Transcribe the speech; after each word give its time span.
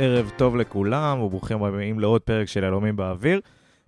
ערב 0.00 0.30
טוב 0.36 0.56
לכולם, 0.56 1.20
וברוכים 1.20 1.62
הבאים 1.62 2.00
לעוד 2.00 2.20
פרק 2.20 2.48
של 2.48 2.62
יהלומים 2.62 2.96
באוויר. 2.96 3.40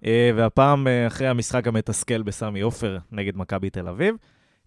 אה, 0.05 0.31
והפעם 0.37 0.89
אה, 0.89 1.07
אחרי 1.07 1.29
המשחק 1.29 1.67
המתסכל 1.67 2.23
בסמי 2.23 2.61
עופר 2.61 2.99
נגד 3.13 3.37
מכבי 3.37 3.71
תל 3.71 3.89
אביב. 3.89 4.15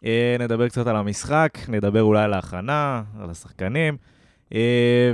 אה, 0.06 0.36
נדבר 0.40 0.70
קצת 0.70 0.88
על 0.88 0.96
המשחק, 0.96 1.58
נדבר 1.68 2.02
אולי 2.02 2.24
על 2.24 2.34
ההכנה, 2.34 3.04
על 3.20 3.30
השחקנים, 3.30 3.98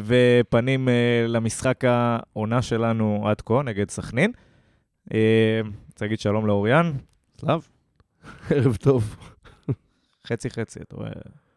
ופנים 0.04 0.88
למשחק 1.28 1.84
העונה 1.86 2.62
שלנו 2.62 3.28
עד 3.30 3.42
כה 3.42 3.62
נגד 3.66 3.90
סכנין. 3.90 4.32
רוצה 5.06 6.06
להגיד 6.06 6.20
שלום 6.20 6.48
לאוריאן, 6.48 6.92
סלאב. 7.42 7.68
ערב 8.56 8.76
טוב. 8.76 9.16
חצי 10.28 10.50
חצי, 10.50 10.80
אתה 10.80 10.96
רואה, 10.96 11.10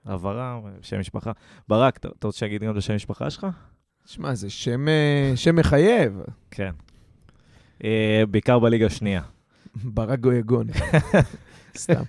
העברה, 0.04 0.60
שם 0.82 1.00
משפחה. 1.00 1.32
ברק, 1.68 1.96
אתה 1.96 2.26
רוצה 2.26 2.46
להגיד 2.46 2.62
גם 2.62 2.72
את 2.72 2.76
השם 2.76 2.94
משפחה 2.94 3.30
שלך? 3.30 3.46
שמע, 4.06 4.34
זה 4.34 4.50
שם, 4.50 4.86
שם 5.34 5.56
מחייב. 5.56 6.20
כן. 6.50 6.70
אה, 7.84 8.22
בעיקר 8.30 8.58
בליגה 8.58 8.86
השנייה. 8.86 9.22
ברק 9.84 10.18
גויגון. 10.18 10.66
סתם. 11.78 12.02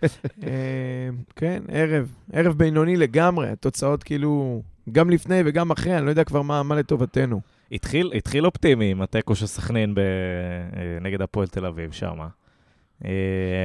אה, 0.44 1.10
כן, 1.36 1.64
ערב, 1.68 2.16
ערב 2.34 2.58
בינוני 2.58 2.96
לגמרי, 2.96 3.50
התוצאות 3.50 4.04
כאילו, 4.04 4.62
גם 4.92 5.10
לפני 5.10 5.42
וגם 5.46 5.72
אחרי, 5.72 5.98
אני 5.98 6.06
לא 6.06 6.10
יודע 6.10 6.24
כבר 6.24 6.42
מה, 6.42 6.64
מה 6.64 6.76
לטובתנו. 6.76 7.42
התחיל, 7.72 8.12
התחיל 8.16 8.46
אופטימי 8.46 8.92
עם 8.92 9.02
התיקו 9.02 9.36
של 9.36 9.46
סכנין 9.46 9.96
אה, 9.98 11.00
נגד 11.02 11.22
הפועל 11.22 11.48
תל 11.48 11.66
אביב, 11.66 11.92
שם. 11.92 12.18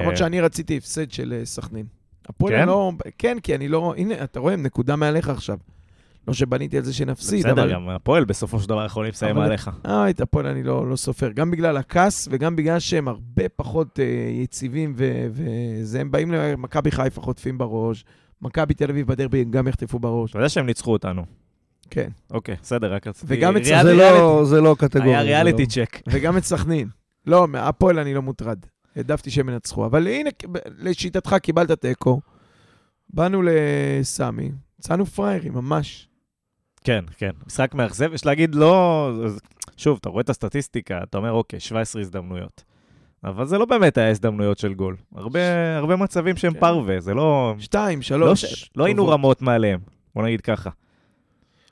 למרות 0.00 0.16
שאני 0.16 0.41
רציתי 0.41 0.77
הפסד 0.77 1.10
של 1.10 1.41
סכנין. 1.44 1.86
הפועל 2.28 2.55
כן? 2.55 2.66
לא... 2.66 2.92
כן, 3.19 3.41
כי 3.41 3.55
אני 3.55 3.69
לא... 3.69 3.94
הנה, 3.97 4.25
אתה 4.25 4.41
רואה, 4.41 4.56
נקודה 4.56 4.97
מעליך 4.97 5.28
עכשיו. 5.28 5.58
לא 6.29 6.34
שבניתי 6.34 6.77
על 6.77 6.84
זה 6.84 6.95
שנפסיד, 6.95 7.47
בסדר, 7.47 7.62
אבל... 7.62 7.73
גם 7.73 7.89
הפועל 7.89 8.25
בסופו 8.25 8.61
של 8.61 8.69
דבר 8.69 8.84
יכולים 8.84 9.11
לסיים 9.11 9.37
אבל... 9.37 9.47
עליך. 9.47 9.71
אה, 9.87 10.11
את 10.11 10.21
הפועל 10.21 10.47
אני 10.47 10.62
לא, 10.62 10.91
לא 10.91 10.97
סופר. 10.97 11.31
גם 11.31 11.51
בגלל 11.51 11.77
הכעס 11.77 12.29
וגם 12.31 12.57
בגלל 12.57 12.79
שהם 12.79 13.09
הרבה 13.09 13.48
פחות 13.57 14.01
אה, 14.01 14.05
יציבים, 14.43 14.95
וזה, 15.33 16.01
הם 16.01 16.11
באים 16.11 16.33
למכבי 16.33 16.91
חיפה, 16.91 17.21
חוטפים 17.21 17.59
בראש, 17.59 18.05
מכבי 18.43 18.75
תל 18.75 18.91
אביב 18.91 19.06
בדרבי 19.06 19.45
גם 19.45 19.69
יחטפו 19.69 19.99
בראש. 19.99 20.31
אתה 20.31 20.39
יודע 20.39 20.49
שהם 20.49 20.67
ניצחו 20.67 20.93
אותנו. 20.93 21.23
כן. 21.91 22.09
אוקיי, 22.31 22.56
בסדר, 22.62 22.93
רק 22.93 23.06
רציתי... 23.06 23.27
וגם 23.29 23.56
את 23.56 23.65
סכנין. 23.65 23.83
זה, 23.83 23.95
לא, 23.95 24.45
זה 24.45 24.61
לא 24.61 24.77
קטגוריה. 24.79 25.21
היה 25.21 25.43
ריאליטי 25.43 25.62
לא. 25.62 25.69
צ'ק. 25.69 26.01
וגם 26.12 26.37
את 26.37 26.45
סכנין. 26.45 26.89
לא, 27.27 27.47
הפועל 27.55 27.99
אני 27.99 28.15
לא 28.15 28.23
מוטרד. 28.23 28.59
העדפתי 28.97 29.31
שהם 29.31 29.49
ינצחו. 29.49 29.87
אבל 29.87 30.06
הנה, 30.06 30.31
לשיטתך 30.79 31.37
קיבלת 31.43 31.71
תיקו. 31.71 32.21
באנו 33.11 33.43
לסמי, 33.45 34.51
יצאנו 34.79 35.06
פראיירים, 35.06 35.53
ממש. 35.53 36.08
כן, 36.89 37.05
כן. 37.17 37.31
משחק 37.47 37.75
מאכזב, 37.75 38.14
יש 38.14 38.27
להגיד 38.27 38.55
לא... 38.55 39.11
שוב, 39.77 39.98
אתה 40.00 40.08
רואה 40.08 40.20
את 40.20 40.31
הסטטיסטיקה, 40.31 41.00
אתה 41.03 41.19
אומר, 41.19 41.33
אוקיי, 41.33 41.61
17 41.61 42.03
הזדמנויות. 42.03 42.64
אבל 43.25 43.47
זה 43.47 43.58
לא 43.58 43.64
באמת 43.64 43.98
היה 43.98 44.11
הזדמנויות 44.11 44.58
של 44.58 44.75
גול. 44.75 44.97
הרבה, 45.14 45.41
הרבה 45.77 45.97
מצבים 45.97 46.36
שהם 46.36 46.53
כן. 46.53 46.61
פרווה, 46.61 47.00
זה 47.00 47.14
לא... 47.14 47.55
שתיים, 47.59 48.03
שלוש. 48.03 48.44
לא. 48.44 48.81
לא 48.81 48.84
היינו 48.84 49.09
רמות 49.09 49.42
מעליהם, 49.42 49.81
בוא 50.14 50.22
נגיד 50.22 50.41
ככה. 50.41 50.70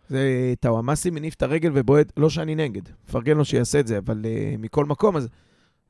זה 0.09 0.55
טאוואמאסי 0.61 1.11
מניף 1.11 1.35
את 1.35 1.43
הרגל 1.43 1.71
ובועט, 1.75 2.13
לא 2.17 2.31
שאני 2.31 2.55
נגד, 2.55 2.83
מפרגן 3.09 3.37
לו 3.37 3.45
שיעשה 3.45 3.81
את 3.81 3.87
זה, 3.87 3.99
אבל 3.99 4.23
uh, 4.23 4.59
מכל 4.59 4.85
מקום, 4.85 5.17
אז 5.17 5.29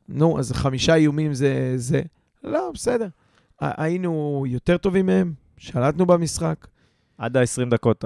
נו, 0.09 0.39
אז 0.39 0.53
חמישה 0.53 0.95
איומים 0.95 1.35
זה... 1.35 1.73
זה... 1.77 2.03
לא, 2.45 2.71
בסדר. 2.75 3.09
היינו 3.61 4.45
יותר 4.49 4.77
טובים 4.77 5.07
מהם, 5.07 5.33
שלטנו 5.59 6.07
במשחק. 6.07 6.67
עד 7.19 7.37
ה-20 7.37 7.71
דקות, 7.71 8.05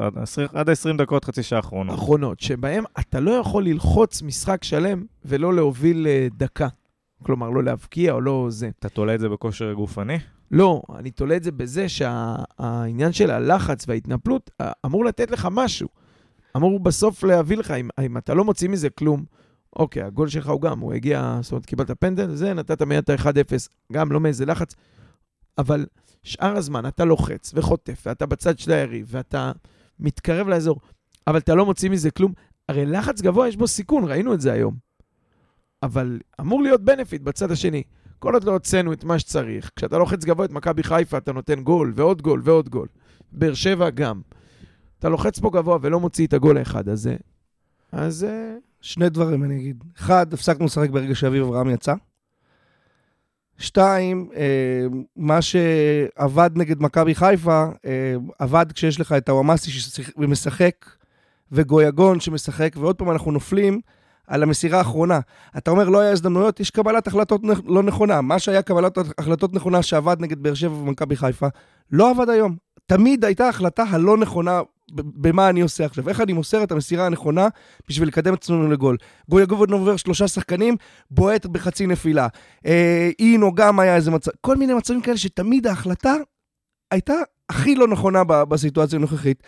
עד 0.55 0.69
ה-20 0.69 0.97
דקות, 0.99 1.25
חצי 1.25 1.43
שעה 1.43 1.59
אחרונות. 1.59 1.99
אחרונות, 1.99 2.41
שבהם 2.41 2.85
אתה 3.01 3.21
לא 3.21 3.31
יכול 3.31 3.65
ללחוץ 3.65 4.23
משחק 4.23 4.65
שלם 4.65 5.05
ולא 5.25 5.55
להוביל 5.55 6.07
אה, 6.07 6.29
דקה. 6.37 6.69
כלומר, 7.23 7.51
לא 7.51 7.65
להבקיע 7.65 8.13
או 8.13 8.21
לא 8.21 8.47
זה. 8.51 8.71
אתה 8.79 8.89
תולה 8.89 9.15
את 9.15 9.21
זה 9.21 9.29
בכושר 9.29 9.73
גופני? 9.73 10.19
לא, 10.51 10.83
אני 10.99 11.11
תולה 11.11 11.37
את 11.37 11.43
זה 11.43 11.53
בזה 11.53 11.89
שהעניין 11.89 13.13
של 13.13 13.31
הלחץ 13.31 13.85
וההתנפלות 13.89 14.51
אמור 14.87 15.05
לתת 15.05 15.31
לך 15.31 15.49
משהו. 15.51 15.89
אמור 16.57 16.81
בסוף 16.81 17.25
להביא 17.25 17.57
לך, 17.57 17.71
אם, 17.71 17.89
אם 18.05 18.17
אתה 18.17 18.35
לא 18.35 18.45
מוציא 18.45 18.69
מזה 18.69 18.91
כלום, 18.91 19.25
אוקיי, 19.77 20.03
הגול 20.03 20.29
שלך 20.29 20.49
הוא 20.49 20.61
גם, 20.61 20.81
הוא 20.81 20.93
הגיע, 20.93 21.39
זאת 21.43 21.53
אומרת, 21.53 21.67
קיבלת 21.67 21.91
פנדל, 22.01 22.35
זה, 22.35 22.55
נתת 22.55 22.83
מיד 22.83 22.99
את 22.99 23.11
ה-1-0, 23.11 23.69
גם 23.93 24.13
לא 24.13 24.21
מאיזה 24.21 24.47
לחץ, 24.47 24.75
אבל 25.59 25.87
שאר 26.23 26.57
הזמן 26.57 26.87
אתה 26.87 27.05
לוחץ 27.05 27.53
וחוטף, 27.55 28.03
ואתה 28.07 28.27
בצד 28.27 28.59
של 28.59 28.73
היריב, 28.73 29.07
ואתה 29.11 29.53
מתקרב 29.99 30.49
לאזור, 30.49 30.81
אבל 31.27 31.39
אתה 31.39 31.55
לא 31.55 31.67
מוציא 31.67 31.91
מזה 31.91 32.11
כלום. 32.11 32.33
הרי 32.69 32.87
לחץ 32.87 33.21
גבוה 33.21 33.49
יש 33.49 33.57
בו 33.57 33.67
סיכון, 33.67 34.05
ראינו 34.05 34.35
את 34.35 34.41
זה 34.41 34.53
היום. 34.53 34.75
אבל 35.83 36.19
אמור 36.41 36.63
להיות 36.63 36.81
בנפיט 36.85 37.23
בצד 37.23 37.51
השני. 37.51 37.83
כל 38.19 38.35
עוד 38.35 38.45
לא 38.45 38.53
הוצאנו 38.53 38.93
את 38.93 39.05
מה 39.05 39.19
שצריך, 39.19 39.71
כשאתה 39.77 39.99
לוחץ 39.99 40.25
גבוה 40.25 40.45
את 40.45 40.51
מכבי 40.51 40.83
חיפה, 40.83 41.19
אתה 41.19 41.33
נותן 41.33 41.63
גול, 41.63 41.93
ועוד 41.97 42.23
גול, 42.23 42.41
ועוד 42.45 42.69
גול. 42.69 42.89
באר 43.33 43.55
שבע 43.55 43.91
גם. 43.91 44.21
אתה 44.99 45.09
לוחץ 45.09 45.39
פה 45.39 45.51
גבוה 45.51 45.79
ולא 45.83 46.01
מוציא 46.01 46.27
את 46.27 46.33
הגול 46.33 46.59
האחד 46.59 46.89
הזה, 46.89 47.17
אז... 47.93 48.25
אה, 48.25 48.57
שני 48.81 49.09
דברים 49.09 49.45
אני 49.45 49.57
אגיד. 49.57 49.85
אחד, 49.97 50.35
הפסקנו 50.35 50.65
לשחק 50.65 50.91
ברגע 50.91 51.15
שאביב 51.15 51.43
אברהם 51.45 51.71
יצא. 51.71 51.95
שתיים, 53.61 54.29
אה, 54.37 54.87
מה 55.17 55.43
שעבד 55.43 56.51
נגד 56.55 56.83
מכבי 56.83 57.15
חיפה, 57.15 57.65
אה, 57.87 58.15
עבד 58.39 58.67
כשיש 58.73 59.01
לך 59.01 59.13
את 59.13 59.29
הוואמאסי 59.29 59.71
שמשחק, 59.71 60.87
וגויגון 61.53 62.21
שמשחק, 62.21 62.73
ועוד 62.77 62.97
פעם 62.97 63.11
אנחנו 63.11 63.33
נופלים 63.33 63.81
על 64.27 64.43
המסירה 64.43 64.79
האחרונה. 64.79 65.21
אתה 65.59 65.71
אומר, 65.71 65.89
לא 65.89 66.01
היה 66.01 66.13
הזדמנויות, 66.13 66.61
יש 66.61 66.71
קבלת 66.71 67.07
החלטות 67.07 67.41
לא 67.67 67.83
נכונה. 67.83 68.21
מה 68.21 68.39
שהיה 68.39 68.63
קבלת 68.63 68.99
החלטות 69.19 69.55
נכונה 69.55 69.83
שעבד 69.83 70.17
נגד 70.21 70.43
באר 70.43 70.55
שבע 70.55 70.75
ומכבי 70.75 71.17
חיפה, 71.17 71.47
לא 71.93 72.11
עבד 72.11 72.29
היום. 72.29 72.57
תמיד 72.87 73.25
הייתה 73.25 73.49
החלטה 73.49 73.85
הלא 73.91 74.17
נכונה 74.17 74.61
במה 74.95 75.49
אני 75.49 75.61
עושה 75.61 75.85
עכשיו, 75.85 76.09
איך 76.09 76.21
אני 76.21 76.33
מוסר 76.33 76.63
את 76.63 76.73
המסירה 76.73 77.07
הנכונה 77.07 77.49
בשביל 77.89 78.09
לקדם 78.09 78.35
את 78.35 78.43
עצמנו 78.43 78.71
לגול. 78.71 78.97
גויגובון 79.29 79.73
עובר 79.73 79.97
שלושה 79.97 80.29
שחקנים, 80.29 80.77
בועט 81.11 81.47
בחצי 81.47 81.87
נפילה. 81.87 82.29
אה, 82.67 83.11
אינו 83.19 83.55
גם 83.55 83.81
היה 83.81 83.97
איזה 83.97 84.11
מצב, 84.11 84.31
כל 84.41 84.57
מיני 84.57 84.75
מצבים 84.75 85.01
כאלה 85.01 85.17
שתמיד 85.17 85.67
ההחלטה 85.67 86.15
הייתה 86.91 87.15
הכי 87.49 87.75
לא 87.75 87.89
נכונה 87.89 88.25
בסיטואציה 88.25 88.99
הנוכחית. 88.99 89.43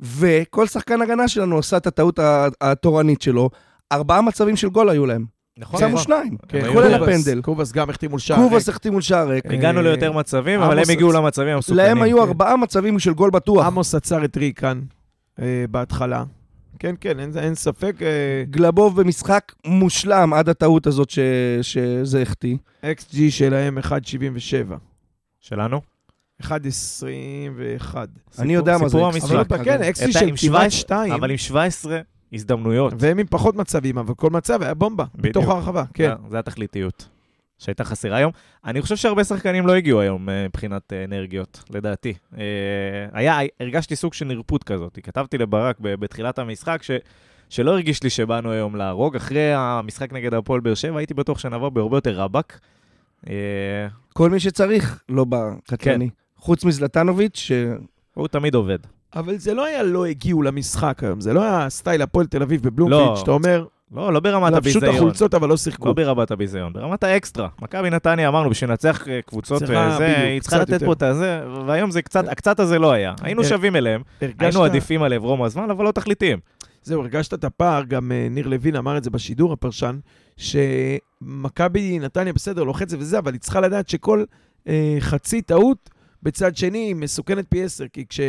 וכל 0.00 0.66
שחקן 0.66 1.02
הגנה 1.02 1.28
שלנו 1.28 1.58
עשה 1.58 1.76
את 1.76 1.86
הטעות 1.86 2.18
התורנית 2.60 3.22
שלו, 3.22 3.50
ארבעה 3.92 4.22
מצבים 4.22 4.56
של 4.56 4.68
גול 4.68 4.88
היו 4.88 5.06
להם. 5.06 5.24
נכון. 5.58 5.80
שמו 5.80 5.98
שניים, 5.98 6.36
כן, 6.48 6.72
כולל 6.72 6.94
הפנדל. 6.94 7.42
קובאס 7.42 7.72
גם 7.72 7.90
החתים 7.90 8.10
מול 8.10 8.20
שער 8.20 8.36
ריק. 8.38 8.48
קובאס 8.48 8.68
החתים 8.68 8.92
מול 8.92 9.02
שער 9.02 9.28
ריק. 9.28 9.46
הגענו 9.46 9.82
ליותר 9.82 10.12
מצבים, 10.12 10.60
אבל 10.60 10.78
הם 10.78 10.84
הגיעו 10.90 11.12
למצבים 11.12 11.54
המסוכנים. 11.54 11.86
להם 11.86 12.02
היו 12.02 12.22
ארבעה 12.22 12.56
מצבים 12.56 12.98
של 12.98 13.14
גול 13.14 13.30
בטוח. 13.30 13.66
עמוס 13.66 13.94
עצר 13.94 14.24
את 14.24 14.36
ריקן 14.36 14.80
אה, 15.40 15.64
בהתחלה. 15.70 16.24
כן, 16.78 16.94
כן, 17.00 17.20
אין 17.36 17.54
ספק. 17.54 17.96
אה, 18.02 18.44
גלבוב 18.50 19.00
במשחק 19.00 19.52
מושלם 19.66 20.32
עד 20.34 20.48
הטעות 20.48 20.86
הזאת 20.86 21.10
שזה 21.62 22.22
החטיא. 22.22 22.56
XG 22.84 23.16
שלהם 23.30 23.78
1.77. 23.78 23.82
שלנו? 25.40 25.80
1.21. 26.42 26.46
אני 28.38 28.54
יודע 28.54 28.78
מה 28.78 28.78
זה. 28.78 28.84
סיפור 28.88 29.06
המשחק. 29.06 29.64
כן, 29.64 29.80
XG 29.82 30.12
של 30.12 30.30
כמעט 30.36 30.70
2. 30.70 31.12
אבל 31.12 31.30
עם 31.30 31.36
17... 31.36 32.00
הזדמנויות. 32.34 32.94
והם 32.98 33.18
עם 33.18 33.26
פחות 33.26 33.56
מצבים, 33.56 33.98
אבל 33.98 34.14
כל 34.14 34.30
מצב 34.30 34.62
היה 34.62 34.74
בומבה, 34.74 35.04
בדיוק. 35.14 35.36
בתוך 35.36 35.48
הרחבה, 35.48 35.84
כן. 35.94 36.08
זה, 36.08 36.30
זה 36.30 36.38
התכליתיות 36.38 37.08
שהייתה 37.58 37.84
חסרה 37.84 38.16
היום. 38.16 38.32
אני 38.64 38.82
חושב 38.82 38.96
שהרבה 38.96 39.24
שחקנים 39.24 39.66
לא 39.66 39.74
הגיעו 39.74 40.00
היום 40.00 40.28
אה, 40.28 40.44
מבחינת 40.44 40.92
אה, 40.92 41.04
אנרגיות, 41.04 41.64
לדעתי. 41.70 42.14
אה, 42.38 42.44
היה, 43.12 43.38
הרגשתי 43.60 43.96
סוג 43.96 44.14
של 44.14 44.24
נרפות 44.24 44.64
כזאת. 44.64 44.98
כתבתי 45.02 45.38
לברק 45.38 45.76
בתחילת 45.80 46.38
המשחק 46.38 46.82
ש... 46.82 46.90
שלא 47.48 47.70
הרגיש 47.70 48.02
לי 48.02 48.10
שבאנו 48.10 48.50
היום 48.50 48.76
להרוג. 48.76 49.16
אחרי 49.16 49.54
המשחק 49.54 50.12
נגד 50.12 50.34
הפועל 50.34 50.60
באר 50.60 50.74
שבע, 50.74 50.98
הייתי 50.98 51.14
בטוח 51.14 51.38
שנבוא 51.38 51.68
בהרבה 51.68 51.96
יותר 51.96 52.20
רבאק. 52.20 52.60
כל 54.12 54.30
מי 54.30 54.40
שצריך 54.40 55.02
לא 55.08 55.24
בקטלני. 55.28 56.10
כן. 56.10 56.14
חוץ 56.36 56.64
מזלטנוביץ', 56.64 57.36
ש... 57.36 57.52
הוא 58.14 58.28
תמיד 58.28 58.54
עובד. 58.54 58.78
אבל 59.16 59.36
זה 59.36 59.54
לא 59.54 59.64
היה 59.64 59.82
לא 59.82 60.04
הגיעו 60.04 60.42
למשחק 60.42 61.02
היום, 61.02 61.20
זה 61.20 61.32
לא 61.32 61.42
היה 61.42 61.70
סטייל 61.70 62.02
הפועל 62.02 62.26
תל 62.26 62.42
אביב 62.42 62.62
בבלומפיץ', 62.62 62.98
לא. 62.98 63.16
שאתה 63.16 63.30
אומר... 63.30 63.64
לא, 63.94 64.12
לא 64.12 64.20
ברמת 64.20 64.54
הביזיון. 64.54 64.84
לבשו 64.84 64.90
את 64.90 64.96
החולצות, 64.96 65.34
אבל 65.34 65.48
לא 65.48 65.56
שיחקו. 65.56 65.88
לא 65.88 65.92
ברמת 65.92 66.30
הביזיון, 66.30 66.72
ברמת 66.72 67.04
האקסטרה. 67.04 67.48
מכבי 67.62 67.90
נתניה, 67.90 68.28
אמרנו, 68.28 68.50
בשביל 68.50 68.70
לנצח 68.70 69.08
אה, 69.08 69.20
קבוצות 69.26 69.62
וזה, 69.62 70.16
היא 70.16 70.40
צריכה 70.40 70.58
לתת 70.58 70.84
פה 70.84 70.92
את 70.92 71.02
הזה, 71.02 71.40
והיום 71.66 71.90
זה 71.90 72.02
קצת, 72.02 72.28
הקצת 72.28 72.60
הזה 72.60 72.78
לא 72.78 72.92
היה. 72.92 73.14
היינו 73.22 73.42
אה, 73.42 73.48
שווים 73.48 73.76
אליהם, 73.76 74.02
היינו 74.38 74.64
עדיפים 74.64 75.02
עליהם 75.02 75.22
רוב 75.22 75.44
הזמן, 75.44 75.70
אבל 75.70 75.84
לא 75.84 75.92
תכליתיים. 75.92 76.38
זהו, 76.82 77.00
הרגשת 77.00 77.34
את 77.34 77.44
הפער, 77.44 77.84
גם 77.84 78.12
אה, 78.12 78.26
ניר 78.30 78.48
לוין 78.48 78.76
אמר 78.76 78.96
את 78.96 79.04
זה 79.04 79.10
בשידור, 79.10 79.52
הפרשן, 79.52 79.98
שמכבי 80.36 81.98
נתניה 81.98 82.32
בסדר, 82.32 82.62
לוחצת 82.62 82.96
וזה, 83.00 83.18
אבל 83.18 83.32
היא 83.32 83.40
צריכה 83.40 83.60
לדעת 83.60 83.88
שכל 83.88 84.24
חצי 85.00 85.42
טעות 85.42 85.90
בצד 86.22 86.56
שני 86.56 86.94
מסוכנת 86.94 87.44
פי 87.48 87.64
עשר, 87.64 87.84
כי 87.92 88.04
כש... 88.08 88.20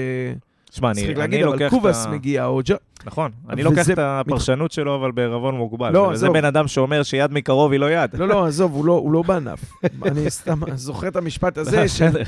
שמע, 0.76 0.92
אני, 0.92 1.06
אני 1.06 1.14
להגיד, 1.14 1.42
לוקח 1.42 1.74
את 1.74 1.86
ה... 1.86 2.10
מגיע, 2.12 2.46
או 2.46 2.62
ג'ו... 2.66 2.76
נכון, 3.06 3.32
אני 3.50 3.62
וזה 3.62 3.70
לוקח 3.70 3.90
את 3.90 4.00
הפרשנות 4.00 4.72
שלו, 4.72 4.96
אבל 4.96 5.12
בערבון 5.12 5.56
מוגבל. 5.56 5.94
לא, 5.94 6.12
עזוב. 6.12 6.34
בן 6.34 6.46
אדם 6.46 6.68
שאומר 6.68 7.04
שיד 7.04 7.32
מקרוב 7.32 7.72
היא 7.72 7.80
לא 7.80 7.92
יד. 7.92 8.16
לא, 8.16 8.28
לא, 8.28 8.46
עזוב, 8.46 8.74
הוא 8.74 8.86
לא, 8.86 8.94
הוא 8.94 9.12
לא 9.12 9.22
בענף. 9.22 9.60
אני 10.06 10.30
סתם 10.30 10.60
זוכר 10.76 11.08
את 11.08 11.16
המשפט 11.16 11.58
הזה, 11.58 11.84
בסדר. 11.84 12.24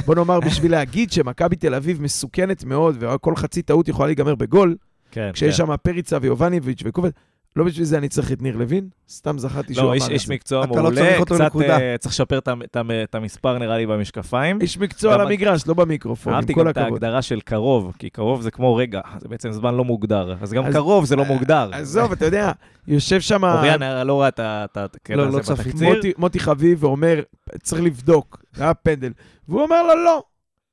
שבוא 0.00 0.14
נאמר, 0.14 0.40
בשביל 0.40 0.72
להגיד 0.72 1.12
שמכבי 1.12 1.56
תל 1.56 1.74
אביב 1.74 2.02
מסוכנת 2.02 2.64
מאוד, 2.64 2.96
וכל 3.00 3.36
חצי 3.36 3.62
טעות 3.62 3.88
יכולה 3.88 4.06
להיגמר 4.06 4.34
בגול, 4.34 4.76
כן, 5.10 5.30
כשיש 5.32 5.60
כן. 5.60 5.66
שם 5.66 5.76
פריצה 5.76 6.18
ויובניביץ' 6.20 6.82
וקובץ, 6.84 7.12
לא 7.56 7.64
בשביל 7.64 7.84
זה 7.84 7.98
אני 7.98 8.08
צריך 8.08 8.32
את 8.32 8.42
ניר 8.42 8.56
לוין, 8.56 8.88
סתם 9.08 9.38
זכרתי 9.38 9.74
שהוא 9.74 9.82
לא, 9.84 9.88
אמר 9.88 9.94
איש, 9.94 10.04
את 10.04 10.10
איש 10.10 10.26
זה. 10.26 10.34
מקצוע 10.34 10.64
אתה 10.64 10.74
לא 10.74 10.82
מעולה, 10.82 11.24
קצת. 11.24 11.56
אה, 11.56 11.94
צריך 11.98 12.14
לשפר 12.14 12.38
את, 12.38 13.14
המספר 13.14 13.58
נראה 13.58 13.76
לי 13.76 13.86
במשקפיים. 13.86 14.60
איש 14.60 14.78
מקצוע 14.78 15.14
על 15.14 15.20
המגרש, 15.20 15.66
לא 15.66 15.74
במיקרופון, 15.74 16.32
עם 16.32 16.36
אהבתי 16.36 16.54
כל 16.54 16.60
גם 16.60 16.68
את 16.68 16.76
הכבוד. 16.76 16.92
ההגדרה 16.92 17.22
של 17.22 17.40
קרוב, 17.40 17.92
כי 17.98 18.10
קרוב 18.10 18.42
זה 18.42 18.50
כמו 18.50 18.76
רגע, 18.76 19.00
זה 19.18 19.28
בעצם 19.28 19.52
זמן 19.52 19.74
לא 19.74 19.84
מוגדר. 19.84 20.36
אז 20.40 20.52
גם 20.52 20.72
קרוב 20.72 21.04
זה 21.04 21.16
לא 21.16 21.24
מוגדר. 21.24 21.70
עזוב, 21.72 22.12
אתה 22.12 22.24
יודע, 22.24 22.52
יושב 22.86 23.20
שם... 23.20 23.44
אוריאן 23.44 24.06
לא 24.06 24.20
ראה 24.20 24.28
את 24.28 24.40
הקטע 24.76 25.16
לא, 25.16 25.26
הזה 25.26 25.38
לא. 25.50 25.56
בתקציר. 25.56 26.12
מוטי, 26.18 26.40
חביב 26.40 26.84
ואומר, 26.84 27.22
צריך 27.62 27.82
לבדוק, 27.82 28.42
זה 28.52 28.62
היה 28.62 28.74
פנדל. 28.74 29.12
והוא 29.48 29.62
אומר 29.62 29.82
לו, 29.82 30.04
לא. 30.04 30.22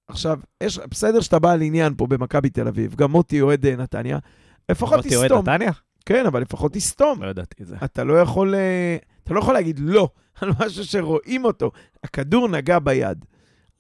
עכשיו, 0.08 0.40
בסדר 0.90 1.22
שאתה 1.22 1.40
בא 1.40 1.52
על 1.52 1.62
עניין 1.62 1.94
פה 1.98 2.08
במכבי 2.08 2.50
תל 2.50 2.68
אביב, 2.68 2.96
גם 2.96 3.12
מוטי 3.12 3.42
אוהד 3.42 3.66
אה, 3.66 3.76
נתניה, 3.76 4.18
לפחות 4.70 4.96
מוטי 4.96 5.16
אוהד 5.16 5.28
תסתום. 5.28 5.50
נתניה? 5.50 5.72
כן, 6.06 6.26
אבל 6.26 6.42
לפחות 6.42 6.74
תסתום. 6.74 7.24
לא 7.24 7.30
ידעתי 7.30 7.64
את 7.64 7.68
זה. 7.68 7.76
אתה 7.84 8.04
לא 8.04 8.14
יכול, 8.22 8.56
אה, 8.56 8.98
אתה 9.24 9.34
לא 9.34 9.40
יכול 9.40 9.54
להגיד 9.54 9.80
לא 9.84 10.10
על 10.42 10.50
משהו 10.66 10.84
שרואים 10.86 11.46
אותו. 11.46 11.72
הכדור 12.04 12.48
נגע 12.48 12.80
ביד. 12.80 13.26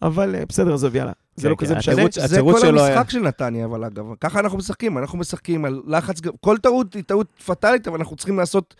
אבל 0.01 0.35
אה, 0.35 0.43
בסדר, 0.49 0.73
עזוב, 0.73 0.95
יאללה. 0.95 1.11
זה 1.35 1.43
כן, 1.43 1.49
לא 1.49 1.55
כן, 1.55 1.65
כזה 1.65 1.75
משנה. 1.75 1.95
זה 2.25 2.41
כל 2.41 2.59
שלו 2.59 2.83
היה- 2.83 2.93
המשחק 2.99 3.09
של 3.09 3.19
נתניה, 3.19 3.65
אבל 3.65 3.83
אגב, 3.83 4.05
ככה 4.21 4.39
אנחנו 4.39 4.57
משחקים, 4.57 4.97
אנחנו 4.97 5.17
משחקים 5.17 5.65
על 5.65 5.81
לחץ, 5.87 6.17
כל 6.41 6.57
טעות 6.57 6.93
היא 6.93 7.03
טעות 7.03 7.27
פטאלית, 7.45 7.87
אבל 7.87 7.97
אנחנו 7.99 8.15
צריכים 8.15 8.37
לעשות 8.37 8.75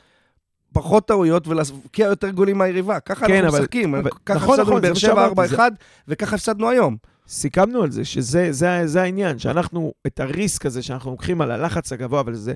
פחות 0.74 1.07
טעויות 1.07 1.47
ולהבקיע 1.47 2.06
יותר 2.07 2.30
גולים 2.30 2.57
מהיריבה. 2.57 3.00
ככה 3.00 3.27
כן, 3.27 3.33
אנחנו 3.33 3.50
אבל- 3.50 3.59
משחקים, 3.59 3.95
אבל- 3.95 4.09
ככה 4.25 4.36
נכון, 4.39 4.59
הפסדנו 4.59 4.77
נכון, 4.77 4.89
מה 4.89 4.95
שבע 4.95 5.30
שאמרתי, 5.30 5.56
4-1, 5.56 5.59
וככה 6.07 6.36
הפסדנו 6.36 6.69
היום. 6.69 6.97
סיכמנו 7.27 7.81
על 7.83 7.92
זה, 7.92 8.06
שזה 8.06 8.47
זה, 8.51 8.81
זה 8.86 9.01
העניין, 9.01 9.39
שאנחנו, 9.39 9.94
את 10.07 10.19
הריסק 10.19 10.65
הזה 10.65 10.81
שאנחנו 10.81 11.12
לוקחים 11.12 11.42
על 11.42 11.51
הלחץ 11.51 11.92
הגבוה, 11.94 12.19
אבל 12.19 12.33
זה... 12.33 12.53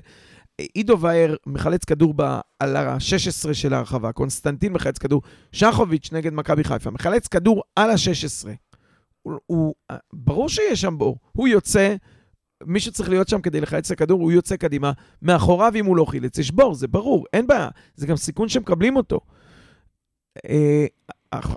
עידו 0.74 1.00
ואייר 1.00 1.36
מחלץ 1.46 1.84
כדור 1.84 2.14
ב, 2.16 2.22
על 2.58 2.76
ה-16 2.76 3.54
של 3.54 3.74
ההרחבה, 3.74 4.12
קונסטנטין 4.12 4.72
מחלץ 4.72 4.98
כדור, 4.98 5.22
שחוביץ' 5.52 6.12
נגד 6.12 6.32
מכבי 6.32 6.64
חיפה, 6.64 6.90
מחלץ 6.90 7.28
כדור 7.28 7.62
על 7.76 7.90
ה-16. 7.90 8.48
הוא, 9.22 9.38
הוא, 9.46 9.74
ברור 10.12 10.48
שיש 10.48 10.80
שם 10.80 10.98
בור. 10.98 11.16
הוא 11.32 11.48
יוצא, 11.48 11.94
מי 12.64 12.80
שצריך 12.80 13.08
להיות 13.08 13.28
שם 13.28 13.40
כדי 13.40 13.60
לחלץ 13.60 13.90
את 13.90 13.96
הכדור, 13.96 14.20
הוא 14.20 14.32
יוצא 14.32 14.56
קדימה. 14.56 14.92
מאחוריו, 15.22 15.72
אם 15.74 15.86
הוא 15.86 15.96
לא 15.96 16.04
חילץ, 16.04 16.38
יש 16.38 16.50
בור, 16.50 16.74
זה 16.74 16.88
ברור, 16.88 17.26
אין 17.32 17.46
בעיה. 17.46 17.68
זה 17.94 18.06
גם 18.06 18.16
סיכון 18.16 18.48
שמקבלים 18.48 18.96
אותו. 18.96 19.20
אה, 20.48 20.86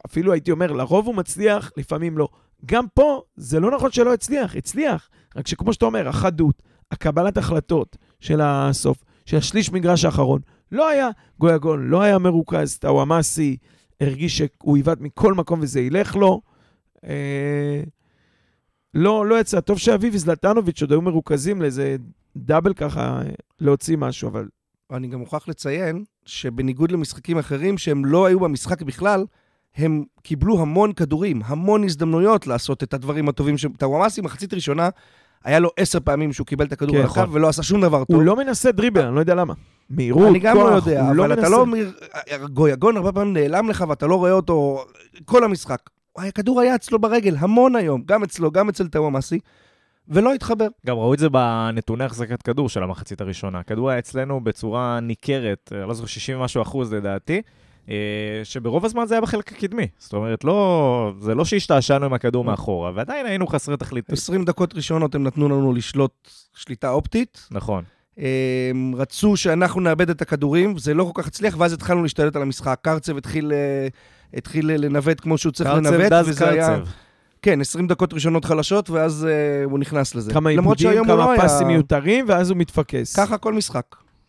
אפילו 0.05 0.33
הייתי 0.33 0.51
אומר, 0.51 0.71
לרוב 0.71 1.07
הוא 1.07 1.15
מצליח, 1.15 1.71
לפעמים 1.77 2.17
לא. 2.17 2.27
גם 2.65 2.85
פה, 2.93 3.21
זה 3.35 3.59
לא 3.59 3.71
נכון 3.71 3.91
שלא 3.91 4.13
הצליח, 4.13 4.55
הצליח. 4.55 5.09
רק 5.35 5.47
שכמו 5.47 5.73
שאתה 5.73 5.85
אומר, 5.85 6.07
החדות, 6.07 6.61
הקבלת 6.91 7.37
החלטות 7.37 7.97
של 8.23 8.41
הסוף, 8.43 8.97
של 9.25 9.37
השליש 9.37 9.71
מגרש 9.71 10.05
האחרון, 10.05 10.41
לא 10.71 10.89
היה 10.89 11.09
גויגון, 11.39 11.87
לא 11.87 12.01
היה 12.01 12.17
מרוכז, 12.17 12.77
טאוואמאסי 12.77 13.57
הרגיש 14.01 14.37
שהוא 14.37 14.75
עיוות 14.75 15.01
מכל 15.01 15.33
מקום 15.33 15.59
וזה 15.61 15.81
ילך 15.81 16.15
לו. 16.15 16.41
אה, 17.05 17.81
לא, 18.93 19.25
לא 19.25 19.39
יצא. 19.39 19.59
טוב 19.59 19.77
שאביב 19.77 20.13
וזלטנוביץ' 20.15 20.81
עוד 20.81 20.91
היו 20.91 21.01
מרוכזים 21.01 21.61
לאיזה 21.61 21.95
דאבל 22.37 22.73
ככה, 22.73 23.21
אה, 23.21 23.29
להוציא 23.59 23.97
משהו, 23.97 24.29
אבל 24.29 24.47
אני 24.91 25.07
גם 25.07 25.19
מוכרח 25.19 25.47
לציין 25.47 26.03
שבניגוד 26.25 26.91
למשחקים 26.91 27.37
אחרים 27.37 27.77
שהם 27.77 28.05
לא 28.05 28.25
היו 28.25 28.39
במשחק 28.39 28.81
בכלל, 28.81 29.25
הם 29.75 30.03
קיבלו 30.21 30.61
המון 30.61 30.93
כדורים, 30.93 31.41
המון 31.45 31.83
הזדמנויות 31.83 32.47
לעשות 32.47 32.83
את 32.83 32.93
הדברים 32.93 33.29
הטובים. 33.29 33.57
ש- 33.57 33.65
טוואמאסי, 33.77 34.21
מחצית 34.21 34.53
ראשונה, 34.53 34.89
היה 35.43 35.59
לו 35.59 35.69
עשר 35.77 35.99
פעמים 35.99 36.33
שהוא 36.33 36.47
קיבל 36.47 36.65
את 36.65 36.71
הכדור 36.71 36.95
כן, 36.95 37.01
הקו 37.01 37.21
נכון. 37.21 37.29
ולא 37.31 37.47
עשה 37.47 37.63
שום 37.63 37.81
דבר 37.81 38.03
טוב. 38.03 38.15
הוא 38.15 38.23
לא 38.23 38.35
מנסה 38.35 38.71
דריבל, 38.71 39.05
אני 39.05 39.15
לא 39.15 39.19
יודע 39.19 39.35
למה. 39.35 39.53
מהירות, 39.89 40.27
אני 40.29 40.39
גם 40.39 40.55
כוח, 40.55 40.69
לא 40.69 40.75
יודע, 40.75 41.01
הוא 41.01 41.11
אבל 41.11 41.33
אתה. 41.33 41.49
לא... 41.49 41.65
גויגון 42.53 42.97
הרבה 42.97 43.11
פעמים 43.11 43.33
נעלם 43.33 43.69
לך 43.69 43.85
ואתה 43.89 44.07
לא 44.07 44.15
רואה 44.15 44.31
אותו 44.31 44.85
כל 45.25 45.43
המשחק. 45.43 45.79
הכדור 46.17 46.61
היה 46.61 46.75
אצלו 46.75 46.99
ברגל, 46.99 47.35
המון 47.39 47.75
היום, 47.75 48.03
גם 48.05 48.23
אצלו, 48.23 48.51
גם 48.51 48.69
אצל 48.69 48.87
טוואמאסי, 48.87 49.39
ולא 50.07 50.33
התחבר. 50.33 50.67
גם 50.85 50.95
ראו 50.95 51.13
את 51.13 51.19
זה 51.19 51.29
בנתוני 51.29 52.03
החזקת 52.03 52.41
כדור 52.41 52.69
של 52.69 52.83
המחצית 52.83 53.21
הראשונה. 53.21 53.59
הכדור 53.59 53.89
היה 53.89 53.99
אצלנו 53.99 54.43
בצורה 54.43 54.99
ניכרת, 54.99 55.73
לא 55.87 55.93
זוכר 55.93 56.07
60 56.07 56.39
ומשהו 56.39 56.61
אחוז 56.61 56.93
לדעתי, 56.93 57.41
שברוב 58.43 58.85
הזמן 58.85 59.05
זה 59.05 59.13
היה 59.13 59.21
בחלק 59.21 59.51
הקדמי. 59.51 59.87
זאת 59.97 60.13
אומרת, 60.13 60.43
לא, 60.43 61.13
זה 61.19 61.35
לא 61.35 61.45
שהשתעשענו 61.45 62.05
עם 62.05 62.13
הכדור 62.13 62.43
מאחורה, 62.43 62.91
ועדיין 62.95 63.25
היינו 63.25 63.47
חסרי 63.47 63.77
תכלית. 63.77 64.11
20 64.11 64.45
דקות 64.45 64.75
ראשונות 64.75 65.15
הם 65.15 65.23
נתנו 65.23 65.49
לנו 65.49 65.73
לשלוט 65.73 66.29
שליטה 66.55 66.89
אופטית. 66.89 67.47
נכון. 67.51 67.83
הם 68.17 68.95
רצו 68.97 69.37
שאנחנו 69.37 69.81
נאבד 69.81 70.09
את 70.09 70.21
הכדורים, 70.21 70.77
זה 70.77 70.93
לא 70.93 71.03
כל 71.03 71.21
כך 71.21 71.27
הצליח, 71.27 71.55
ואז 71.57 71.73
התחלנו 71.73 72.03
להשתלט 72.03 72.35
על 72.35 72.41
המשחק. 72.41 72.79
קרצב 72.81 73.17
התחיל, 73.17 73.51
אה, 73.53 73.87
התחיל 74.33 74.71
לנווט 74.71 75.19
כמו 75.19 75.37
שהוא 75.37 75.51
צריך 75.51 75.69
קרצב 75.69 75.93
לנווט, 75.93 76.11
דז 76.11 76.29
וזה 76.29 76.49
היה... 76.49 76.67
קרצב. 76.67 76.87
כן, 77.41 77.61
20 77.61 77.87
דקות 77.87 78.13
ראשונות 78.13 78.45
חלשות, 78.45 78.89
ואז 78.89 79.27
אה, 79.29 79.63
הוא 79.63 79.79
נכנס 79.79 80.15
לזה. 80.15 80.33
כמה 80.33 80.49
עיבודים, 80.49 81.05
כמה 81.05 81.15
לא 81.15 81.31
פסים 81.37 81.67
היה... 81.67 81.75
מיותרים, 81.75 82.25
ואז 82.27 82.49
הוא 82.49 82.57
מתפקס. 82.57 83.15
ככה 83.15 83.37
כל 83.37 83.53
משחק. 83.53 83.85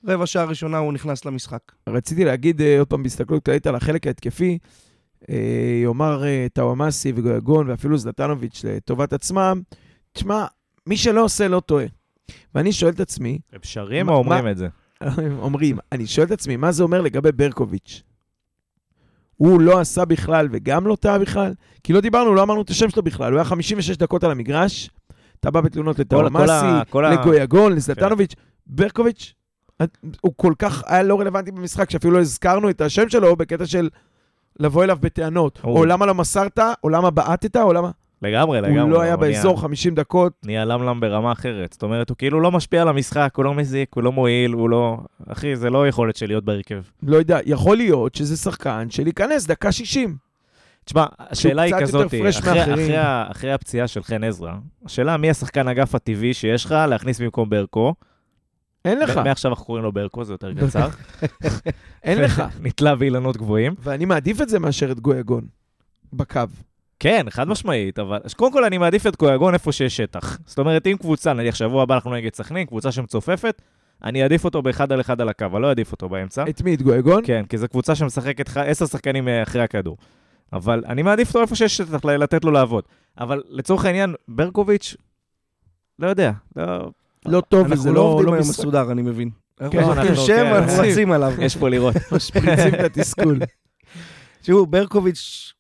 רבע 0.07 0.27
שעה 0.27 0.45
ראשונה 0.45 0.79
הוא 0.79 0.93
נכנס 0.93 1.25
למשחק. 1.25 1.61
רציתי 1.89 2.25
להגיד 2.25 2.61
אה, 2.63 2.79
עוד 2.79 2.89
פעם 2.89 3.03
בהסתכלות 3.03 3.45
כללית 3.45 3.67
על 3.67 3.75
החלק 3.75 4.07
ההתקפי, 4.07 4.59
אה, 5.31 5.37
יאמר 5.85 6.25
אה, 6.25 6.47
טאוואמאסי 6.53 7.13
וגויגון 7.17 7.71
ואפילו 7.71 7.99
זלטנוביץ' 7.99 8.65
לטובת 8.65 9.13
עצמם, 9.13 9.63
תשמע, 10.13 10.47
מי 10.87 10.97
שלא 10.97 11.25
עושה 11.25 11.49
לא 11.49 11.61
טועה. 11.61 11.87
ואני 12.55 12.73
שואל 12.73 12.93
את 12.93 13.01
עצמי, 13.01 13.39
הם 13.53 13.59
שרים 13.63 14.07
מה- 14.07 14.13
או 14.13 14.17
אומרים 14.19 14.45
מה- 14.45 14.51
את 14.51 14.57
זה? 14.57 14.69
אומרים, 15.39 15.77
אני 15.93 16.07
שואל 16.07 16.27
את 16.27 16.33
עצמי, 16.33 16.57
מה 16.57 16.73
זה 16.73 16.83
אומר 16.83 17.01
לגבי 17.01 17.33
ברקוביץ'? 17.33 18.03
הוא 19.37 19.61
לא 19.61 19.81
עשה 19.81 20.05
בכלל 20.05 20.49
וגם 20.53 20.87
לא 20.87 20.97
טעה 21.01 21.19
בכלל? 21.19 21.55
כי 21.85 21.93
לא 21.93 22.01
דיברנו, 22.01 22.35
לא 22.35 22.43
אמרנו 22.43 22.63
את 22.63 22.71
השם 22.71 22.91
שלו 22.91 23.03
בכלל, 23.03 23.33
הוא 23.33 23.39
היה 23.39 23.45
56 23.45 23.97
דקות 23.97 24.25
על 24.25 24.31
המגרש, 24.31 24.91
אתה 25.41 25.51
בא 25.51 25.61
בתלונות 25.61 25.99
לטאוואמאסי, 25.99 26.67
לגויגון, 27.13 27.73
לזלטנוביץ', 27.73 28.35
ברקוביץ', 28.67 29.35
הוא 30.21 30.33
כל 30.37 30.53
כך 30.59 30.83
היה 30.87 31.03
לא 31.03 31.21
רלוונטי 31.21 31.51
במשחק, 31.51 31.91
שאפילו 31.91 32.13
לא 32.15 32.21
הזכרנו 32.21 32.71
את 32.71 32.81
השם 32.81 33.09
שלו 33.09 33.37
בקטע 33.37 33.67
של 33.67 33.89
לבוא 34.61 34.85
אליו 34.85 34.99
בטענות. 35.01 35.61
או 35.65 35.85
למה 35.85 36.07
לא 36.07 36.15
מסרת, 36.15 36.59
או 36.85 36.89
למה 36.89 37.11
בעטת, 37.11 37.57
או 37.57 37.73
למה... 37.73 37.91
לגמרי, 38.23 38.61
לגמרי. 38.61 38.81
הוא 38.81 38.91
לא 38.91 39.01
היה 39.01 39.17
באזור 39.17 39.53
נהיה- 39.53 39.63
50 39.63 39.95
דקות. 39.95 40.33
נהיה 40.45 40.65
למלם 40.65 41.01
ברמה 41.01 41.33
אחרת. 41.33 41.73
זאת 41.73 41.83
אומרת, 41.83 42.09
הוא 42.11 42.17
כאילו 42.17 42.41
לא 42.41 42.51
משפיע 42.53 42.83
על 42.83 42.89
המשחק, 42.89 43.33
הוא 43.37 43.45
לא 43.45 43.55
מזיק, 43.55 43.89
הוא 43.95 44.03
לא 44.03 44.13
מועיל, 44.13 44.53
הוא 44.53 44.71
לא... 44.71 44.99
אחי, 45.29 45.57
זה 45.57 45.71
לא 45.71 45.89
יכולת 45.89 46.17
של 46.17 46.27
להיות 46.27 46.45
בהרכב. 46.45 46.83
לא 47.03 47.17
יודע, 47.17 47.39
יכול 47.47 47.77
להיות 47.77 48.15
שזה 48.15 48.37
שחקן 48.37 48.87
של 48.91 49.03
להיכנס 49.05 49.47
דקה 49.47 49.73
60. 49.73 50.17
תשמע, 50.85 51.07
השאלה 51.19 51.63
היא 51.63 51.75
כזאת, 51.81 52.15
אחרי 53.31 53.53
הפציעה 53.53 53.89
של 53.89 54.03
חן 54.03 54.25
עזרא, 54.25 54.53
השאלה 54.85 55.17
מי 55.17 55.31
השחקן 55.31 55.69
אגף 55.69 55.95
הטבעי 55.95 56.35
שיש 56.35 56.65
לך 56.65 56.75
להכניס 56.89 57.21
במקום 57.21 57.51
ברקו. 57.51 57.95
אין 58.85 58.99
לך, 58.99 59.17
מעכשיו 59.17 59.51
אנחנו 59.51 59.65
קוראים 59.65 59.85
לו 59.85 59.93
ברקו, 59.93 60.25
זה 60.25 60.33
יותר 60.33 60.53
קצר. 60.55 60.89
אין 62.05 62.19
לך. 62.19 62.43
נתלה 62.63 62.95
באילנות 62.95 63.37
גבוהים. 63.37 63.75
ואני 63.83 64.05
מעדיף 64.05 64.43
את 64.43 64.49
זה 64.49 64.59
מאשר 64.59 64.93
את 64.93 65.01
גויגון. 65.01 65.45
בקו. 66.13 66.41
כן, 67.01 67.27
חד 67.31 67.49
משמעית, 67.49 67.99
אבל 67.99 68.19
קודם 68.37 68.53
כל 68.53 68.65
אני 68.65 68.79
מעדיף 68.79 69.07
את 69.07 69.17
קויגון 69.17 69.55
איפה 69.55 69.73
שיש 69.73 69.97
שטח. 69.97 70.39
זאת 70.47 70.59
אומרת, 70.59 70.87
אם 70.87 70.97
קבוצה, 71.01 71.33
נניח 71.33 71.55
שבוע 71.55 71.83
הבא 71.83 71.95
אנחנו 71.95 72.15
נגד 72.15 72.35
סכנין, 72.35 72.67
קבוצה 72.67 72.93
שמצופפת, 72.93 73.63
אני 74.05 74.23
אעדיף 74.23 74.45
אותו 74.45 74.63
באחד 74.63 74.93
על 74.93 75.01
אחד 75.01 75.21
על 75.21 75.29
הקו, 75.29 75.47
אני 75.53 75.63
לא 75.63 75.69
אעדיף 75.69 75.93
אותו 75.93 76.09
באמצע. 76.09 76.45
את 76.49 76.63
מי? 76.63 76.75
את 76.75 76.83
גויגון? 76.83 77.23
כן, 77.27 77.45
כי 77.49 77.59
זו 77.59 77.69
קבוצה 77.69 77.95
שמשחקת 77.95 78.57
עשר 78.57 78.87
שחקנים 78.87 79.29
אה, 79.29 79.43
אחרי 79.43 79.63
הכדור. 79.63 79.97
אבל 80.53 80.85
אני 80.87 81.03
מעדיף 81.03 81.29
אותו 81.29 81.41
איפה 81.41 81.57
שיש 81.57 81.77
שטח, 81.77 82.05
לתת 82.05 82.45
לו 82.45 82.51
לעבוד. 82.51 82.85
אבל 83.19 83.43
לצורך 83.49 83.85
העניין, 83.85 84.15
ברקוביץ', 84.29 84.97
לא 85.99 86.09
יודע, 86.09 86.33
לא... 86.57 86.91
לא 87.27 87.41
טוב, 87.49 87.67
וזה 87.67 87.73
אנחנו 87.75 87.89
לא 87.91 87.95
לא 87.95 88.01
עובדים 88.01 88.27
לא 88.27 88.33
היום 88.33 88.41
משחק. 88.49 88.59
מסודר, 88.61 88.93
אני 88.93 89.03
מבין. 89.03 89.31
כן, 89.59 89.65
אנחנו 89.65 89.79
אנחנו- 89.81 89.95
נותנים 89.95 90.15
שם, 90.27 90.27
כן, 90.37 90.47
אנחנו 90.55 90.83
רצים. 90.83 91.13
עליו. 91.13 91.33
יש 91.45 91.57
פה 91.57 91.69
לראות. 91.69 91.95
משפריצים 92.13 92.75
את 92.75 92.81
התסכול. 92.81 93.39
תראו, 94.43 94.67
ברקוביץ', 94.67 95.53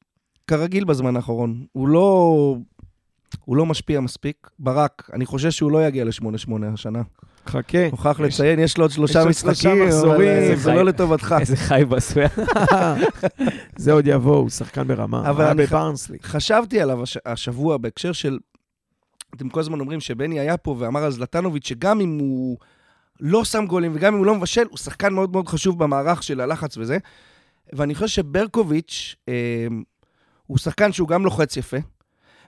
כרגיל 0.46 0.84
בזמן 0.84 1.16
האחרון, 1.16 1.64
הוא 1.72 1.88
לא... 1.88 2.56
הוא 3.44 3.56
לא 3.56 3.66
משפיע 3.66 4.00
מספיק. 4.00 4.50
ברק, 4.58 5.10
אני 5.12 5.26
חושש 5.26 5.56
שהוא 5.56 5.70
לא 5.72 5.86
יגיע 5.86 6.04
ל-8-8 6.04 6.26
השנה. 6.74 7.02
חכה. 7.46 7.90
מוכרח 7.90 8.20
לציין, 8.20 8.58
יש 8.58 8.78
לו 8.78 8.84
עוד 8.84 8.90
שלושה 8.90 9.24
משחקים, 9.24 9.70
אבל 9.70 9.86
מחזורים, 9.86 10.28
אה, 10.28 10.52
זה 10.56 10.72
לא 10.72 10.84
לטובתך. 10.84 11.34
איזה 11.40 11.56
חי 11.56 11.82
בסויה. 11.88 12.28
זה 13.76 13.92
עוד 13.92 14.06
יבוא, 14.06 14.36
הוא 14.36 14.50
שחקן 14.50 14.88
ברמה. 14.88 15.30
אבל 15.30 15.42
היה 15.42 15.52
אני- 15.52 15.62
בברנסלי. 15.62 16.18
חשבתי 16.22 16.80
עליו 16.80 17.02
הש- 17.02 17.18
השבוע 17.26 17.76
בהקשר 17.76 18.12
של 18.12 18.38
אתם 19.36 19.48
כל 19.48 19.60
הזמן 19.60 19.80
אומרים 19.80 20.00
שבני 20.00 20.40
היה 20.40 20.56
פה 20.56 20.76
ואמר 20.78 21.04
על 21.04 21.10
זלטנוביץ' 21.10 21.68
שגם 21.68 22.00
אם 22.00 22.18
הוא 22.18 22.58
לא 23.20 23.44
שם 23.44 23.66
גולים 23.66 23.92
וגם 23.94 24.12
אם 24.12 24.18
הוא 24.18 24.26
לא 24.26 24.34
מבשל, 24.34 24.64
הוא 24.70 24.78
שחקן 24.78 25.12
מאוד 25.12 25.32
מאוד 25.32 25.48
חשוב 25.48 25.78
במערך 25.78 26.22
של 26.22 26.40
הלחץ 26.40 26.76
וזה. 26.76 26.98
ואני 27.72 27.94
חושב 27.94 28.08
שברקוביץ' 28.08 29.14
אה, 29.28 29.66
הוא 30.46 30.58
שחקן 30.58 30.92
שהוא 30.92 31.08
גם 31.08 31.24
לוחץ 31.24 31.56
יפה, 31.56 31.76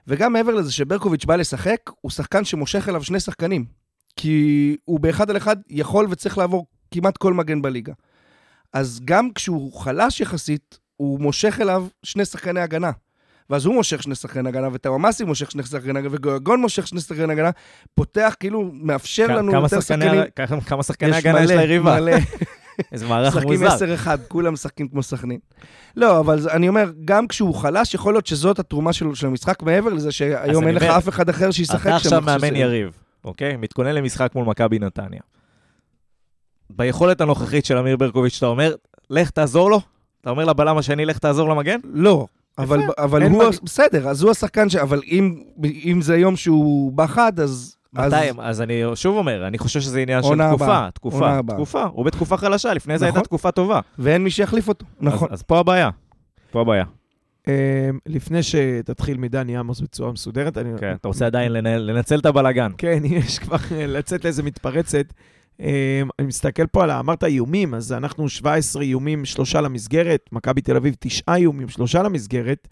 וגם 0.07 0.33
מעבר 0.33 0.53
לזה 0.55 0.71
שברקוביץ' 0.71 1.25
בא 1.25 1.35
לשחק, 1.35 1.91
הוא 2.01 2.11
שחקן 2.11 2.45
שמושך 2.45 2.89
אליו 2.89 3.03
שני 3.03 3.19
שחקנים. 3.19 3.65
כי 4.15 4.77
הוא 4.85 4.99
באחד 4.99 5.29
על 5.29 5.37
אחד 5.37 5.57
יכול 5.69 6.07
וצריך 6.09 6.37
לעבור 6.37 6.65
כמעט 6.91 7.17
כל 7.17 7.33
מגן 7.33 7.61
בליגה. 7.61 7.93
אז 8.73 8.99
גם 9.05 9.33
כשהוא 9.35 9.79
חלש 9.79 10.21
יחסית, 10.21 10.79
הוא 10.97 11.19
מושך 11.19 11.57
אליו 11.61 11.87
שני 12.03 12.25
שחקני 12.25 12.59
הגנה. 12.59 12.91
ואז 13.49 13.65
הוא 13.65 13.75
מושך 13.75 14.03
שני 14.03 14.15
שחקני 14.15 14.49
הגנה, 14.49 14.67
וטוואמאסי 14.73 15.23
מושך 15.23 15.51
שני 15.51 15.63
שחקני 15.63 15.99
הגנה, 15.99 16.07
וגויגון 16.11 16.61
מושך 16.61 16.87
שני 16.87 17.01
שחקני 17.01 17.33
הגנה, 17.33 17.49
פותח, 17.95 18.35
כאילו, 18.39 18.71
מאפשר 18.73 19.27
לנו 19.27 19.51
יותר 19.53 19.79
שחקני- 19.79 20.05
שחקנים. 20.37 20.61
כמה- 20.61 20.83
שחקני 20.83 21.15
הגנה 21.15 21.43
יש 21.43 21.49
ליריבה? 21.51 21.97
איזה 22.91 23.07
מערך 23.07 23.35
משחקים 23.35 23.63
מוזר. 23.63 23.85
10-1, 24.05 24.17
כולם 24.27 24.53
משחקים 24.53 24.87
כמו 24.87 25.03
סכנין. 25.03 25.39
לא, 25.95 26.19
אבל 26.19 26.49
אני 26.49 26.69
אומר, 26.69 26.91
גם 27.05 27.27
כשהוא 27.27 27.55
חלש, 27.55 27.93
יכול 27.93 28.13
להיות 28.13 28.27
שזאת 28.27 28.59
התרומה 28.59 28.93
שלו 28.93 29.15
של 29.15 29.27
המשחק, 29.27 29.63
מעבר 29.63 29.93
לזה 29.93 30.11
שהיום 30.11 30.67
אין 30.67 30.75
לך 30.75 30.83
אף 30.83 31.09
אחד 31.09 31.29
אחר 31.29 31.51
שישחק 31.51 31.79
שם. 31.83 31.87
אתה 31.89 31.95
עכשיו 31.95 32.21
מאמן 32.21 32.55
יריב, 32.55 32.91
אוקיי? 33.25 33.55
מתכונן 33.57 33.95
למשחק 33.95 34.31
מול 34.35 34.45
מכבי 34.45 34.79
נתניה. 34.79 35.19
ביכולת 36.69 37.21
הנוכחית 37.21 37.65
של 37.65 37.77
אמיר 37.77 37.97
ברקוביץ', 37.97 38.37
אתה 38.37 38.45
אומר, 38.45 38.75
לך 39.09 39.29
תעזור 39.29 39.69
לו? 39.71 39.81
אתה 40.21 40.29
אומר 40.29 40.45
לבלם 40.45 40.77
השני, 40.77 41.05
לך 41.05 41.17
תעזור 41.17 41.49
למגן? 41.49 41.79
לא, 41.83 42.27
אבל, 42.57 42.79
אבל 42.97 43.23
הוא, 43.23 43.43
מג- 43.43 43.57
בסדר, 43.63 44.09
אז 44.09 44.21
הוא 44.21 44.31
השחקן 44.31 44.69
ש... 44.69 44.75
אבל 44.75 45.01
אם, 45.11 45.41
אם 45.85 45.99
זה 46.01 46.17
יום 46.17 46.35
שהוא 46.35 46.91
בא 46.91 47.07
חד, 47.07 47.39
אז... 47.39 47.75
אז- 47.95 48.13
מתי? 48.13 48.29
אז 48.41 48.61
אני 48.61 48.83
שוב 48.95 49.17
אומר, 49.17 49.47
אני 49.47 49.57
חושב 49.57 49.79
שזה 49.81 49.99
עניין 49.99 50.23
של 50.23 50.29
תקופה. 50.49 50.65
הבאה. 50.65 50.89
תקופה. 50.93 51.39
תקופה. 51.47 51.83
הוא 51.83 52.05
בתקופה 52.05 52.37
חלשה, 52.37 52.73
לפני 52.73 52.97
זה 52.97 53.05
הייתה 53.05 53.17
נכון. 53.17 53.25
תקופה 53.25 53.51
טובה. 53.51 53.79
ואין 53.99 54.23
מי 54.23 54.29
שיחליף 54.29 54.67
אותו, 54.67 54.85
נכון. 54.99 55.27
אז- 55.31 55.39
אז 55.39 55.43
פה 55.43 55.59
הבעיה. 55.59 55.89
פה 56.51 56.61
הבעיה. 56.61 56.83
אה, 57.47 57.53
לפני 58.05 58.43
שתתחיל 58.43 59.17
מדני 59.17 59.57
עמוס 59.57 59.79
בצורה 59.81 60.11
מסודרת, 60.11 60.57
אני... 60.57 60.69
כן, 60.79 60.95
אתה 61.01 61.07
רוצה 61.07 61.25
עדיין 61.25 61.51
לנצל 61.51 62.19
את 62.19 62.25
הבלגן. 62.25 62.71
כן, 62.77 62.99
יש 63.05 63.39
כבר 63.39 63.57
לצאת 63.71 64.23
לאיזה 64.23 64.43
מתפרצת. 64.43 65.05
אה, 65.61 66.01
אני 66.19 66.27
מסתכל 66.27 66.67
פה 66.67 66.83
על, 66.83 66.91
אמרת 66.91 67.23
איומים, 67.23 67.73
אז 67.73 67.93
אנחנו 67.93 68.29
17 68.29 68.83
איומים, 68.83 69.25
שלושה 69.25 69.61
למסגרת, 69.61 70.29
מכבי 70.31 70.61
תל 70.61 70.75
אביב 70.75 70.95
תשעה 70.99 71.35
איומים, 71.35 71.69
שלושה 71.69 72.03
למסגרת, 72.03 72.67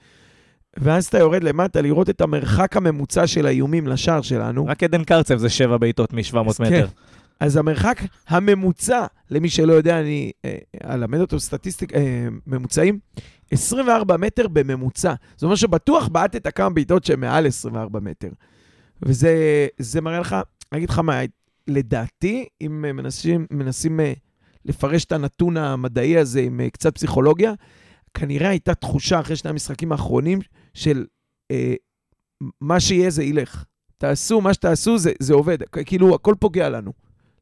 ואז 0.77 1.05
אתה 1.05 1.17
יורד 1.17 1.43
למטה 1.43 1.81
לראות 1.81 2.09
את 2.09 2.21
המרחק 2.21 2.77
הממוצע 2.77 3.27
של 3.27 3.45
האיומים 3.45 3.87
לשער 3.87 4.21
שלנו. 4.21 4.65
רק 4.65 4.83
עדן 4.83 5.03
קרצב 5.03 5.37
זה 5.37 5.49
שבע 5.49 5.77
בעיטות 5.77 6.13
מ-700 6.13 6.53
כן. 6.57 6.63
מטר. 6.63 6.87
אז 7.39 7.57
המרחק 7.57 8.01
הממוצע, 8.27 9.05
למי 9.31 9.49
שלא 9.49 9.73
יודע, 9.73 9.99
אני 9.99 10.31
אה, 10.45 10.57
אלמד 10.93 11.19
אותו 11.19 11.39
סטטיסטיק, 11.39 11.93
אה, 11.93 12.27
ממוצעים, 12.47 12.99
24 13.51 14.17
מטר 14.17 14.47
בממוצע. 14.47 15.13
זאת 15.35 15.43
אומרת 15.43 15.57
שבטוח 15.57 16.07
בעטת 16.07 16.55
כמה 16.55 16.69
בעיטות 16.69 17.03
שהן 17.03 17.19
מעל 17.19 17.47
24 17.47 17.99
מטר. 17.99 18.29
וזה 19.01 19.67
זה 19.79 20.01
מראה 20.01 20.19
לך, 20.19 20.35
אני 20.71 20.77
אגיד 20.77 20.89
לך 20.89 20.99
מה, 20.99 21.21
לדעתי, 21.67 22.45
אם 22.61 22.85
אה, 22.85 22.93
מנסים, 22.93 23.45
מנסים 23.51 23.99
אה, 23.99 24.13
לפרש 24.65 25.05
את 25.05 25.11
הנתון 25.11 25.57
המדעי 25.57 26.17
הזה 26.17 26.41
עם 26.41 26.61
אה, 26.61 26.69
קצת 26.69 26.95
פסיכולוגיה, 26.95 27.53
כנראה 28.13 28.49
הייתה 28.49 28.75
תחושה 28.75 29.19
אחרי 29.19 29.35
שני 29.35 29.49
המשחקים 29.49 29.91
האחרונים 29.91 30.39
של 30.73 31.05
אה, 31.51 31.73
מה 32.61 32.79
שיהיה 32.79 33.09
זה 33.09 33.23
ילך. 33.23 33.65
תעשו 33.97 34.41
מה 34.41 34.53
שתעשו, 34.53 34.97
זה, 34.97 35.11
זה 35.19 35.33
עובד. 35.33 35.57
כאילו, 35.85 36.15
הכל 36.15 36.35
פוגע 36.39 36.69
לנו. 36.69 36.93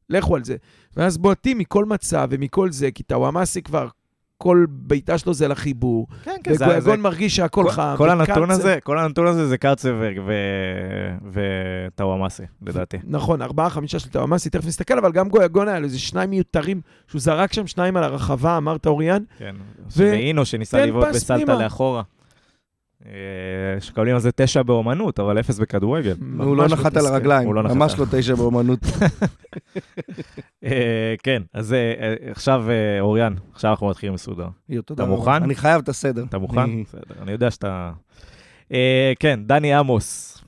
לכו 0.09 0.35
על 0.35 0.43
זה. 0.43 0.55
ואז 0.97 1.17
בועטים 1.17 1.57
מכל 1.57 1.85
מצב 1.85 2.27
ומכל 2.31 2.71
זה, 2.71 2.91
כי 2.91 3.03
טוואמאסי 3.03 3.61
כבר, 3.61 3.87
כל 4.43 4.65
בעיטה 4.69 5.17
שלו 5.17 5.33
זה 5.33 5.47
לחיבור. 5.47 6.07
כן, 6.23 6.31
וגויגון 6.49 7.01
מרגיש 7.01 7.35
שהכל 7.35 7.69
חם. 7.69 7.95
כל 7.97 8.09
הנתון 8.09 8.51
הזה, 8.51 8.77
כל 8.83 8.99
הנתון 8.99 9.27
הזה 9.27 9.47
זה 9.47 9.57
קרצב 9.57 9.89
וטוואמאסי, 11.31 12.43
לדעתי. 12.61 12.97
נכון, 13.03 13.41
ארבעה, 13.41 13.69
חמישה 13.69 13.99
של 13.99 14.09
טוואמאסי, 14.09 14.49
תכף 14.49 14.65
נסתכל, 14.65 14.97
אבל 14.97 15.11
גם 15.11 15.29
גויגון 15.29 15.67
היה 15.67 15.79
לו 15.79 15.85
איזה 15.85 15.99
שניים 15.99 16.29
מיותרים, 16.29 16.81
שהוא 17.07 17.21
זרק 17.21 17.53
שם 17.53 17.67
שניים 17.67 17.97
על 17.97 18.03
הרחבה, 18.03 18.57
אמרת 18.57 18.87
אוריאן. 18.87 19.23
כן. 19.37 19.55
ו- 19.97 20.03
ואינו 20.11 20.45
שניסה 20.45 20.85
לבעוט 20.85 21.07
בסלטה. 21.07 21.59
לאחורה. 21.59 22.01
אה, 23.05 23.11
שמקבלים 23.81 24.15
על 24.15 24.21
זה 24.21 24.31
תשע 24.31 24.61
באומנות, 24.63 25.19
אבל 25.19 25.39
אפס 25.39 25.59
בכדורגל. 25.59 26.15
הוא 26.39 26.57
לא 26.57 26.63
ממש 26.63 26.73
נחת 26.73 26.97
על. 26.97 27.05
הרגליים, 27.05 27.53
לא. 27.53 27.61
ממש 27.63 27.99
לא 27.99 28.05
תשע 28.11 28.35
באומנות. 28.35 28.79
אה, 30.63 31.15
כן, 31.23 31.41
אז 31.53 31.73
אה, 31.73 32.15
עכשיו, 32.31 32.65
אוריאן, 32.99 33.33
עכשיו 33.53 33.71
אנחנו 33.71 33.89
מתחילים 33.89 34.13
מסודר. 34.13 34.47
אתה. 35.03 35.05
מוכן? 35.05 35.43
אני 35.43 35.55
חייב 35.55 35.81
את 35.81 35.89
הסדר. 35.89 36.23
אתה 36.29 36.37
מוכן? 36.37 36.83
בסדר, 36.83 37.21
אני 37.21 37.31
יודע 37.31 37.51
שאתה... 37.51 37.91
כן, 39.19 39.39
דני 39.45 39.73
עמוס. 39.73 40.41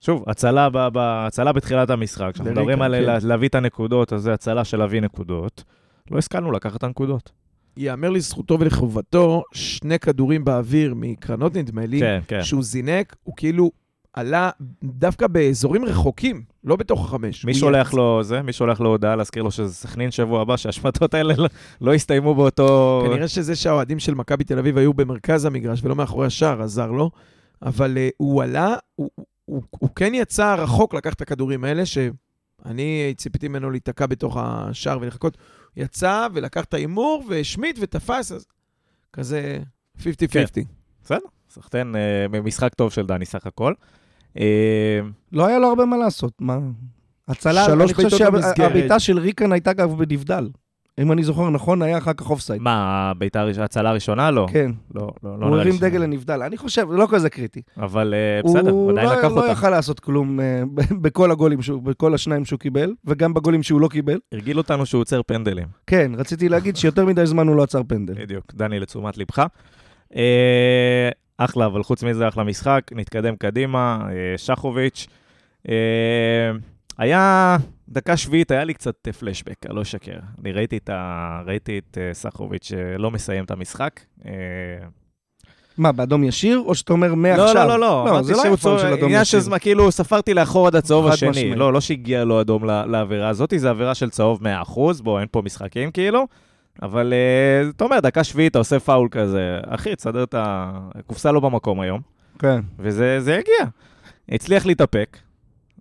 שוב, 0.00 0.24
הצלה, 0.26 0.70
ב, 0.70 0.78
ב, 0.92 0.98
הצלה 0.98 1.52
בתחילת 1.52 1.90
המשחק. 1.90 2.30
כשאנחנו 2.34 2.52
מדברים 2.52 2.82
על 2.82 2.94
כן. 2.94 3.02
לה- 3.02 3.18
להביא 3.22 3.48
את 3.48 3.54
הנקודות, 3.54 4.12
אז 4.12 4.22
זה 4.22 4.32
הצלה 4.32 4.64
של 4.64 4.76
להביא 4.76 5.00
נקודות. 5.00 5.64
לא 6.10 6.18
השכלנו 6.18 6.52
לקחת 6.52 6.76
את 6.76 6.82
הנקודות. 6.84 7.32
ייאמר 7.76 8.10
לזכותו 8.10 8.60
ולחובתו, 8.60 9.42
שני 9.52 9.98
כדורים 9.98 10.44
באוויר 10.44 10.94
מקרנות, 10.96 11.56
נדמה 11.56 11.86
לי, 11.86 12.00
כן, 12.00 12.20
כן. 12.28 12.42
שהוא 12.42 12.62
זינק, 12.62 13.16
הוא 13.22 13.34
כאילו 13.36 13.70
עלה 14.12 14.50
דווקא 14.84 15.26
באזורים 15.26 15.84
רחוקים, 15.84 16.42
לא 16.64 16.76
בתוך 16.76 17.04
החמש. 17.04 17.44
מי 17.44 17.54
שולח 17.54 17.90
יצ- 17.90 17.96
לו 17.96 18.22
זה? 18.22 18.42
מי 18.42 18.52
שולח 18.52 18.80
לו 18.80 18.88
הודעה 18.90 19.16
להזכיר 19.16 19.42
לו 19.42 19.50
שזה 19.50 19.74
סכנין 19.74 20.10
שבוע 20.10 20.40
הבא, 20.42 20.56
שההשמטות 20.56 21.14
האלה 21.14 21.34
לא- 21.38 21.48
לא 21.80 21.94
יסתיימו 21.94 22.34
באותו... 22.34 23.02
כנראה 23.10 23.28
שזה 23.28 23.56
שהאוהדים 23.56 23.98
של 23.98 24.14
מכבי 24.14 24.44
תל 24.44 24.58
אביב 24.58 24.78
היו 24.78 24.94
במרכז 24.94 25.44
המגרש 25.44 25.80
ולא 25.84 25.96
מאחורי 25.96 26.26
השער 26.26 26.62
עזר 26.62 26.90
לו, 26.90 27.10
אבל 27.62 27.96
uh, 27.96 28.14
הוא 28.16 28.42
עלה, 28.42 28.74
הוא, 28.94 29.10
הוא, 29.14 29.24
הוא, 29.44 29.62
הוא 29.78 29.90
כן 29.96 30.14
יצא 30.14 30.54
רחוק 30.58 30.94
לקח 30.94 31.12
את 31.12 31.20
הכדורים 31.20 31.64
האלה, 31.64 31.82
שאני 31.86 33.14
ציפיתי 33.16 33.48
ממנו 33.48 33.70
להיתקע 33.70 34.06
בתוך 34.06 34.36
השער 34.40 34.98
ולחכות. 35.00 35.36
יצא 35.76 36.28
ולקח 36.32 36.64
את 36.64 36.74
ההימור 36.74 37.24
והשמיט 37.28 37.78
ותפס, 37.80 38.32
אז 38.32 38.46
כזה 39.12 39.58
50-50. 39.98 40.02
בסדר, 41.04 41.18
סחטיין, 41.50 41.96
אה, 41.96 42.40
משחק 42.40 42.74
טוב 42.74 42.92
של 42.92 43.06
דני 43.06 43.26
סך 43.26 43.46
הכל. 43.46 43.74
אה, 44.38 45.00
לא 45.32 45.46
היה 45.46 45.58
לו 45.58 45.68
הרבה 45.68 45.84
מה 45.84 45.96
לעשות, 45.96 46.32
מה? 46.40 46.58
הצלה, 47.28 47.66
אני 47.72 47.94
חושב. 47.94 48.08
שהבעיטה 48.56 49.00
של 49.00 49.18
ריקן 49.18 49.52
הייתה 49.52 49.72
גם 49.72 49.96
בנבדל. 49.96 50.48
אם 51.00 51.12
אני 51.12 51.22
זוכר 51.22 51.50
נכון, 51.50 51.82
היה 51.82 51.98
אחר 51.98 52.12
כך 52.12 52.30
אופסייד. 52.30 52.62
מה, 52.62 52.74
הביתה 53.10 53.40
הראש- 53.40 53.58
ההצלה 53.58 53.90
הראשונה? 53.90 54.30
לא. 54.30 54.46
כן, 54.52 54.70
לא, 54.94 55.10
לא, 55.22 55.30
לא 55.40 55.46
הוא 55.46 55.50
נראה 55.50 55.54
לי 55.56 55.60
הרים 55.60 55.74
ש- 55.74 55.80
דגל 55.80 55.98
לנבדל. 55.98 56.42
אני 56.42 56.56
חושב, 56.56 56.86
לא 56.90 57.06
כזה 57.10 57.30
קריטי. 57.30 57.62
אבל 57.78 58.14
אה, 58.14 58.40
בסדר, 58.44 58.70
הוא 58.70 58.82
הוא 58.82 58.90
עדיין 58.92 59.08
לקח 59.08 59.24
לא- 59.24 59.36
לא 59.36 59.40
אותה. 59.40 59.52
יכל 59.52 59.70
לעשות 59.70 60.00
כלום 60.00 60.40
אה, 60.40 60.62
בכל 61.02 61.30
הגולים, 61.30 61.62
שהוא- 61.62 61.82
בכל 61.82 62.14
השניים 62.14 62.44
שהוא 62.44 62.58
קיבל, 62.58 62.92
וגם 63.04 63.34
בגולים 63.34 63.62
שהוא 63.62 63.80
לא 63.80 63.88
קיבל. 63.88 64.18
הרגיל 64.32 64.58
אותנו 64.58 64.86
שהוא 64.86 65.00
עוצר 65.00 65.20
פנדלים. 65.26 65.66
כן, 65.86 66.12
רציתי 66.16 66.48
להגיד 66.48 66.76
שיותר 66.76 67.04
מדי 67.06 67.26
זמן 67.26 67.48
הוא 67.48 67.56
לא 67.56 67.62
עצר 67.62 67.80
פנדל. 67.88 68.14
בדיוק, 68.14 68.44
דני 68.54 68.80
לתשומת 68.80 69.18
לבך. 69.18 69.46
אה, 70.16 71.08
אחלה, 71.38 71.66
אבל 71.66 71.82
חוץ 71.82 72.02
מזה 72.04 72.28
אחלה 72.28 72.44
משחק, 72.44 72.82
נתקדם 72.94 73.36
קדימה, 73.36 73.98
אה, 74.10 74.38
שחוביץ'. 74.38 75.06
אה, 77.00 77.04
היה, 77.04 77.56
דקה 77.88 78.16
שביעית, 78.16 78.50
היה 78.50 78.64
לי 78.64 78.74
קצת 78.74 78.94
אה, 79.06 79.12
פלשבק, 79.12 79.66
אני 79.66 79.76
לא 79.76 79.82
אשקר. 79.82 80.18
אני 80.40 80.52
ראיתי 80.52 80.76
את, 80.76 80.88
ה... 80.88 81.42
ראיתי 81.46 81.78
את 81.78 81.98
אה, 82.00 82.14
סחוביץ' 82.14 82.64
שלא 82.64 83.10
מסיים 83.10 83.44
את 83.44 83.50
המשחק. 83.50 84.00
אה, 84.26 84.32
מה, 85.78 85.92
באדום 85.92 86.24
ישיר, 86.24 86.62
או 86.66 86.74
שאתה 86.74 86.92
אומר 86.92 87.08
לא, 87.08 87.16
מעכשיו? 87.16 87.68
לא, 87.68 87.78
לא, 87.78 87.78
לא, 87.78 88.04
לא, 88.06 88.22
זה 88.22 88.32
לא 88.32 88.42
היה 88.42 88.56
פאול 88.56 88.78
של 88.78 88.86
אדום 88.86 89.04
עניין 89.04 89.24
של 89.24 89.36
ישיר. 89.36 89.40
זמן, 89.40 89.58
כאילו 89.58 89.92
ספרתי 89.92 90.34
לאחור 90.34 90.66
עד 90.66 90.76
הצהוב 90.76 91.06
השני. 91.06 91.54
לא, 91.54 91.72
לא 91.72 91.80
שהגיע 91.80 92.24
לו 92.24 92.40
אדום 92.40 92.64
לעבירה 92.64 93.28
הזאת, 93.28 93.52
זה 93.56 93.70
עבירה 93.70 93.94
של 93.94 94.10
צהוב 94.10 94.40
100%, 94.42 95.02
בוא, 95.02 95.20
אין 95.20 95.28
פה 95.30 95.42
משחקים 95.42 95.90
כאילו. 95.90 96.26
אבל 96.82 97.12
אה, 97.12 97.68
אתה 97.70 97.84
אומר, 97.84 98.00
דקה 98.00 98.24
שביעית, 98.24 98.50
אתה 98.50 98.58
עושה 98.58 98.80
פאול 98.80 99.08
כזה, 99.10 99.58
אחי, 99.66 99.96
תסדר 99.96 100.22
את 100.22 100.34
ה... 100.34 100.70
הקופסה 100.94 101.32
לא 101.32 101.40
במקום 101.40 101.80
היום, 101.80 102.00
כן. 102.38 102.60
וזה 102.78 103.20
זה 103.20 103.38
הגיע. 103.38 103.70
הצליח 104.28 104.66
להתאפק, 104.66 105.18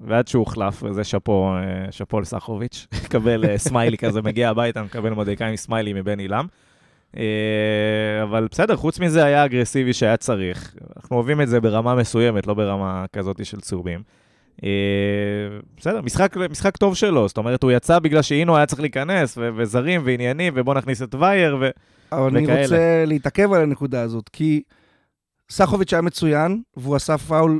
ועד 0.01 0.27
שהוא 0.27 0.39
הוחלף, 0.39 0.83
וזה 0.83 1.03
שאפו, 1.03 1.53
אה, 1.55 1.91
שאפו 1.91 2.19
לסחוביץ', 2.19 2.87
מקבל 3.05 3.45
אה, 3.45 3.57
סמיילי 3.57 3.97
כזה, 3.97 4.21
מגיע 4.21 4.49
הביתה, 4.49 4.83
מקבל 4.83 5.13
מדבקה 5.13 5.47
עם 5.47 5.55
סמיילי 5.55 5.93
מבן 5.93 6.19
עילם. 6.19 6.45
אה, 7.17 7.23
אבל 8.23 8.47
בסדר, 8.51 8.75
חוץ 8.75 8.99
מזה 8.99 9.25
היה 9.25 9.45
אגרסיבי 9.45 9.93
שהיה 9.93 10.17
צריך. 10.17 10.75
אנחנו 10.97 11.15
אוהבים 11.15 11.41
את 11.41 11.47
זה 11.47 11.61
ברמה 11.61 11.95
מסוימת, 11.95 12.47
לא 12.47 12.53
ברמה 12.53 13.05
כזאת 13.13 13.45
של 13.45 13.61
צהובים. 13.61 14.03
בסדר, 15.77 16.01
משחק, 16.01 16.37
משחק 16.37 16.77
טוב 16.77 16.95
שלו, 16.95 17.27
זאת 17.27 17.37
אומרת, 17.37 17.63
הוא 17.63 17.71
יצא 17.71 17.99
בגלל 17.99 18.21
שאינו 18.21 18.57
היה 18.57 18.65
צריך 18.65 18.81
להיכנס, 18.81 19.37
ו- 19.37 19.49
וזרים 19.55 20.01
ועניינים, 20.05 20.53
ובוא 20.55 20.73
נכניס 20.73 21.01
את 21.01 21.15
וייר, 21.15 21.57
ו... 21.61 21.69
אבל 22.11 22.27
אני 22.37 22.43
וכאלה. 22.43 22.61
רוצה 22.61 23.03
להתעכב 23.07 23.53
על 23.53 23.61
הנקודה 23.61 24.01
הזאת, 24.01 24.29
כי 24.29 24.63
סחוביץ' 25.51 25.93
היה 25.93 26.01
מצוין, 26.01 26.61
והוא 26.77 26.95
עשה 26.95 27.17
פאול 27.17 27.59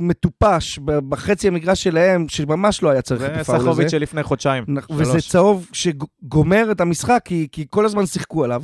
מטופש 0.00 0.78
בחצי 0.78 1.48
המגרש 1.48 1.82
שלהם, 1.82 2.28
שממש 2.28 2.82
לא 2.82 2.90
היה 2.90 3.02
צריך 3.02 3.22
את 3.22 3.34
זה 3.34 3.40
הפאול 3.40 3.56
הזה. 3.56 3.66
סחוביץ' 3.66 3.90
של 3.90 3.98
לפני 3.98 4.22
חודשיים. 4.22 4.64
וזה 4.96 5.18
צהוב 5.28 5.68
שגומר 5.72 6.68
את 6.72 6.80
המשחק, 6.80 7.22
כי, 7.24 7.48
כי 7.52 7.66
כל 7.70 7.84
הזמן 7.84 8.06
שיחקו 8.06 8.44
עליו. 8.44 8.62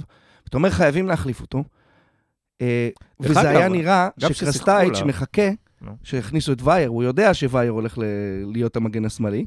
אתה 0.48 0.56
אומר, 0.56 0.70
חייבים 0.70 1.06
להחליף 1.06 1.40
אותו. 1.40 1.64
אה, 2.60 2.88
וזה 3.20 3.48
היה 3.48 3.68
נראה 3.68 4.08
שקרסטייץ'. 4.18 5.00
מחכה 5.06 5.50
נו. 5.82 5.92
שהכניסו 6.02 6.52
את 6.52 6.62
וייר, 6.62 6.88
הוא 6.88 7.02
יודע 7.02 7.34
שווייר 7.34 7.72
הולך 7.72 7.98
להיות 8.52 8.76
המגן 8.76 9.04
השמאלי, 9.04 9.46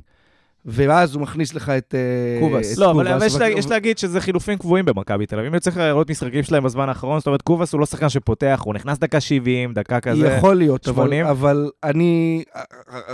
ואז 0.66 1.14
הוא 1.16 1.22
מכניס 1.22 1.54
לך 1.54 1.70
את 1.70 1.96
אה, 1.98 2.40
קובאס. 2.42 2.74
את 2.74 2.78
לא, 2.78 2.92
אבל 2.92 3.08
יש 3.26 3.36
אבל- 3.36 3.42
לה- 3.50 3.50
יש 3.60 3.66
להגיד 3.70 3.98
שזה 3.98 4.22
חילופים 4.22 4.58
קבועים 4.58 4.86
במכבי 4.86 5.26
תל 5.26 5.40
אביב. 5.40 5.54
אם 5.54 5.60
צריך 5.60 5.78
לראות 5.78 6.10
משחקים 6.10 6.44
שלהם 6.44 6.64
בזמן 6.64 6.90
האחרון, 6.90 7.20
זאת 7.20 7.28
אומרת, 7.28 7.42
קובאס 7.42 7.74
הוא 7.74 7.80
לא 7.80 7.86
שחקן 7.86 8.10
שפותח, 8.10 8.62
הוא 8.66 8.74
נכנס 8.74 8.98
דקה 8.98 9.20
70, 9.20 9.74
דקה 9.74 10.00
כזה. 10.00 10.28
יכול 10.28 10.56
להיות, 10.56 10.88
אבל, 10.88 11.04
80. 11.06 11.26
אבל 11.26 11.70
אני 11.84 12.44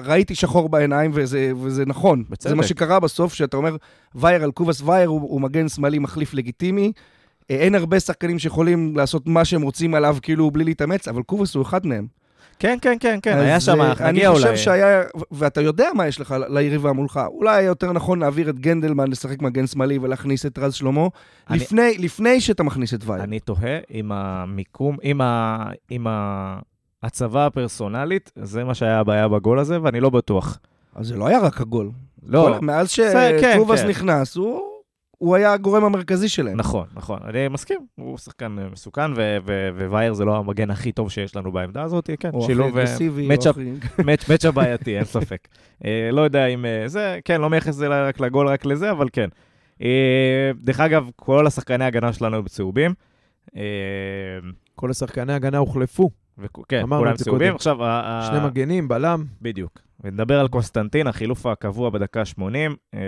ראיתי 0.05 0.35
שחור 0.35 0.69
בעיניים, 0.69 1.11
וזה, 1.13 1.51
וזה 1.61 1.85
נכון. 1.85 2.23
בצדק. 2.29 2.49
זה 2.49 2.55
מה 2.55 2.63
שקרה 2.63 2.99
בסוף, 2.99 3.33
שאתה 3.33 3.57
אומר, 3.57 3.75
וייר 4.15 4.43
על 4.43 4.51
קובאס 4.51 4.81
וייר 4.81 5.09
הוא, 5.09 5.21
הוא 5.21 5.41
מגן 5.41 5.69
שמאלי 5.69 5.99
מחליף 5.99 6.33
לגיטימי. 6.33 6.91
אה, 7.51 7.55
אין 7.55 7.75
הרבה 7.75 7.99
שחקנים 7.99 8.39
שיכולים 8.39 8.97
לעשות 8.97 9.27
מה 9.27 9.45
שהם 9.45 9.61
רוצים 9.61 9.95
עליו, 9.95 10.17
כאילו, 10.21 10.51
בלי 10.51 10.63
להתאמץ, 10.63 11.07
אבל 11.07 11.23
קובאס 11.23 11.55
הוא 11.55 11.63
אחד 11.63 11.85
מהם. 11.87 12.07
כן, 12.59 12.77
כן, 12.81 12.97
כן, 12.99 13.19
כן, 13.21 13.37
היה 13.37 13.59
שם, 13.59 13.81
אה, 13.81 14.11
נגיע 14.11 14.29
אולי. 14.29 14.43
אני 14.43 14.51
חושב 14.51 14.63
שהיה, 14.63 15.03
ואתה 15.31 15.61
יודע 15.61 15.87
מה 15.95 16.07
יש 16.07 16.19
לך 16.21 16.35
ליריבה 16.49 16.93
מולך. 16.93 17.19
אולי 17.27 17.55
היה 17.57 17.65
יותר 17.67 17.91
נכון 17.91 18.19
להעביר 18.19 18.49
את 18.49 18.59
גנדלמן 18.59 19.07
לשחק 19.07 19.41
מגן 19.41 19.67
שמאלי 19.67 19.97
ולהכניס 19.97 20.45
את 20.45 20.59
רז 20.59 20.73
שלמה, 20.73 21.07
אני- 21.49 21.59
לפני, 21.59 21.97
לפני 21.97 22.41
שאתה 22.41 22.63
מכניס 22.63 22.93
את 22.93 22.99
וייר. 23.05 23.23
אני 23.23 23.39
תוהה 23.39 23.79
אם 23.93 24.11
המיקום, 24.11 24.97
אם 25.03 25.21
ה- 25.21 25.69
אם 25.91 26.07
ההצבה 27.03 27.45
הפרסונלית, 27.45 28.31
זה 28.35 28.63
מה 28.63 28.73
שהיה 28.73 28.99
הבעיה 28.99 29.27
בגול 29.27 29.59
הזה, 29.59 29.77
ואני 29.81 29.99
לא 29.99 30.09
בטוח. 30.09 30.59
אז 30.95 31.07
זה 31.07 31.15
לא 31.17 31.27
היה 31.27 31.39
רק 31.39 31.61
הגול. 31.61 31.89
לא, 32.27 32.55
כל- 32.59 32.65
מאז 32.65 32.95
כן, 32.95 33.37
שקובאס 33.55 33.81
כן. 33.81 33.87
נכנס, 33.87 34.35
הוא, 34.35 34.61
הוא 35.25 35.35
היה 35.35 35.53
הגורם 35.53 35.83
המרכזי 35.83 36.29
שלהם. 36.29 36.57
נכון, 36.57 36.85
נכון, 36.93 37.19
אני 37.29 37.47
מסכים, 37.47 37.79
הוא 37.95 38.17
שחקן 38.17 38.55
אה, 38.59 38.69
מסוכן, 38.71 39.11
ו- 39.15 39.37
ו- 39.45 39.69
ווייר 39.89 40.13
זה 40.13 40.25
לא 40.25 40.37
המגן 40.37 40.71
הכי 40.71 40.91
טוב 40.91 41.11
שיש 41.11 41.35
לנו 41.35 41.51
בעמדה 41.51 41.83
הזאת, 41.83 42.09
כן, 42.19 42.29
הוא 42.33 42.43
הכי 42.43 42.51
שילוב, 42.53 42.77
אה, 42.77 42.83
אגרסיבי, 42.83 43.27
matchup- 43.27 43.55
הוא 43.55 43.63
הכי- 43.83 44.03
match 44.07 44.29
match 44.29 44.45
בעייתי, 44.45 44.95
אין 44.97 45.03
ספק. 45.05 45.47
אה, 45.85 46.09
לא 46.11 46.21
יודע 46.21 46.45
אם 46.45 46.65
זה, 46.85 47.19
כן, 47.25 47.41
לא 47.41 47.49
מייחס 47.49 47.73
זה 47.75 47.87
רק 48.07 48.19
לגול, 48.19 48.47
רק 48.47 48.65
לזה, 48.65 48.91
אבל 48.91 49.07
כן. 49.13 49.29
דרך 50.55 50.79
אגב, 50.79 51.09
כל 51.15 51.47
השחקני 51.47 51.83
ההגנה 51.83 52.13
שלנו 52.13 52.43
בצהובים. 52.43 52.93
כל 54.75 54.89
השחקני 54.91 55.33
ההגנה 55.33 55.57
הוחלפו. 55.57 56.09
כן, 56.69 56.85
כולם 56.89 57.15
צהובים. 57.15 57.55
עכשיו, 57.55 57.83
ה- 57.83 58.27
שני 58.27 58.47
מגנים, 58.47 58.87
בלם. 58.87 59.23
בדיוק. 59.41 59.79
ונדבר 60.03 60.39
על 60.39 60.47
קונסטנטין, 60.47 61.07
החילוף 61.07 61.45
הקבוע 61.45 61.89
בדקה 61.89 62.19
ה-80. 62.19 62.41
אה, 62.95 62.99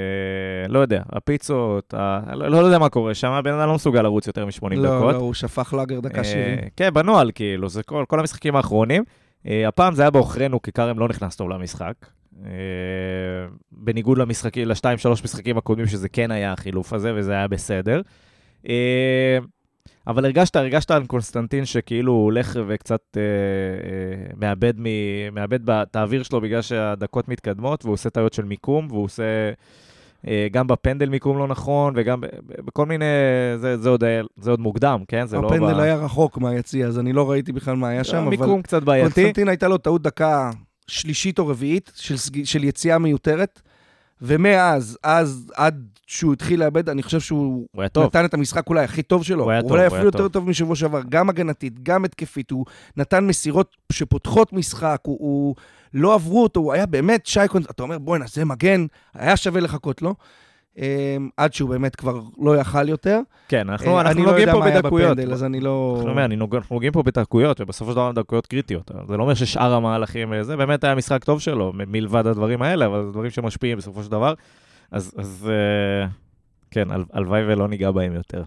לא 0.70 0.80
יודע, 0.80 1.02
הפיצות, 1.10 1.94
ה... 1.94 2.20
לא, 2.36 2.48
לא 2.48 2.58
יודע 2.58 2.80
מה 2.80 2.90
קורה 2.90 3.14
שם, 3.14 3.32
הבן 3.32 3.54
אדם 3.54 3.68
לא 3.68 3.76
מסוגל 3.76 4.02
לרוץ 4.02 4.28
יותר 4.28 4.46
מ-80 4.46 4.76
לא, 4.76 4.98
דקות. 4.98 5.14
לא, 5.14 5.20
הוא 5.20 5.34
שפך 5.34 5.74
לאגר 5.74 6.00
דקה 6.00 6.18
אה, 6.20 6.24
70. 6.24 6.58
כן, 6.76 6.94
בנוהל, 6.94 7.32
כאילו, 7.36 7.70
זה 7.70 7.84
כל, 7.84 8.06
כל 8.08 8.20
המשחקים 8.20 8.56
האחרונים. 8.56 9.04
אה, 9.48 9.68
הפעם 9.68 9.94
זה 9.96 10.02
היה 10.02 10.12
בעוכרינו, 10.12 10.62
כי 10.62 10.72
כרם 10.72 11.00
לא 11.00 11.08
נכנס 11.08 11.36
טוב 11.36 11.50
למשחק. 11.50 11.94
אה, 12.46 12.52
בניגוד 13.72 14.18
למשחקים, 14.18 14.68
לשתיים, 14.68 14.98
שלוש 14.98 15.24
משחקים 15.24 15.58
הקודמים, 15.58 15.88
שזה 15.88 16.10
כן 16.10 16.32
היה 16.32 16.54
החילוף 16.54 16.94
הזה, 16.94 17.14
וזה 17.16 17.32
היה 17.32 17.48
בסדר. 17.48 18.02
אה, 18.70 19.38
אבל 20.08 20.26
הרגשת, 20.26 20.56
הרגשת 20.56 20.92
על 20.92 21.06
קונסטנטין 21.06 21.66
שכאילו 21.66 22.12
הוא 22.12 22.24
הולך 22.24 22.60
וקצת 22.68 23.02
אה, 23.18 23.22
אה, 23.22 24.34
מאבד, 24.38 24.74
מ, 24.78 24.86
מאבד 25.32 25.70
את 25.70 25.96
האוויר 25.96 26.24
שלו 26.24 26.42
בגלל 26.42 26.62
שהדקות 26.62 27.28
מתקדמות, 27.28 27.86
והוא 27.86 27.94
עושה 27.94 28.10
טעויות 28.10 28.34
של 28.34 28.46
מיקום, 28.46 28.88
והוא 28.90 29.04
עושה 29.04 29.24
אה, 30.28 30.48
גם 30.52 30.68
בפנדל 30.68 31.10
מיקום 31.10 31.38
לא 31.38 31.48
נכון, 31.48 31.94
וגם 31.96 32.22
בכל 32.66 32.86
מיני, 32.86 33.06
זה, 33.58 33.78
זה, 33.78 33.90
עוד, 33.90 34.04
זה 34.38 34.52
עוד 34.52 34.60
מוקדם, 34.60 35.04
כן? 35.08 35.26
זה 35.26 35.38
לא... 35.38 35.48
הפנדל 35.48 35.80
היה 35.80 35.96
רחוק 35.96 36.38
מהיציע, 36.38 36.88
אז 36.88 37.00
אני 37.00 37.14
לא 37.14 37.32
ראיתי 37.32 37.52
בכלל 37.52 37.76
מה 37.76 37.88
היה 37.90 38.04
שם, 38.04 38.18
אבל 38.18 38.28
המיקום 38.28 38.62
קצת 38.62 38.84
בעייתי. 38.84 39.14
קונסטנטין 39.14 39.48
הייתה 39.48 39.68
לו 39.68 39.78
טעות 39.78 40.02
דקה 40.02 40.52
שלישית 40.88 41.40
או 41.40 41.48
רביעית 41.48 41.92
של, 41.96 42.16
של 42.44 42.64
יציאה 42.64 42.98
מיותרת, 42.98 43.62
ומאז, 44.22 44.98
אז, 45.04 45.52
עד 45.56 45.88
שהוא 46.08 46.34
התחיל 46.34 46.60
לאבד, 46.60 46.90
אני 46.90 47.04
חושב 47.04 47.20
שהוא. 47.20 47.68
נתן 47.98 48.26
את 48.26 48.34
המשחק 48.34 48.70
אולי 48.70 48.84
הכי 48.84 49.04
טוב 49.04 49.24
שלו. 49.24 49.44
הוא 49.44 49.52
היה 49.52 49.62
טוב, 49.62 49.72
אולי 49.72 49.82
הוא 49.82 49.88
אפילו 49.88 50.02
היה 50.02 50.08
יותר 50.08 50.28
טוב. 50.28 50.50
משבוע 50.50 50.76
שעבר, 50.76 51.02
גם 51.10 51.30
הגנתית, 51.30 51.84
גם 51.84 52.06
התקפית. 52.06 52.52
הוא 52.52 52.66
נתן 52.98 53.28
מסירות 53.28 53.78
שפותחות 53.92 54.54
משחק, 54.54 55.00
הוא, 55.04 55.18
הוא 55.20 55.56
לא 55.94 56.14
עברו 56.14 56.44
אותו, 56.44 56.60
הוא 56.60 56.74
היה 56.74 56.86
באמת 56.86 57.26
שייקון, 57.26 57.62
אתה 57.62 57.84
אומר, 57.84 57.98
בוא'נה, 57.98 58.26
זה 58.28 58.46
מגן, 58.46 58.86
היה 59.14 59.38
שווה 59.38 59.62
לחכות 59.62 60.02
לו. 60.02 60.16
אמ, 60.78 61.30
עד 61.38 61.54
שהוא 61.54 61.70
באמת 61.70 61.96
כבר 61.96 62.20
לא 62.40 62.58
יכל 62.58 62.90
יותר. 62.90 63.20
כן, 63.48 63.70
אנחנו, 63.70 63.96
אה, 63.96 64.02
אנחנו 64.02 64.12
אני 64.12 64.26
לא 64.26 64.32
נוגעים 64.32 64.48
יודע 64.48 64.54
פה 64.54 64.60
מה 64.60 64.66
היה 64.66 64.82
בדקויות. 64.82 65.18
בפנדל, 65.18 65.34
אז 65.34 65.44
אני 65.44 65.60
לא... 65.60 66.04
אני 66.06 66.26
אני 66.26 66.36
אנחנו 66.54 66.76
נוגעים 66.76 66.94
פה 66.94 67.04
בדקויות, 67.04 67.62
ובסופו 67.62 67.92
של 67.92 67.96
דבר 67.96 68.12
דקויות 68.12 68.48
קריטיות. 68.48 68.92
זה 69.08 69.18
לא 69.18 69.24
אומר 69.24 69.34
ששאר 69.34 69.74
המהלכים, 69.74 70.34
אה, 70.34 70.44
זה 70.44 70.58
באמת 70.58 70.84
היה 70.84 70.96
משחק 70.96 71.24
טוב 71.24 71.42
שלו, 71.42 71.74
מלבד 71.76 72.28
הדברים 72.28 72.62
האלה, 72.62 72.86
אבל 72.86 73.06
זה 73.06 73.12
דברים 73.12 73.32
שמשפיעים 73.32 73.78
בסופו 73.78 74.04
של 74.04 74.12
דבר. 74.12 74.34
אז, 74.92 75.14
אז 75.18 75.50
אה, 75.50 76.08
כן, 76.72 76.92
הל- 76.92 77.06
הלוואי 77.14 77.42
ולא 77.44 77.68
ניגע 77.68 77.92
בהם 77.92 78.14
יותר. 78.14 78.44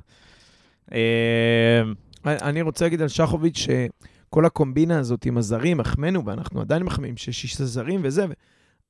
אה, 0.93 1.83
אני 2.25 2.63
רוצה 2.63 2.85
להגיד 2.85 3.03
על 3.03 3.09
שחוביץ' 3.09 3.59
שכל 3.59 4.45
הקומבינה 4.45 4.99
הזאת 4.99 5.25
עם 5.27 5.39
הזרים, 5.39 5.81
החמאנו, 5.81 6.25
ואנחנו 6.25 6.61
עדיין 6.61 6.83
מחמיאים 6.83 7.17
ששישה 7.17 7.65
זרים 7.65 8.01
וזה, 8.05 8.27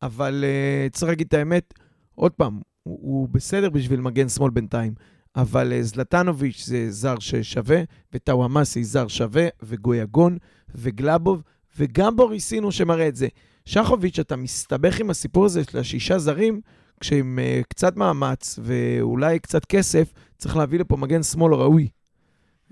אבל 0.03 0.45
uh, 0.45 0.93
צריך 0.93 1.09
להגיד 1.09 1.27
את 1.27 1.35
האמת, 1.35 1.75
עוד 2.15 2.33
פעם, 2.33 2.61
הוא, 2.83 2.99
הוא 3.03 3.29
בסדר 3.29 3.71
בשביל 3.71 4.01
מגן 4.01 4.29
שמאל 4.29 4.51
בינתיים, 4.51 4.95
אבל 5.37 5.73
uh, 5.73 5.83
זלטנוביץ' 5.83 6.65
זה 6.67 6.91
זר 6.91 7.19
ששווה, 7.19 7.83
וטאוואמאסי 8.13 8.85
זר 8.85 9.09
שווה, 9.09 9.49
וגויגון, 9.63 10.39
וגלאבוב, 10.75 11.43
וגם 11.79 12.17
בוריסינו 12.17 12.73
שמראה 12.73 13.09
את 13.09 13.17
זה. 13.17 13.29
שחוביץ', 13.65 14.19
אתה 14.19 14.37
מסתבך 14.37 15.01
עם 15.01 15.11
הסיפור 15.11 15.45
הזה 15.45 15.65
של 15.65 15.79
השישה 15.79 16.19
זרים, 16.19 16.61
כשעם 17.01 17.39
uh, 17.39 17.65
קצת 17.69 17.97
מאמץ 17.97 18.59
ואולי 18.63 19.39
קצת 19.39 19.65
כסף, 19.65 20.13
צריך 20.39 20.57
להביא 20.57 20.79
לפה 20.79 20.97
מגן 20.97 21.23
שמאל 21.23 21.55
ראוי. 21.55 21.89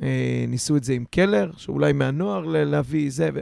אה, 0.03 0.45
ניסו 0.49 0.77
את 0.77 0.85
זה 0.85 0.93
עם 0.93 1.05
קלר, 1.11 1.51
שאולי 1.57 1.93
מהנוער 1.93 2.41
ל- 2.47 2.65
להביא 2.65 3.11
זה. 3.11 3.31
ו... 3.35 3.39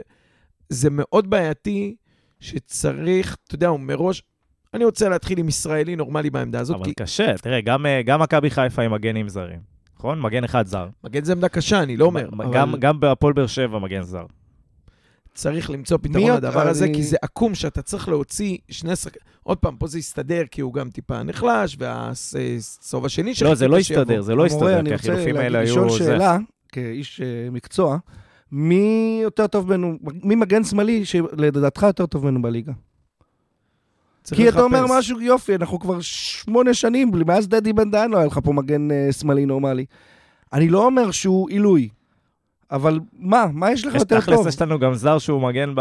זה 0.69 0.89
מאוד 0.91 1.29
בעייתי 1.29 1.95
שצריך, 2.39 3.37
אתה 3.47 3.55
יודע, 3.55 3.67
הוא 3.67 3.79
מראש, 3.79 4.23
אני 4.73 4.85
רוצה 4.85 5.09
להתחיל 5.09 5.39
עם 5.39 5.47
ישראלי 5.49 5.95
נורמלי 5.95 6.29
בעמדה 6.29 6.59
הזאת, 6.59 6.75
אבל 6.75 6.85
כי 6.85 6.93
קשה, 6.93 7.37
תראה, 7.37 7.61
גם, 7.61 7.85
אה, 7.85 8.01
גם 8.01 8.21
מכבי 8.21 8.49
חיפה 8.49 8.81
עם 8.81 8.91
מגנים 8.93 9.29
זרים, 9.29 9.59
נכון? 9.97 10.21
מגן 10.21 10.43
אחד 10.43 10.65
זר. 10.67 10.87
מגן 11.03 11.23
זה 11.23 11.31
עמדה 11.31 11.49
קשה, 11.49 11.83
אני 11.83 11.97
לא 11.97 12.05
אומר, 12.05 12.29
גם, 12.51 12.69
אבל 12.69 12.79
גם 12.79 12.99
בהפועל 12.99 13.33
באר 13.33 13.47
שבע 13.47 13.79
מגן 13.79 14.01
זר. 14.01 14.25
צריך 15.33 15.69
למצוא 15.69 15.97
פתרון 16.01 16.31
לדבר 16.31 16.67
הזה, 16.67 16.85
אני- 16.85 16.93
כי 16.95 17.03
זה 17.03 17.17
עקום 17.21 17.55
שאתה 17.55 17.81
צריך 17.81 18.09
להוציא 18.09 18.57
שני 18.69 18.95
שחקנים. 18.95 19.23
עוד 19.47 19.57
פעם, 19.57 19.75
פה 19.75 19.87
זה 19.87 19.99
יסתדר, 19.99 20.43
כי 20.51 20.61
הוא 20.61 20.73
גם 20.73 20.89
טיפה 20.89 21.23
נחלש, 21.23 21.77
והצהוב 21.79 23.05
השני 23.05 23.31
לא, 23.41 23.55
זה 23.55 23.67
לא. 23.67 23.77
יסתדר, 23.77 24.21
זה 24.21 24.35
לא 24.35 24.47
יסתדר, 24.47 24.79
אני 24.79 24.89
כי 24.89 24.95
רוצה 24.95 25.11
החילופים 25.11 25.37
האלה 25.37 25.59
היו... 25.59 25.67
לשאול 25.67 25.89
זה. 25.89 25.97
שאלה, 25.97 26.37
כאיש 26.71 27.21
אה, 27.21 27.49
מקצוע, 27.51 27.97
מי 28.51 29.19
יותר 29.23 29.47
טוב 29.47 29.67
ממנו, 29.67 29.97
מי 30.23 30.35
מגן 30.35 30.63
שמאלי 30.63 31.05
שלדעתך 31.05 31.83
יותר 31.83 32.05
טוב 32.05 32.25
ממנו 32.25 32.41
בליגה? 32.41 32.71
כי 34.35 34.49
אתה 34.49 34.61
אומר. 34.61 34.85
משהו, 34.89 35.21
יופי, 35.21 35.55
אנחנו 35.55 35.79
כבר 35.79 36.01
שמונה 36.01 36.73
שנים, 36.73 37.11
מאז 37.25 37.47
דדי 37.47 37.73
בן 37.73 37.91
דהן 37.91 38.11
לא 38.11 38.17
היה 38.17 38.25
לך 38.25 38.39
פה 38.43 38.53
מגן 38.53 38.91
אה, 38.91 39.11
שמאלי 39.11 39.45
נורמלי. 39.45 39.85
אני 40.53 40.69
לא 40.69 40.85
אומר 40.85 41.11
שהוא 41.11 41.49
עילוי, 41.49 41.89
אבל 42.71 42.99
מה, 43.19 43.45
מה 43.53 43.71
יש 43.71 43.85
לך 43.85 43.95
יותר 43.95 44.19
תכלס, 44.19 44.35
טוב? 44.35 44.47
יש 44.47 44.61
לנו 44.61 44.79
גם 44.79 44.93
זר 44.93 45.17
שהוא 45.17 45.41
מגן 45.41 45.73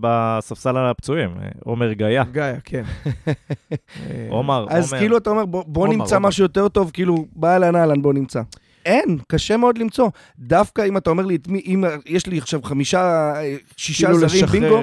בספסל 0.00 0.76
על 0.76 0.86
הפצועים, 0.86 1.30
עומר 1.64 1.92
גאיה. 1.92 2.24
גיא, 2.32 2.42
כן. 2.64 2.82
אה, 3.26 4.26
עומר, 4.36 4.66
אז 4.68 4.92
עומר. 4.92 5.02
כאילו 5.02 5.16
אתה 5.16 5.30
אומר, 5.30 5.44
בוא, 5.44 5.64
עומר, 5.74 5.96
נמצא 5.96 6.16
עומר. 6.16 6.28
משהו 6.28 6.42
יותר 6.42 6.68
טוב, 6.68 6.90
כאילו, 6.90 7.26
באהלן 7.36 7.76
אהלן, 7.76 8.02
בוא 8.02 8.12
נמצא. 8.12 8.42
אין, 8.86 9.18
קשה 9.28 9.56
מאוד 9.56 9.78
למצוא. 9.78 10.08
דווקא 10.38 10.86
אם 10.88 10.96
אתה 10.96 11.10
אומר 11.10 11.26
לי, 11.26 11.36
את 11.36 11.48
מי, 11.48 11.62
אם 11.66 11.84
יש 12.06 12.26
לי 12.26 12.38
עכשיו 12.38 12.62
חמישה, 12.62 13.32
אה, 13.36 13.56
שישה 13.76 14.06
כאילו 14.06 14.28
זרים 14.28 14.46
בינגו, 14.46 14.80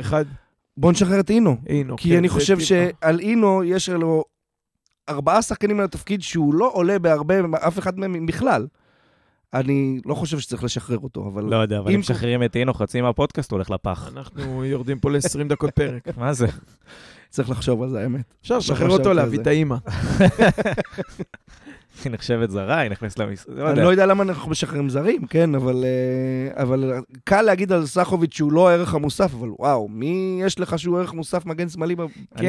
בוא 0.78 0.92
נשחרר 0.92 1.20
את 1.20 1.30
אינו. 1.30 1.58
אינו. 1.68 1.98
כי 1.98 2.10
כן, 2.10 2.18
אני 2.18 2.28
זה 2.28 2.34
חושב. 2.34 2.60
שעל 2.60 3.20
אינו 3.20 3.64
יש 3.64 3.90
לו 3.90 4.24
ארבעה 5.10 5.42
שחקנים 5.42 5.80
על 5.80 5.86
התפקיד 5.86 6.22
שהוא 6.22 6.54
לא 6.54 6.70
עולה 6.74 7.00
בהרבה, 7.00 7.36
אף 7.68 7.80
אחד 7.80 8.00
מהם 8.00 8.26
בכלל. 8.26 8.68
אני 9.54 10.00
לא 10.06 10.14
חושב 10.16 10.40
שצריך 10.40 10.64
לשחרר 10.64 10.98
אותו, 10.98 11.28
אבל... 11.34 11.44
לא 11.44 11.56
יודע, 11.56 11.80
אבל 11.80 11.92
אם- 11.92 12.00
משחררים 12.00 12.44
את 12.44 12.56
אינו, 12.56 12.74
חצי 12.74 13.02
מהפודקאסט 13.02 13.52
הולך 13.52 13.72
לפח. 13.72 14.12
אנחנו 14.18 14.66
יורדים 14.66 15.00
פה 15.00 15.12
ל-20 15.12 15.44
דקות 15.50 15.70
פרק. 15.70 16.08
מה 16.18 16.34
זה? 16.34 16.48
צריך 17.30 17.50
לחשוב 17.50 17.84
על 17.84 17.90
זה, 17.90 18.02
האמת. 18.04 18.34
אפשר 18.42 18.58
לשחרר 18.58 18.78
חשבתי 18.78 18.94
אותו, 18.94 19.14
להביא. 19.14 19.40
את 19.40 19.48
האימא. 19.48 19.76
היא 22.04 22.12
נחשבת 22.12 22.50
זרה, 22.52 22.80
היא 22.80 22.92
נכנסת 22.92 23.20
למשחק, 23.20 23.50
לא 23.50 23.72
אני. 23.72 23.82
לא 23.82 23.88
יודע 23.88 24.06
למה 24.06 24.24
אנחנו 24.24 24.52
משחררים 24.52 24.90
זרים, 24.90 25.26
כן, 25.26 25.56
אבל, 25.56 25.86
אה, 25.86 26.64
אבל 26.64 26.94
קל 27.24 27.42
להגיד 27.42 27.72
על 27.72 27.86
סחוביץ' 27.86 28.34
שהוא 28.36 28.52
לא 28.52 28.70
הערך 28.70 28.94
המוסף, 28.94 29.34
אבל 29.34 29.50
וואו, 29.60 29.88
מי 29.88 30.40
יש 30.46 30.60
לך 30.60 30.80
שהוא 30.80 31.00
ערך 31.00 31.14
מוסף 31.14 31.46
מגן 31.46 31.70
שמאלי? 31.70 31.96
כן, 32.38 32.48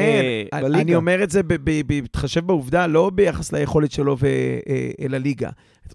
אני, 0.53 0.61
בליגה. 0.63 0.81
אני 0.81 0.95
אומר 0.95 1.23
את 1.23 1.29
זה 1.29 1.41
בהתחשב 1.87 2.45
בעובדה, 2.45 2.87
לא 2.87 3.11
ביחס 3.15 3.51
ליכולת 3.51 3.91
שלו 3.91 4.17
אה, 4.23 4.89
אל 5.05 5.15
הליגה. 5.15 5.49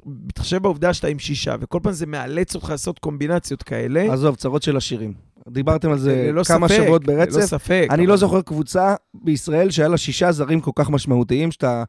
בהתחשב 0.06 0.62
בעובדה 0.62 0.94
שאתה 0.94 1.08
עם 1.08 1.18
שישה, 1.18 1.54
וכל 1.60 1.78
פעם 1.82 1.92
זה 1.92 2.06
מאלץ 2.06 2.54
אותך 2.54 2.70
לעשות 2.70 2.98
קומבינציות 2.98 3.62
כאלה. 3.62 4.12
עזוב, 4.12 4.36
צרות 4.36 4.62
של 4.62 4.76
עשירים. 4.76 5.12
דיברתם 5.48 5.90
על 5.90 5.98
זה 5.98 6.28
ללא 6.32 6.42
כמה 6.44 6.68
ספק, 6.68 6.76
שבועות 6.82 7.08
ללא 7.08 7.16
ברצף. 7.16 7.40
ספק. 7.40 7.86
אני 7.90 8.02
אבל- 8.02 8.10
לא 8.10 8.16
זוכר 8.16 8.40
קבוצה 8.42 8.94
בישראל 9.14 9.70
שהיה 9.70 9.88
לה 9.88 9.96
שישה 9.96 10.32
זרים 10.32 10.60
כל 10.60 10.70
כך 10.74 10.90
משמעותיים, 10.90 11.50
שאתה 11.50 11.84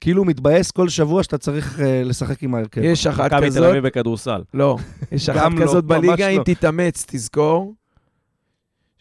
כאילו 0.00 0.24
מתבאס 0.24 0.70
כל 0.70 0.88
שבוע 0.88 1.22
שאתה 1.22 1.38
צריך 1.38 1.80
אה, 1.80 2.02
לשחק 2.04 2.42
עם 2.42 2.54
ההרכב. 2.54 2.80
יש 2.84 3.06
אחת 3.06 3.32
מכבי 3.32 3.40
תל 3.40 3.46
כזאת, 3.46 3.70
אביב 3.70 3.86
בכדורסל. 3.86 4.42
לא, 4.54 4.76
יש 5.12 5.28
אחת 5.30 5.40
גם 5.44 5.58
לא, 5.58 5.64
כזאת 5.64 5.84
בליגה, 5.84 6.28
אם 6.28 6.38
לא. 6.38 6.44
תתאמץ, 6.44 7.04
תזכור. 7.08 7.74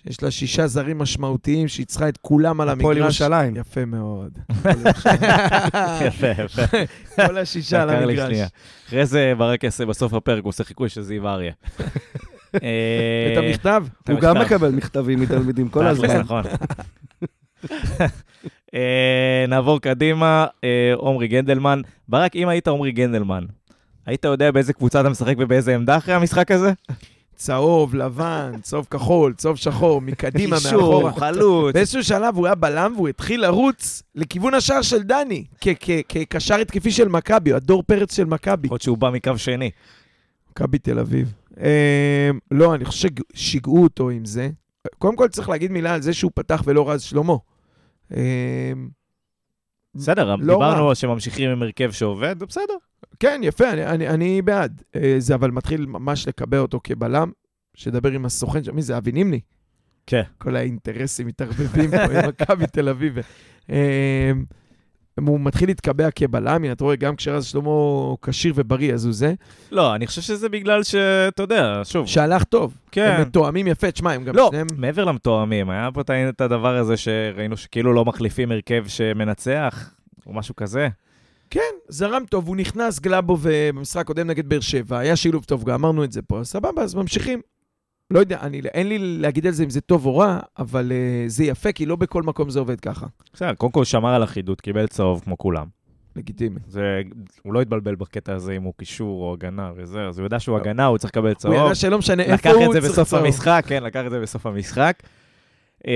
שיש 0.08 0.24
לה 0.24 0.32
שישה 0.32 0.68
זרים 0.68 0.98
משמעותיים, 0.98 1.68
שהיא 1.68 1.86
צריכה 1.86 2.10
את 2.10 2.18
כולם 2.18 2.62
על 2.62 2.70
הפועל 2.70 2.98
המגרש. 2.98 3.22
ירושלים. 3.22 3.56
יפה 3.56 3.86
מאוד. 3.86 4.38
יפה, 6.08 6.28
יפה. 6.44 6.62
כל 7.28 7.38
השישה 7.38 7.82
על 7.82 7.90
המגרש. 7.90 8.38
אחרי 8.88 9.06
זה 9.06 9.34
ברק 9.38 9.64
יעשה 9.64 9.86
בסוף 9.86 10.14
הפרק, 10.14 10.44
הוא 10.44 10.50
עושה 10.50 10.64
חיקוי 10.64 10.90
של 10.90 11.02
זיו 11.02 11.28
אריה. 11.28 11.54
אה, 12.64 13.34
את 13.34 13.38
המכתב? 13.38 13.86
הוא 14.10 14.20
גם. 14.20 14.38
מקבל 14.38 14.72
מכתבים 14.72 15.20
מתלמידים 15.20 15.70
כל 15.70 15.94
תכלס, 15.94 15.98
הזמן. 16.04 16.20
נכון. 16.20 16.44
אה, 18.76 19.46
נעבור 19.48 19.82
קדימה, 19.82 20.46
אה, 20.64 20.94
עומרי 20.96 21.28
גנדלמן. 21.28 21.82
ברק, 22.08 22.36
אם 22.36 22.48
היית 22.48 22.68
עומרי 22.68 22.92
גנדלמן, 22.92 23.46
היית 24.06 24.26
יודע 24.26 24.52
באיזה 24.52 24.74
קבוצה 24.74 25.02
אתה 25.02 25.10
משחק 25.10 25.36
ובאיזה 25.40 25.76
עמדה 25.76 25.98
אחרי 25.98 26.14
המשחק 26.14 26.52
הזה? 26.52 26.74
צהוב, 27.36 27.96
לבן, 27.96 28.52
צהוב 28.62 28.88
כחול, 28.90 29.34
צהוב 29.34 29.56
שחור, 29.56 30.02
מקדימה, 30.02 30.56
קישור, 30.56 31.04
מאחורה. 31.04 31.14
חלוץ. 31.32 31.74
באיזשהו 31.74 32.04
שלב 32.04 32.36
הוא 32.36 32.46
היה 32.46 32.56
בלם 32.56 32.94
והוא 32.96 33.08
התחיל 33.08 33.42
לרוץ 33.42 34.04
לכיוון 34.16 34.54
השער 34.54 34.82
של 34.82 35.04
דני, 35.04 35.44
כקשר 36.10 36.56
התקפי 36.56 36.92
של 36.92 37.08
מכבי, 37.08 37.52
או 37.52 37.58
הדור 37.58 37.84
פרץ 37.84 38.16
של 38.16 38.26
מכבי. 38.26 38.68
יכול 38.68 38.76
להיות 38.76 38.82
שהוא 38.82 38.98
בא 38.98 39.10
מקו 39.10 39.38
שני. 39.38 39.72
מכבי 40.52 40.78
תל 40.78 41.00
אביב. 41.00 41.34
אה, 41.62 42.30
לא, 42.52 42.76
אני 42.76 42.86
חושב 42.86 43.10
ששיגעו 43.34 43.84
אותו 43.84 44.10
עם 44.10 44.26
זה. 44.26 44.50
קודם 44.98 45.16
כל 45.16 45.28
צריך 45.28 45.50
להגיד 45.50 45.72
מילה 45.72 45.94
על 45.94 46.02
זה 46.02 46.14
שהוא 46.14 46.32
פתח 46.36 46.64
ולא 46.66 46.90
רז 46.90 47.02
שלמה. 47.02 47.36
אה, 48.16 48.74
בסדר, 49.96 50.36
לא 50.36 50.54
דיברנו 50.54 50.96
שממשיכים 50.96 51.50
עם 51.50 51.62
הרכב 51.62 51.92
שעובד, 51.92 52.40
זה 52.40 52.46
בסדר. 52.46 52.74
כן, 53.20 53.42
יפה, 53.44 53.72
אני, 53.72 53.86
אני, 53.86 54.08
אני 54.08 54.42
בעד. 54.42 54.84
אה, 54.96 55.16
זה 55.18 55.36
אבל 55.36 55.52
מתחיל 55.52 55.86
ממש 55.86 56.28
לקבע 56.28 56.60
אותו 56.60 56.80
כבלם, 56.84 57.32
שדבר 57.74 58.12
עם 58.12 58.26
הסוכן 58.26 58.64
שם, 58.64 58.76
מי 58.76 58.82
זה, 58.82 58.98
אבי 58.98 59.12
נימני? 59.12 59.40
כן. 60.08 60.22
כל 60.38 60.56
האינטרסים 60.56 61.28
מתערבבים 61.28 61.92
פה 61.92 61.98
עם 61.98 62.30
מכבי 62.30 62.68
תל 62.68 62.90
אביב. 62.90 63.18
אה, 65.20 65.24
הוא 65.28 65.40
מתחיל 65.40 65.70
להתקבע 65.70 66.12
כבלם, 66.12 66.64
הנה, 66.64 66.72
אתה 66.72 66.84
רואה, 66.84 66.96
גם 66.96 67.16
כשרז 67.16 67.46
שלמה 67.46 67.72
כשיר 68.22 68.54
ובריא, 68.56 68.94
אז 68.94 69.06
הוא 69.06 69.14
זה. 69.14 69.34
לא, 69.72 69.96
אני 69.96 70.08
חושב 70.08 70.22
שזה 70.22 70.50
בגלל 70.50 70.84
שאתה 70.84 71.44
יודע, 71.44 71.82
שוב, 71.84 72.08
שהלך 72.08 72.44
טוב. 72.44 72.78
כן. 72.92 73.16
הם 73.18 73.22
מתואמים 73.22 73.68
יפה, 73.68 73.92
תשמע, 73.92 74.14
הם 74.14 74.24
גם 74.24 74.36
לא, 74.36 74.48
שניהם... 74.52 74.68
מעבר 74.78 75.06
למתואמים, 75.06 75.70
היה 75.70 75.90
פה 75.94 76.02
את 76.30 76.42
הדבר 76.42 76.76
הזה 76.78 76.98
שראינו 76.98 77.58
שכאילו 77.58 77.94
לא 77.94 78.06
מחליפים 78.06 78.52
הרכב 78.52 78.86
שמנצח, 78.88 79.90
או 80.26 80.34
משהו 80.34 80.56
כזה. 80.56 80.88
כן, 81.50 81.62
זרם 81.90 82.24
טוב, 82.30 82.48
הוא 82.48 82.56
נכנס 82.56 83.00
גלאבו 83.00 83.38
במשחק 83.42 84.02
הקודם 84.02 84.28
נגד 84.28 84.50
באר 84.50 84.60
שבע, 84.60 84.98
היה 84.98 85.16
שילוב 85.16 85.44
טוב, 85.44 85.64
גם 85.64 85.74
אמרנו 85.74 86.04
את 86.04 86.12
זה 86.12 86.22
פה, 86.22 86.40
סבבה, 86.44 86.82
אז 86.82 86.96
ממשיכים. 86.96 87.42
לא 88.12 88.20
יודע, 88.20 88.38
אני, 88.42 88.62
אין 88.74 88.90
לי 88.90 88.98
להגיד 89.00 89.46
על 89.48 89.54
זה 89.54 89.64
אם 89.64 89.70
זה 89.70 89.82
טוב 89.82 90.06
או 90.06 90.18
רע, 90.18 90.40
אבל 90.60 90.92
uh, 90.92 91.30
זה 91.30 91.44
יפה, 91.44 91.72
כי 91.72 91.86
לא 91.86 91.96
בכל 91.96 92.24
מקום 92.24 92.50
זה 92.50 92.60
עובד 92.60 92.80
ככה. 92.80 93.06
בסדר, 93.34 93.54
קודם 93.54 93.72
כל 93.72 93.84
שמר 93.84 94.10
על 94.14 94.24
אחידות, 94.24 94.62
קיבל 94.62 94.88
צהוב 94.88 95.22
כמו 95.26 95.38
כולם. 95.38 95.66
לגיטימי. 96.16 96.60
זה, 96.68 97.02
הוא 97.44 97.54
לא 97.54 97.62
התבלבל 97.62 97.96
בקטע 97.96 98.34
הזה 98.34 98.52
אם 98.54 98.64
הוא 98.64 98.74
קישור 98.78 99.24
או 99.24 99.34
הגנה 99.34 99.72
וזה, 99.76 100.02
אז 100.08 100.20
הוא 100.20 100.26
יודע 100.26 100.40
שהוא 100.40 100.58
הגנה, 100.58 100.86
הוא 100.86 100.98
צריך 100.98 101.12
לקבל 101.12 101.34
צהוב. 101.34 101.54
הוא 101.56 101.66
ידע 101.66 101.76
שלא 101.76 101.98
משנה 101.98 102.24
איפה 102.24 102.34
לקח 102.50 102.60
הוא, 102.60 102.66
את 102.66 102.72
זה 102.74 102.80
צריך 102.82 102.92
בסוף 102.92 103.10
צהוב. 103.10 103.26
המשחק, 103.26 103.64
כן, 103.68 103.84
לקח 103.84 104.04
את 104.06 104.12
זה 104.12 104.20
בסוף 104.20 104.46
המשחק. 104.46 105.04
אה, 105.88 105.94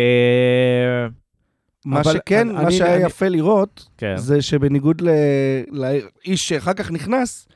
מה 1.86 2.02
אבל 2.02 2.14
שכן, 2.14 2.50
אני- 2.56 2.64
מה 2.64 2.72
שהיה 2.72 3.00
יפה 3.06 3.28
לראות, 3.28 3.86
כן. 3.98 4.18
זה 4.18 4.42
שבניגוד 4.42 5.02
ל- 5.02 5.10
לאיש 5.72 6.50
שאחר 6.50 6.74
כך 6.74 6.92
נכנס, 6.92 7.48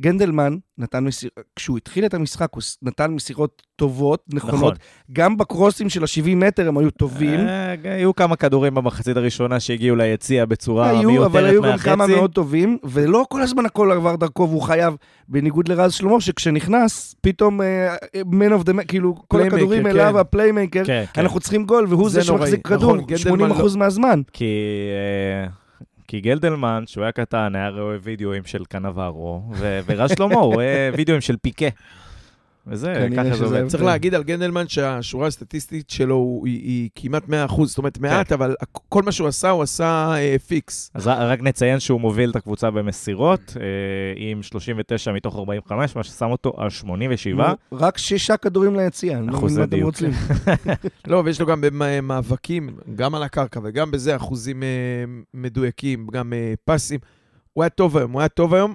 גנדלמן 0.00 0.56
נתן 0.78 1.04
מסיר... 1.04 1.30
כשהוא 1.56 1.76
התחיל 1.76 2.04
את 2.04 2.14
המשחק, 2.14 2.48
הוא 2.54 2.62
נתן 2.82 3.10
מסירות 3.10 3.62
טובות, 3.76 4.24
נכונות. 4.32 4.54
נכון. 4.54 4.74
גם 5.12 5.36
בקרוסים 5.36 5.88
של 5.88 6.02
ה-70 6.02 6.34
מטר 6.34 6.68
הם 6.68 6.78
היו 6.78 6.90
טובים. 6.90 7.40
אה, 7.40 7.74
היו 7.84 8.14
כמה 8.14 8.36
כדורים 8.36 8.74
במחצית 8.74 9.16
הראשונה 9.16 9.60
שהגיעו 9.60 9.96
ליציע 9.96 10.44
בצורה 10.44 10.92
מיותרת 10.92 11.04
היו, 11.04 11.20
מהחצי. 11.20 11.38
אבל 11.38 11.44
היו 11.44 11.62
גם 11.62 11.78
כמה 11.78 12.06
מאוד 12.06 12.32
טובים, 12.32 12.78
ולא 12.84 13.24
כל 13.28 13.42
הזמן 13.42 13.66
הכל 13.66 13.92
עבר 13.92 14.16
דרכו 14.16 14.48
והוא 14.48 14.62
חייב, 14.62 14.96
בניגוד 15.28 15.68
לרז 15.68 15.92
שלמה, 15.92 16.20
שכשנכנס, 16.20 17.14
פתאום 17.20 17.60
of 18.60 18.64
the, 18.64 18.72
ma- 18.72 18.84
כאילו, 18.88 19.14
כל 19.28 19.42
הכדורים 19.42 19.82
כן. 19.82 19.90
אליו, 19.90 20.18
הפליימייקר, 20.18 20.84
כן, 20.84 21.04
כן. 21.12 21.20
אנחנו 21.20 21.40
צריכים 21.40 21.64
גול, 21.64 21.86
והוא 21.88 22.10
זה 22.10 22.20
זה 22.20 22.26
שמחזיק. 22.26 22.66
כדור 22.66 22.96
נכון, 22.96 23.06
גנדלמן 23.06 23.50
80% 23.50 23.76
מהזמן. 23.76 24.22
כי, 24.32 24.44
אה, 25.44 25.48
כי 26.10 26.20
גנדלמן, 26.20 26.84
שהוא 26.86 27.04
היה 27.04 27.12
קטן, 27.12 27.52
היה 27.54 27.68
רואה 27.68 27.96
וידאוים 28.02 28.44
של 28.44 28.64
קנברו, 28.64 29.42
ורז 29.86 30.10
שלמה 30.16 30.34
הוא 30.34 30.54
רואה 30.54 30.90
וידאוים 30.96 31.20
של 31.20 31.36
פיקה. 31.36 31.66
וזה, 32.66 33.08
ככה 33.16 33.36
זה 33.36 33.44
עובד. 33.44 33.68
צריך 33.68 33.82
להגיד 33.82 34.14
על 34.14 34.22
גנדלמן 34.22 34.68
שהשורה 34.68 35.26
הסטטיסטית 35.26 35.90
שלו 35.90 36.42
היא, 36.44 36.60
היא 36.60 36.90
כמעט 36.94 37.24
100%, 37.24 37.64
זאת 37.64 37.78
אומרת 37.78 37.98
מעט, 37.98 38.32
אבל 38.32 38.54
כל 38.88 39.02
מה 39.02 39.12
שהוא 39.12 39.28
עשה, 39.28 39.50
הוא 39.50 39.62
עשה 39.62 40.12
אה, 40.16 40.36
פיקס. 40.46 40.90
אז 40.94 41.06
רק 41.06 41.40
נציין 41.42 41.80
שהוא 41.80 42.00
מוביל 42.00 42.30
את 42.30 42.36
הקבוצה 42.36 42.70
במסירות, 42.70 43.56
אה, 43.60 43.64
עם 44.16 44.42
39 44.42 45.12
מתוך 45.12 45.36
45, 45.36 45.96
מה 45.96 46.02
ששם 46.02 46.30
אותו 46.30 46.52
על 46.56 46.70
87. 46.70 47.52
רק 47.72 47.98
שישה 47.98 48.36
כדורים 48.36 48.76
ליציאה, 48.76 49.20
אחוזי 49.30 49.66
דיוק. 49.66 49.84
רוצים. 49.84 50.10
לא, 51.06 51.22
ויש 51.24 51.40
לו 51.40 51.46
גם 51.46 51.60
במאבקים, 51.60 52.76
גם 52.94 53.14
על 53.14 53.22
הקרקע 53.22 53.60
וגם 53.62 53.90
בזה 53.90 54.16
אחוזים 54.16 54.62
אה, 54.62 54.68
מדויקים, 55.34 56.06
גם 56.12 56.32
אה, 56.32 56.54
פסים. 56.64 57.00
הוא 57.52 57.64
היה 57.64 57.70
טוב 57.70 57.96
היום, 57.96 58.12
הוא 58.12 58.20
היה 58.20 58.28
טוב 58.28 58.54
היום. 58.54 58.74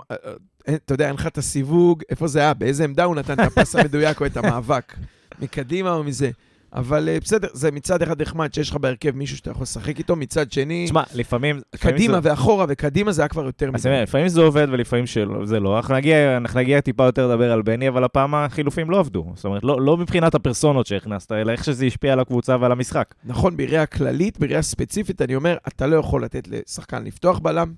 אתה 0.70 0.94
יודע, 0.94 1.08
אין 1.08 1.16
לך 1.16 1.28
את 1.28 1.38
הסיווג, 1.38 2.04
איפה 2.10 2.28
זה 2.28 2.40
היה, 2.40 2.54
באיזה 2.54 2.84
עמדה 2.84 3.04
הוא 3.04 3.16
נתן 3.16 3.34
את 3.34 3.40
הפס 3.40 3.76
המדויק 3.76 4.22
או 4.22 4.26
את 4.26 4.38
המאבק, 4.38 4.94
מקדימה 5.42 5.94
או 5.94 6.04
מזה. 6.04 6.32
אבל 6.74 7.10
אה, 7.10 7.18
בסדר, 7.20 7.48
זה 7.54 7.72
מצד 7.72 8.02
אחד 8.02 8.22
נחמד 8.22 8.54
שיש 8.54 8.70
לך 8.70 8.76
בהרכב 8.76 9.16
מישהו 9.16 9.38
שאתה 9.38 9.52
יכול 9.52 9.64
לשחק 9.64 9.98
איתו, 10.00 10.16
מצד 10.16 10.52
שני, 10.52 10.86
תשמע, 10.86 11.04
לפעמים... 11.14 11.62
לפעמים 11.74 11.96
קדימה 11.98 12.22
זה- 12.22 12.30
ואחורה 12.30 12.66
וקדימה 12.70 13.12
זה 13.12 13.22
היה 13.22 13.30
כבר 13.30 13.46
יותר 13.46 13.66
אז 13.74 13.74
מדי. 13.74 13.90
אני 13.90 13.96
אומר, 13.96 14.04
לפעמים 14.04 14.28
זה 14.28 14.42
עובד 14.42 14.68
ולפעמים 14.72 15.06
שלא, 15.08 15.46
זה 15.46 15.60
לא. 15.60 15.78
אנחנו 15.78 15.96
נגיע, 15.96 16.38
אנחנו 16.38 16.60
נגיע 16.60 16.82
טיפה 16.82 17.04
יותר 17.06 17.28
לדבר 17.28 17.52
על 17.52 17.62
בני, 17.62 17.88
אבל 17.90 18.04
הפעם 18.04 18.36
החילופים 18.36 18.90
לא 18.90 19.00
עבדו. 19.00 19.32
זאת 19.36 19.46
אומרת, 19.46 19.64
לא, 19.64 19.82
לא 19.82 19.98
מבחינת 19.98 20.36
הפרסונות 20.36 20.86
שהכנסת, 20.88 21.32
אלא 21.32 21.52
איך 21.52 21.64
שזה 21.64 21.86
השפיע 21.86 22.14
על 22.14 22.20
הקבוצה 22.20 22.58
ועל 22.62 22.72
המשחק. 22.72 23.14
נכון, 23.26 23.58
בראייה 23.58 23.86
כללית, 23.86 24.40
בראייה 24.40 24.62
ספציפית, 24.62 25.22
אני 25.22 25.36
אומר, 25.36 25.58
אתה 25.68 25.88
לא 25.88 25.96
יכול 25.96 26.24
לתת 26.24 26.48
לשחקן 26.48 27.04
לפתוח 27.04 27.40
בלם, 27.40 27.74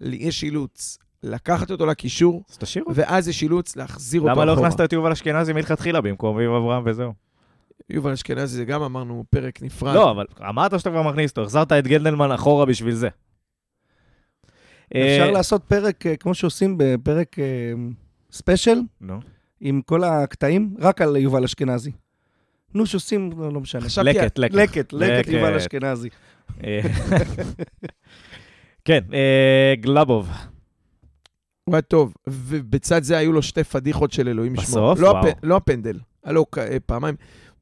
יש 0.00 0.42
אילוץ 0.44 0.98
לקחת 1.22 1.70
אותו 1.70 1.86
לקישור, 1.86 2.42
אז 2.50 2.58
תשאיר 2.58 2.84
אותו. 2.84 2.96
ואז 2.96 3.28
יש 3.28 3.42
אילוץ 3.42 3.76
להחזיר 3.76 4.20
אותו 4.20 4.32
למה 4.32 4.44
לא 4.44 4.52
אחורה. 4.52 4.68
הכנסת 4.68 4.80
את 4.80 4.92
יובל 4.92 5.12
אשכנזי 5.12 5.52
מלכתחילה 5.52 6.00
במקום 6.00 6.36
אביב 6.36 6.50
אברהם 6.50 6.82
וזהו? 6.86 7.12
יובל 7.90 8.12
אשכנזי, 8.12 8.56
זה 8.56 8.64
גם 8.64 8.82
אמרנו 8.82 9.24
פרק 9.30 9.62
נפרד. 9.62 9.94
לא, 9.94 10.10
אבל 10.10 10.24
אמרת 10.48 10.78
שאתה 10.78 10.90
כבר 10.90 11.02
מכניס 11.02 11.30
אותו, 11.30 11.42
החזרת 11.42 11.72
את 11.72 11.86
גלדלמן 11.86 12.32
אחורה 12.32 12.66
בשביל 12.66 12.94
זה. 12.94 13.08
אפשר 14.86 15.26
אה, 15.26 15.30
לעשות 15.30 15.64
פרק, 15.64 16.06
אה, 16.06 16.16
כמו 16.16 16.34
שעושים 16.34 16.74
בפרק 16.78 17.38
אה, 17.38 17.44
ספיישל. 18.32 18.78
עם 19.60 19.80
כל 19.86 20.04
הקטעים, 20.04 20.74
רק 20.78 21.00
על 21.00 21.16
יובל 21.16 21.44
אשכנזי. 21.44 21.90
נו, 22.74 22.86
שעושים, 22.86 23.30
לא 23.38 23.52
לא 23.52 23.60
משנה. 23.60 23.86
לקט, 24.02 24.38
לקט. 24.38 24.54
לקט, 24.54 24.92
לקט. 24.92 25.28
יובל 25.28 25.56
אשכנזי. 25.56 26.08
כן, 28.84 29.00
גלאבוב. 29.80 30.28
הוא 31.68 31.76
היה 31.76 31.82
טוב, 31.82 32.14
ובצד 32.26 33.02
זה 33.02 33.16
היו 33.18 33.32
לו 33.32 33.42
שתי 33.42 33.64
פדיחות 33.64 34.12
של 34.12 34.28
אלוהים 34.28 34.54
ישמור. 34.54 34.92
בסוף? 34.92 35.00
לא, 35.00 35.08
וואו. 35.08 35.28
הפ... 35.28 35.34
לא 35.42 35.56
הפנדל, 35.56 35.98
היה 36.24 36.32
לו 36.32 36.46
כ- 36.52 36.58
אה, 36.58 36.76
פעמיים. 36.86 37.14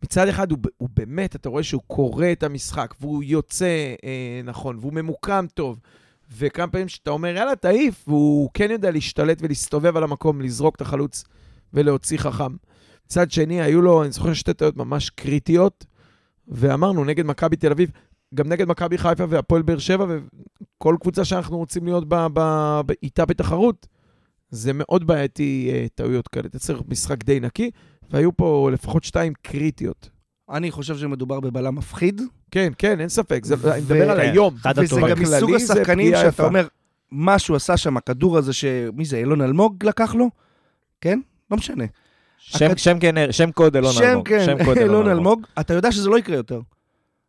מצד 0.03 0.29
אחד 0.29 0.51
הוא, 0.51 0.59
הוא 0.77 0.89
באמת, 0.97 1.37
אתה 1.37 1.49
רואה 1.49 1.63
שהוא 1.63 1.83
קורא 1.87 2.27
את 2.33 2.43
המשחק, 2.43 2.95
והוא 3.01 3.23
יוצא 3.23 3.95
אה, 4.05 4.41
נכון, 4.45 4.79
והוא 4.81 4.93
ממוקם 4.93 5.47
טוב. 5.55 5.81
וכמה 6.39 6.67
פעמים 6.69 6.89
שאתה 6.89 7.11
אומר, 7.11 7.37
יאללה, 7.37 7.57
תעיף, 7.57 8.05
והוא 8.09 8.51
כן 8.55 8.71
יודע 8.71 8.91
להשתלט 8.91 9.39
ולהסתובב 9.43 9.97
על 9.97 10.03
המקום, 10.03 10.41
לזרוק 10.41 10.77
את 10.77 10.81
החלוץ 10.81 11.25
ולהוציא 11.75 12.19
חכם. 12.19 12.57
מצד 13.07 13.31
שני, 13.31 13.63
היו 13.63 13.83
לו, 13.83 14.03
אני 14.03 14.13
זוכר, 14.13 14.33
שתי 14.33 14.55
טעויות 14.55 14.77
ממש 14.77 15.11
קריטיות, 15.11 15.87
ואמרנו, 16.49 17.05
נגד 17.05 17.27
מכבי 17.27 17.57
תל 17.57 17.71
אביב, 17.71 17.91
גם 18.35 18.49
נגד 18.49 18.69
מכבי 18.69 18.99
חיפה 18.99 19.25
והפועל 19.29 19.63
באר 19.63 19.79
שבע, 19.79 20.05
כל 20.79 20.97
קבוצה 21.01 21.25
שאנחנו 21.25 21.59
רוצים 21.59 21.85
להיות 21.85 22.09
בה, 22.09 22.29
בה, 22.29 22.81
בה, 22.87 22.95
איתה 23.03 23.25
בתחרות, 23.25 23.87
זה 24.51 24.71
מאוד 24.75 25.07
בעייתי 25.07 25.71
אה, 25.73 25.87
טעויות 25.95 26.29
כאלה. 26.29 26.47
אתה 26.49 26.59
צריך 26.59 26.79
משחק 26.89 27.25
די 27.25 27.41
נקי, 27.41 27.71
והיו 28.11 28.37
פה 28.37 28.71
לפחות 28.73 29.05
שתיים 29.05 29.33
קריטיות. 29.43 30.09
אני 30.51 30.71
חושב 30.71 30.97
שמדובר 30.97 31.41
בבלם 31.41 31.75
מפחיד, 31.75 32.23
כן, 32.51 32.73
כן, 32.79 33.01
אין 33.01 33.09
ספק. 33.09 33.45
זה, 33.45 33.55
ו- 33.59 33.73
אני 33.73 33.81
מדבר 33.81 34.11
על 34.11 34.21
היום. 34.21 34.55
אחד 34.61 34.75
וזה. 34.77 35.01
גם 35.11 35.23
מסוג 35.23 35.55
השחקנים 35.55 36.13
שאתה 36.17 36.29
יפה. 36.29 36.45
אומר, 36.47 36.67
משהו 37.13 37.55
עשה 37.55 37.77
שם, 37.77 37.97
הכדור 37.97 38.39
הזה 38.39 38.53
ש... 38.53 38.65
מי 38.95 39.05
זה, 39.05 39.17
אילון 39.17 39.41
אלמוג 39.43 39.85
לקח 39.87 40.15
לו? 40.15 40.31
כן? 41.01 41.21
לא 41.51 41.57
משנה. 41.57 41.85
שם- 42.39 42.67
הכד- 42.67 42.79
שם 42.79 42.99
כן, 42.99 43.33
שם 43.33 43.51
קוד 43.53 43.77
אלון 43.77 43.93
שם 43.93 44.03
אלמוג. 44.05 44.29
כן, 44.29 44.65
קוד 44.65 44.79
אילון 44.79 45.09
אלמוג, 45.09 45.47
אתה 45.61 45.75
יודע 45.75 45.93
שזה 45.93 46.09
לא 46.09 46.19
יקרה 46.19 46.37
יותר. 46.37 46.61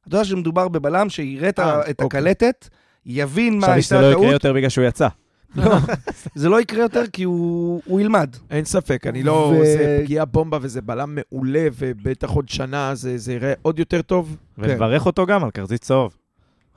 אתה 0.08 0.16
יודע 0.16 0.26
שמדובר 0.26 0.68
בבלם 0.68 1.10
שיראה 1.10 1.50
את 1.50 1.60
אה, 1.60 1.78
אוקיי. 2.00 2.06
הקלטת, 2.20 2.68
יבין 3.06 3.54
מה 3.60 3.62
חשבתי 3.62 3.74
הייתה 3.74 3.82
שזה 3.84 3.96
לא 3.96 4.08
יקרה 4.08 4.12
הטעות. 4.20 4.34
יותר 4.34 4.54
בגלל 4.54 4.70
שהוא 4.70 4.86
יצא. 4.86 5.08
לא, 5.56 5.78
זה 6.36 6.50
לא 6.50 6.62
יקרה 6.62 6.82
יותר 6.82 7.08
כי 7.14 7.24
הוא 7.24 7.82
הוא 7.86 8.02
ילמד. 8.02 8.36
אין 8.50 8.66
ספק, 8.66 9.08
אני 9.08 9.24
לא... 9.24 9.54
ו- 9.62 9.66
זה 9.66 10.02
פגיעה 10.04 10.26
בומבה 10.26 10.58
וזה 10.62 10.82
בלם 10.82 11.16
מעולה, 11.16 11.68
ובטח 11.78 12.30
עוד 12.30 12.50
שנה 12.50 12.96
זה, 12.96 13.18
זה 13.18 13.34
יראה 13.34 13.54
עוד 13.62 13.80
יותר 13.80 14.02
טוב. 14.02 14.36
ונברך 14.58 15.06
אותו 15.06 15.26
גם 15.26 15.44
על 15.44 15.52
כרטיס 15.52 15.80
צהוב. 15.80 16.18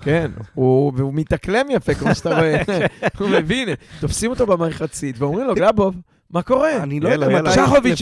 כן, 0.00 0.30
הוא, 0.54 0.92
והוא 0.96 1.14
מתאקלם 1.14 1.66
יפה, 1.70 1.94
כמו 1.94 2.14
שאתה 2.14 2.38
רואה. 2.38 2.64
כן. 2.64 2.86
הוא 3.18 3.28
מבין, 3.28 3.68
תופסים 4.00 4.30
אותו 4.30 4.46
במחצית 4.46 5.18
ואומרים 5.18 5.46
לו, 5.46 5.54
גלבוב, 5.54 5.96
מה 6.30 6.42
קורה? 6.42 6.76
אני 6.82 7.00
לא 7.00 7.08
יודע. 7.08 7.28
מתי, 7.28 7.48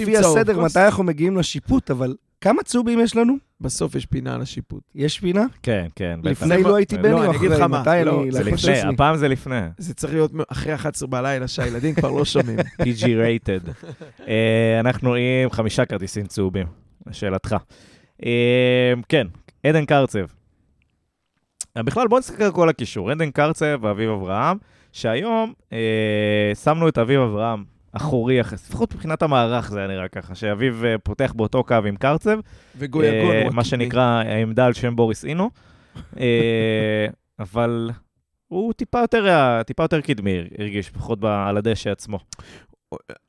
לפי. 0.02 0.16
הסדר, 0.16 0.61
מתי 0.61 0.81
אנחנו 0.81 1.04
מגיעים 1.04 1.37
לשיפוט, 1.37 1.90
אבל 1.90 2.14
כמה 2.40 2.62
צהובים 2.62 3.00
יש 3.00 3.16
לנו? 3.16 3.47
בסוף 3.61 3.94
יש 3.94 4.07
פינה 4.07 4.35
על 4.35 4.42
השיפוט. 4.42 4.83
יש 4.94 5.21
פינה? 5.21 5.44
כן, 5.62 5.87
כן. 5.97 6.21
בטח. 6.23 6.31
לפני 6.31 6.62
לא 6.62 6.77
הייתי 6.77 6.97
לא, 6.97 7.03
בני 7.03 7.12
או 7.12 7.25
אני 7.25 7.37
אגיד 7.37 7.53
אחרי? 7.53 7.64
לך 7.64 7.71
מה, 7.71 7.81
מתי 7.81 8.05
לא, 8.05 8.23
אני... 8.23 8.33
זה 8.33 8.44
לפני? 8.44 8.81
הפעם 8.81 9.16
זה 9.16 9.29
לפני. 9.29 9.61
זה 9.79 9.94
צריך 9.94 10.12
להיות 10.12 10.33
אחרי 10.49 10.75
11 10.75 11.09
בלילה, 11.09 11.49
שהילדים 11.49 11.94
כבר 11.94 12.11
לא 12.11 12.25
שומעים. 12.25 12.59
PG 12.83 13.03
rated. 13.03 13.87
אה, 14.29 14.81
אנחנו 14.81 15.14
עם 15.14 15.51
חמישה 15.51 15.85
כרטיסים 15.85 16.27
צהובים, 16.27 16.66
לשאלתך. 17.07 17.57
אה, 18.25 18.92
כן, 19.09 19.27
עדן 19.64 19.85
קרצב. 19.85 20.27
אה, 21.77 21.83
בכלל, 21.83 22.09
בוא 22.09 22.18
נסתכל 22.18 22.44
על 22.44 22.53
כל 22.53 22.68
הקישור. 22.68 23.11
עדן 23.11 23.31
קרצב 23.31 23.79
ואביב 23.83 24.11
אברהם, 24.11 24.57
שהיום 24.92 25.53
שמנו 26.64 26.88
את 26.88 26.99
אביב 26.99 27.21
אברהם 27.21 27.64
אחורי, 27.92 28.40
לפחות 28.40 28.94
מבחינת 28.94 29.22
המערך 29.22 29.70
זה 29.70 29.79
היה 29.79 29.88
נראה 29.88 30.09
ככה, 30.09 30.35
שאביב 30.35 30.85
אה, 30.85 30.98
פותח 30.98 31.33
באותו 31.37 31.64
קו 31.64 31.74
עם 31.87 31.96
קרצב, 31.96 32.38
וגויגון 32.77 33.31
אה, 33.31 33.51
מה. 33.51 33.64
שנקרא 33.64 34.03
העמדה 34.03 34.66
על 34.66 34.72
שם 34.72 34.96
בוריס 34.96 35.24
אינו, 35.24 35.51
אה, 36.20 37.07
אבל 37.38 37.90
הוא 38.48 38.72
טיפה 38.72 39.01
יותר, 39.01 39.61
טיפה 39.66 39.83
יותר 39.83 40.01
קדמי, 40.01 40.44
הרגיש, 40.59 40.90
פחות 40.90 41.18
על 41.24 41.57
הדשא 41.57 41.90
עצמו. 41.90 42.18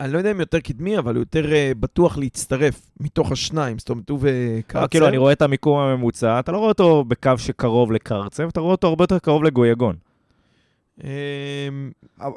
אני 0.00 0.12
לא 0.12 0.18
יודע 0.18 0.30
אם 0.30 0.40
יותר 0.40 0.60
קדמי, 0.60 0.98
אבל 0.98 1.14
הוא 1.14 1.22
יותר 1.22 1.52
אה, 1.52 1.72
בטוח 1.80 2.18
להצטרף 2.18 2.90
מתוך 3.00 3.32
השניים. 3.32 3.78
זאת 3.78 3.90
אומרת, 3.90 4.08
הוא 4.08 4.18
וקרצב. 4.22 4.86
כאילו, 4.86 5.08
אני 5.08 5.16
רואה 5.16 5.32
את 5.32 5.42
המיקום 5.42 5.78
הממוצע, 5.78 6.40
אתה 6.40 6.52
לא 6.52 6.58
רואה 6.58 6.68
אותו 6.68 7.04
בקו 7.04 7.38
שקרוב 7.38 7.92
לקרצב, 7.92 8.48
אתה 8.48 8.60
רואה 8.60 8.72
אותו 8.72 8.86
הרבה 8.86 9.04
יותר 9.04 9.18
קרוב 9.18 9.44
לגויגון. 9.44 9.96
אמ, 11.04 11.90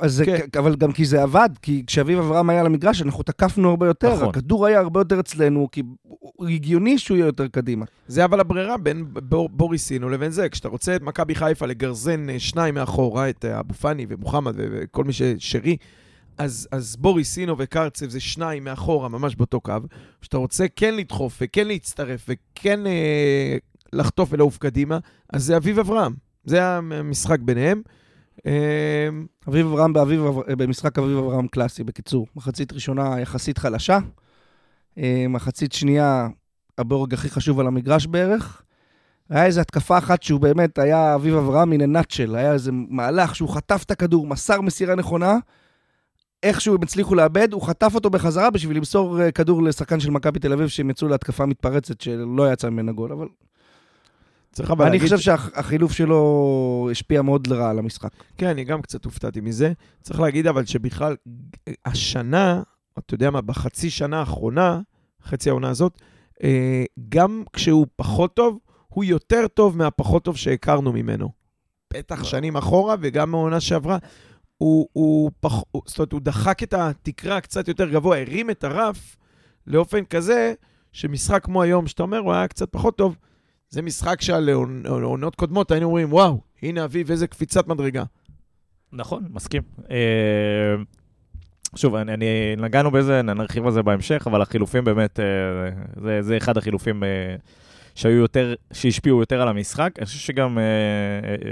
זה, 0.06 0.26
כן. 0.26 0.60
אבל 0.60 0.76
גם 0.76 0.92
כי 0.92 1.06
זה 1.06 1.24
עבד, 1.24 1.50
כי 1.62 1.84
כשאביב 1.88 2.20
אברהם 2.20 2.50
היה 2.50 2.60
על 2.60 2.66
המגרש, 2.66 3.02
אנחנו 3.02 3.24
תקפנו 3.24 3.70
הרבה 3.70 3.88
יותר, 3.88 4.14
נכון. 4.14 4.30
הכדור 4.30 4.66
היה 4.66 4.80
הרבה 4.80 5.00
יותר 5.00 5.20
אצלנו, 5.20 5.68
כי 5.72 5.84
הגיוני 6.40 6.98
שהוא 6.98 7.18
יהיה 7.18 7.26
יותר 7.26 7.48
קדימה. 7.48 7.86
זה 8.08 8.26
אבל 8.26 8.40
הברירה 8.40 8.78
בין 8.78 9.06
בור, 9.14 9.50
בוריסינו 9.50 10.10
לבין 10.10 10.32
זה. 10.32 10.50
כשאתה 10.50 10.68
רוצה 10.68 10.96
את 10.96 11.02
מכבי 11.02 11.36
חיפה 11.36 11.66
לגרזן 11.66 12.30
אה, 12.30 12.40
שניים 12.40 12.76
מאחורה, 12.76 13.30
את 13.30 13.46
אה, 13.46 13.60
אבו 13.60 13.74
פאני 13.74 14.06
ומוחמד 14.10 14.54
וכל 14.58 15.04
מי 15.04 15.14
ששרי, 15.14 15.78
אז, 16.38 16.68
אז 16.72 16.96
בוריסינו 16.96 17.56
וקרצב 17.58 18.10
זה 18.10 18.20
שניים 18.20 18.64
מאחורה, 18.64 19.10
ממש 19.10 19.36
באותו 19.36 19.62
קו. 19.62 19.74
כשאתה 20.22 20.38
רוצה 20.38 20.66
כן 20.76 20.96
לדחוף 20.96 21.38
וכן 21.42 21.68
להצטרף 21.68 22.30
וכן 22.30 22.88
אה, 22.88 23.58
לחטוף 23.94 24.30
ולעוף 24.32 24.58
קדימה, 24.58 24.98
אז 25.34 25.44
זה 25.44 25.58
אביב 25.58 25.80
אברהם. 25.80 26.14
זה 26.46 26.68
המשחק 26.68 27.40
ביניהם. 27.40 27.82
אה, 28.46 29.10
אביב 29.48 29.68
אברהם 29.68 29.94
באביב, 29.94 30.26
במשחק 30.48 31.00
אביב 31.00 31.18
אברהם 31.18 31.48
קלאסי, 31.48 31.84
בקיצור. 31.84 32.28
מחצית 32.36 32.74
ראשונה 32.74 33.20
יחסית 33.20 33.58
חלשה, 33.58 34.00
אה, 34.98 35.26
מחצית 35.30 35.74
שנייה 35.74 36.28
הבורג 36.78 37.14
הכי 37.14 37.30
חשוב 37.30 37.60
על 37.60 37.68
המגרש 37.68 38.06
בערך. 38.06 38.62
היה 39.30 39.46
איזו 39.46 39.62
התקפה 39.62 39.98
אחת 39.98 40.24
שהוא 40.24 40.40
באמת 40.40 40.80
היה 40.80 41.16
אביב 41.16 41.36
אברהם 41.36 41.70
מן 41.70 41.82
הנאצ'ל, 41.82 42.36
היה 42.36 42.54
איזה 42.54 42.72
מהלך 42.72 43.36
שהוא 43.36 43.50
חטף 43.50 43.84
את 43.86 43.92
הכדור, 43.92 44.28
מסר 44.28 44.62
מסירה 44.62 44.96
נכונה, 44.96 45.38
איכשהו 46.44 46.76
הם 46.76 46.84
הצליחו 46.84 47.16
לאבד, 47.16 47.54
הוא 47.54 47.62
חטף 47.62 47.92
אותו 47.96 48.10
בחזרה 48.10 48.50
בשביל 48.50 48.78
למסור 48.78 49.22
אה, 49.22 49.32
כדור 49.32 49.64
לשחקן 49.64 50.00
של 50.00 50.12
מכבי 50.12 50.40
תל 50.40 50.54
אביב 50.54 50.68
שהם 50.68 50.90
יצאו 50.90 51.08
להתקפה 51.08 51.46
מתפרצת 51.46 52.02
שלא 52.02 52.54
יצא 52.54 52.70
ממנה 52.70 52.92
גול, 52.92 53.12
אבל 53.12 53.28
צריך 54.54 54.72
אבל 54.72 54.86
אני 54.86 54.98
להגיד... 54.98 55.16
חושב 55.16 55.18
שהחילוף 55.18 55.92
שלו 55.92 56.88
השפיע 56.92 57.22
מאוד 57.22 57.48
לרעה 57.48 57.70
על 57.70 57.80
המשחק. 57.80 58.10
כן, 58.38 58.48
אני 58.48 58.64
גם 58.64 58.82
קצת 58.82 59.06
הופתעתי 59.06 59.42
מזה. 59.42 59.74
צריך 60.02 60.20
להגיד 60.20 60.48
אבל 60.48 60.66
שבכלל, 60.66 61.16
השנה, 61.86 62.62
אתה 63.00 63.14
יודע 63.14 63.30
מה, 63.30 63.42
בחצי 63.42 63.90
שנה 63.90 64.20
האחרונה, 64.20 64.82
חצי 65.24 65.50
העונה 65.50 65.70
הזאת, 65.70 66.02
אה, 66.44 66.84
גם 67.10 67.44
כשהוא 67.54 67.88
פחות 67.96 68.34
טוב, 68.34 68.60
הוא 68.88 69.04
יותר 69.04 69.48
טוב 69.48 69.78
מהפחות 69.78 70.24
טוב 70.24 70.38
שהכרנו 70.38 70.94
ממנו. 70.94 71.30
בטח 71.94 72.24
שנים 72.24 72.58
אחורה 72.58 72.96
וגם 73.02 73.32
מהעונה 73.32 73.60
שעברה. 73.60 73.98
הוא, 74.58 74.88
הוא, 74.94 75.32
פח, 75.40 75.54
זאת 75.86 76.00
אומרת, 76.00 76.12
הוא 76.12 76.22
דחק 76.22 76.64
את 76.64 76.74
התקרה 76.74 77.42
קצת 77.42 77.68
יותר 77.68 77.90
גבוה, 77.90 78.22
הרים 78.22 78.50
את 78.50 78.64
הרף 78.64 79.18
לאופן 79.68 80.06
כזה, 80.06 80.54
שמשחק 80.92 81.44
כמו 81.46 81.62
היום, 81.62 81.88
שאתה 81.88 82.04
אומר, 82.04 82.18
הוא 82.18 82.34
היה 82.34 82.48
קצת 82.48 82.72
פחות 82.72 82.98
טוב. 82.98 83.18
זה 83.74 83.82
משחק 83.82 84.22
שעל 84.22 84.50
עונ- 84.50 84.88
עונות 84.88 85.36
קודמות 85.36 85.72
היינו 85.72 85.86
אומרים, 85.88 86.14
וואו, 86.14 86.42
הנה 86.62 86.84
אביב, 86.84 87.12
איזה 87.12 87.28
קפיצת 87.28 87.68
מדרגה. 87.68 88.04
נכון, 88.92 89.24
מסכים. 89.30 89.62
אה, 89.92 90.76
שוב, 91.76 91.96
אני, 91.96 92.14
אני, 92.14 92.56
נגענו 92.58 92.92
בזה, 92.92 93.22
נרחיב 93.22 93.66
על 93.66 93.72
זה 93.72 93.84
בהמשך, 93.84 94.28
אבל 94.28 94.42
החילופים 94.42 94.84
באמת, 94.84 95.20
אה, 95.20 95.26
זה, 96.02 96.22
זה 96.22 96.38
אחד 96.38 96.58
החילופים 96.58 97.04
אה, 97.04 97.36
שהיו 97.96 98.16
יותר, 98.18 98.54
שהשפיעו 98.74 99.20
יותר 99.20 99.42
על 99.42 99.48
המשחק. 99.48 99.92
אני 99.98 100.06
חושב 100.06 100.20
שגם 100.20 100.58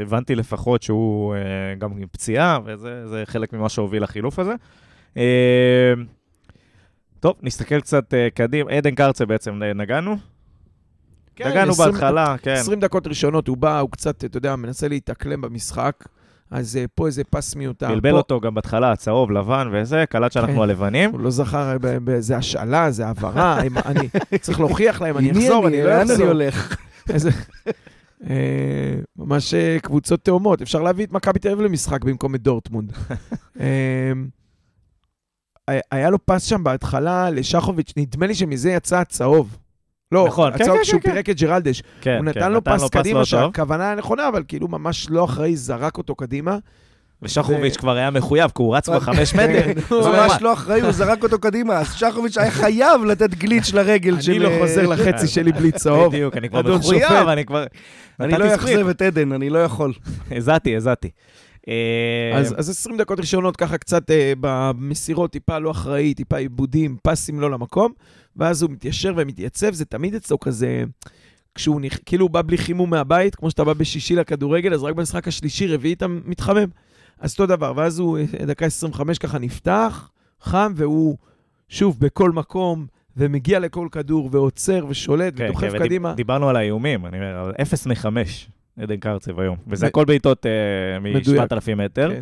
הבנתי 0.01 0.36
לפחות 0.36 0.84
שהוא 0.84 1.36
גם 1.77 1.91
עם 1.91 2.07
פציעה, 2.12 2.60
וזה 2.65 3.07
זה 3.07 3.23
חלק 3.25 3.53
ממה 3.53 3.69
שהוביל 3.69 4.03
לחילוף 4.03 4.39
הזה. 4.39 4.53
טוב, 7.19 7.36
נסתכל 7.41 7.81
קצת 7.81 8.13
קדימה. 8.34 8.71
עדן 8.71 8.95
קרצה 8.95 9.25
בעצם 9.25 9.63
אה, 9.63 9.73
נגענו. 11.39 11.51
נגענו 11.51 11.65
כן, 11.73 11.81
עשרים- 11.81 11.91
בהתחלה, 11.93 12.35
כן. 12.41 12.51
20 12.51 12.79
דקות 12.79 13.07
ראשונות 13.07 13.47
הוא 13.47 13.57
בא, 13.57 13.79
הוא 13.79 13.89
קצת, 13.91 14.25
אתה 14.25 14.37
יודע, 14.37 14.55
מנסה 14.55 14.87
להתאקלם 14.87 15.41
במשחק, 15.41 15.95
אז 16.51 16.77
אה, 16.77 16.85
פה 16.95 17.07
איזה 17.07 17.23
פס 17.23 17.55
מיותר. 17.55 17.87
בלבל 17.89 18.11
פה 18.11 18.17
אותו 18.17 18.39
גם 18.39 18.55
בהתחלה, 18.55 18.95
צהוב, 18.95 19.31
לבן 19.31 19.69
וזה, 19.73 20.03
קלט 20.09 20.31
שאנחנו 20.31 20.55
כן. 20.55 20.61
הלבנים. 20.61 21.11
הוא 21.11 21.19
לא 21.19 21.29
זכר 21.29 21.77
ב- 21.81 21.97
באיזה 21.97 22.37
השאלה, 22.37 22.91
זה 22.91 23.07
העברה, 23.07 23.61
אם- 23.67 23.77
אני 23.85 24.09
צריך 24.41 24.59
להוכיח 24.59 25.01
להם, 25.01 25.17
אני 25.17 25.31
אחזור, 25.31 25.67
אני 25.67 25.77
לא 25.83 25.89
לאן 25.89 25.99
אני 26.01 26.11
אחזור. 26.11 26.27
הולך? 26.27 26.75
איזה... 27.13 27.29
אה, 28.29 28.35
ממש 29.15 29.53
אה, 29.53 29.77
קבוצות 29.81 30.23
תאומות. 30.23 30.61
אפשר 30.61 30.81
להביא 30.81 31.05
את 31.05 31.11
מכבי 31.11 31.39
תל 31.39 31.47
אביב 31.49 31.61
למשחק 31.61 32.03
במקום 32.03 32.35
את 32.35 32.41
דורטמונד. 32.41 32.93
אה, 33.59 34.11
היה 35.91 36.09
לו 36.09 36.25
פס 36.25 36.43
שם 36.43 36.63
בהתחלה 36.63 37.29
לשחוביץ', 37.29 37.93
נדמה 37.97 38.27
לי 38.27 38.35
שמזה 38.35 38.71
יצא 38.71 38.97
הצהוב. 38.97 39.57
לא, 40.12 40.26
נכון, 40.28 40.52
כן, 40.58 40.63
הצהוב 40.63 40.78
כן, 40.78 40.84
כשהוא 40.84 41.02
כן, 41.02 41.12
פירק 41.12 41.30
את 41.30 41.38
ג'רלדש. 41.41 41.84
כן, 42.02 42.12
הוא 42.12 42.34
כן, 42.34 42.39
נתן 42.39 42.52
לו 42.52 42.63
פס 42.63 42.89
קדימה, 42.89 43.19
לא. 43.19 43.26
שהכוונה 43.26 43.84
היה 43.84 43.95
נכונה, 43.95 44.28
אבל 44.28 44.43
כאילו 44.47 44.67
ממש 44.67 45.08
לא 45.10 45.26
אחראי, 45.26 45.56
זרק 45.56 45.97
אותו 45.97 46.15
קדימה. 46.15 46.58
ושחוביץ' 47.21 47.78
כבר 47.78 47.95
היה 47.95 48.12
מחויב, 48.12 48.52
כי 48.56 48.63
הוא 48.63 48.76
רץ 48.76 48.89
כבר 48.89 49.00
חמש 49.00 49.34
מטר. 49.36 49.63
כן, 49.63 49.74
ממש 49.91 50.41
לא 50.41 50.54
אחראי, 50.54 50.82
הוא 50.82 50.91
זרק 51.02 51.24
אותו 51.24 51.39
קדימה, 51.39 51.74
אז 51.74 51.93
שחוביץ' 51.93 52.38
היה 52.38 52.52
חייב 52.52 53.04
לתת 53.04 53.30
גליץ' 53.36 53.74
לרגל 53.74 54.21
של... 54.21 54.32
אני 54.32 54.39
לא 54.39 54.50
חוזר 54.60 54.88
לחצי 54.88 55.28
שלי 55.28 55.52
בלי 55.52 55.71
צהוב. 55.71 56.13
בדיוק, 56.13 56.38
אני 56.38 56.50
כבר 56.50 56.78
מחויב. 56.78 57.12
אני 57.12 57.45
כבר... 57.45 57.63
אני 58.19 58.38
לא. 58.38 58.54
אאכזב 58.54 58.88
את 58.88 59.02
עדן, 59.02 59.32
אני 59.32 59.50
לא 59.50 59.63
יכול. 59.63 59.93
הזעתי, 60.32 60.76
הזעתי. 60.76 61.10
אה, 61.67 62.32
אז, 62.38 62.56
אז 62.58 62.69
20 62.69 62.97
דקות 62.97 63.19
ראשונות 63.19 63.56
ככה 63.56 63.78
קצת 63.78 64.12
אה, 64.12 64.34
במסירות, 64.39 65.32
טיפה 65.32 65.60
לא 65.60 65.71
אחראי, 65.71 66.13
טיפה 66.13 66.38
עיבודים, 66.38 66.97
פסים 67.04 67.39
לא 67.39 67.52
למקום, 67.52 67.91
ואז 68.36 68.62
הוא 68.62 68.71
מתיישר 68.71 69.13
ומתייצב, 69.17 69.74
זה 69.74 69.86
תמיד 69.86 70.15
אצלו 70.15 70.39
כזה, 70.39 70.84
כשהוא 71.56 71.82
נכ... 71.82 72.00
כאילו 72.06 72.26
הוא 72.26 72.32
בא 72.32 72.41
בלי 72.41 72.58
חימום 72.58 72.89
מהבית, 72.89 73.36
כמו 73.36 73.50
שאתה 73.50 73.63
בא 73.63 73.74
בשישי 73.74 74.15
לכדורגל, 74.15 74.74
אז 74.74 74.84
רק 74.84 74.95
במשחק 74.95 75.28
השלישי, 75.28 75.67
רביעי 75.67 75.93
אתה 75.93 76.08
מתחמם. 76.08 76.69
אז 77.19 77.32
אותו 77.32 77.45
דבר, 77.45 77.74
ואז 77.76 78.00
הוא 78.00 78.17
אה, 78.17 78.45
דקה 78.45 78.65
25 78.65 79.17
ככה 79.17 79.39
נפתח, 79.39 80.10
חם, 80.41 80.74
והוא 80.76 81.17
שוב 81.69 82.00
בכל 82.00 82.32
מקום, 82.32 82.86
ומגיע 83.17 83.60
לכל 83.60 83.88
כדור, 83.91 84.30
ועוצר 84.32 84.86
ושולט, 84.89 85.34
כן, 85.38 85.45
ודוחף 85.50 85.71
כן, 85.71 85.80
קדימה. 85.80 86.13
דיברנו 86.13 86.50
על 86.50 86.56
האיומים, 86.56 87.06
אני 87.06 87.17
אומר, 87.17 87.41
אבל 87.41 87.54
אפס 87.62 87.88
מחמש. 87.88 88.50
עדן 88.81 88.97
קרצב 88.97 89.39
היום. 89.39 89.55
וזה 89.67 89.87
הכל 89.87 90.05
בעיטות 90.05 90.45
אה, 90.45 90.51
מדויק. 90.99 91.41
מ-7,000 91.53 91.75
מטר. 91.75 92.11
כן. 92.13 92.19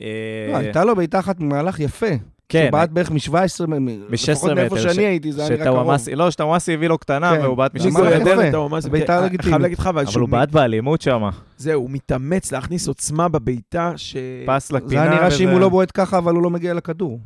אה, 0.00 0.06
לא, 0.52 0.56
הייתה 0.56 0.84
לו 0.84 0.96
בעיטה 0.96 1.18
אחת 1.18 1.36
במהלך 1.36 1.80
יפה. 1.80 2.06
כן, 2.48 2.66
שבעט 2.68 2.90
בערך 2.90 3.10
מ-17, 3.10 3.66
מ-16 3.66 4.12
לפחות 4.12 4.52
מאיפה 4.52 4.78
שאני 4.78 5.04
הייתי, 5.06 5.32
זה 5.32 5.40
היה 5.46 5.50
נראה 5.50 5.64
קרוב. 5.64 5.90
לא, 6.16 6.30
שטוואמאסי 6.30 6.74
הביא 6.74 6.88
לו 6.88 6.98
קטנה, 6.98 7.32
כן. 7.36 7.42
והוא 7.42 7.56
בעט 7.56 7.74
ממש 7.74 7.84
ניגו 7.84 7.98
מ-16 7.98 8.06
יפה. 8.08 8.30
יודע 8.30 8.48
את 8.48 8.54
האומץ. 8.54 8.86
בעיטה 8.86 9.20
לגיטימית. 9.20 9.44
חייב 9.50 9.62
להגיד 9.62 9.78
לך, 9.78 9.86
אבל 9.86 10.04
הוא 10.20 10.28
בעט 10.28 10.50
באלימות 10.50 11.00
שם. 11.02 11.22
זהו, 11.56 11.80
הוא 11.82 11.90
מתאמץ 11.90 12.52
להכניס 12.52 12.88
עוצמה 12.88 13.28
בבעיטה, 13.28 13.92
ש... 13.96 14.16
פס 14.46 14.72
לפינה. 14.72 14.88
זה 14.90 15.02
היה 15.02 15.14
נראה 15.14 15.30
שאם 15.30 15.48
הוא 15.48 15.60
לא 15.60 15.68
בועט 15.68 15.90
ככה, 15.94 16.18
אבל 16.18 16.34
הוא 16.34 16.42
לא 16.42 16.50
מגיע 16.50 16.74
לכדור. 16.74 17.18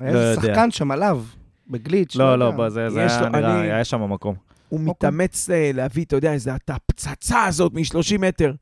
היה 0.00 0.12
לא 0.12 0.18
יודע. 0.18 0.42
שחקן 0.42 0.70
שם 0.70 0.90
עליו, 0.90 1.22
בגליץ'. 1.70 2.16
לא, 2.16 2.38
לא. 2.38 2.50
בוא, 2.50 2.68
זה 2.68 2.80
היה 2.80 3.28
נראה, 3.28 3.60
אני- 3.60 3.70
היה 3.72 3.84
שם 3.84 4.12
מקום. 4.12 4.34
הוא 4.68 4.80
אוקיי. 4.80 4.90
מתאמץ 4.90 5.50
אה, 5.50 5.70
להביא, 5.74 6.04
אתה 6.04 6.16
יודע, 6.16 6.32
איזה, 6.32 6.54
את 6.56 6.70
הפצצה 6.70 7.44
הזאת 7.44 7.72
מ-30 7.74 8.18
מטר. 8.18 8.54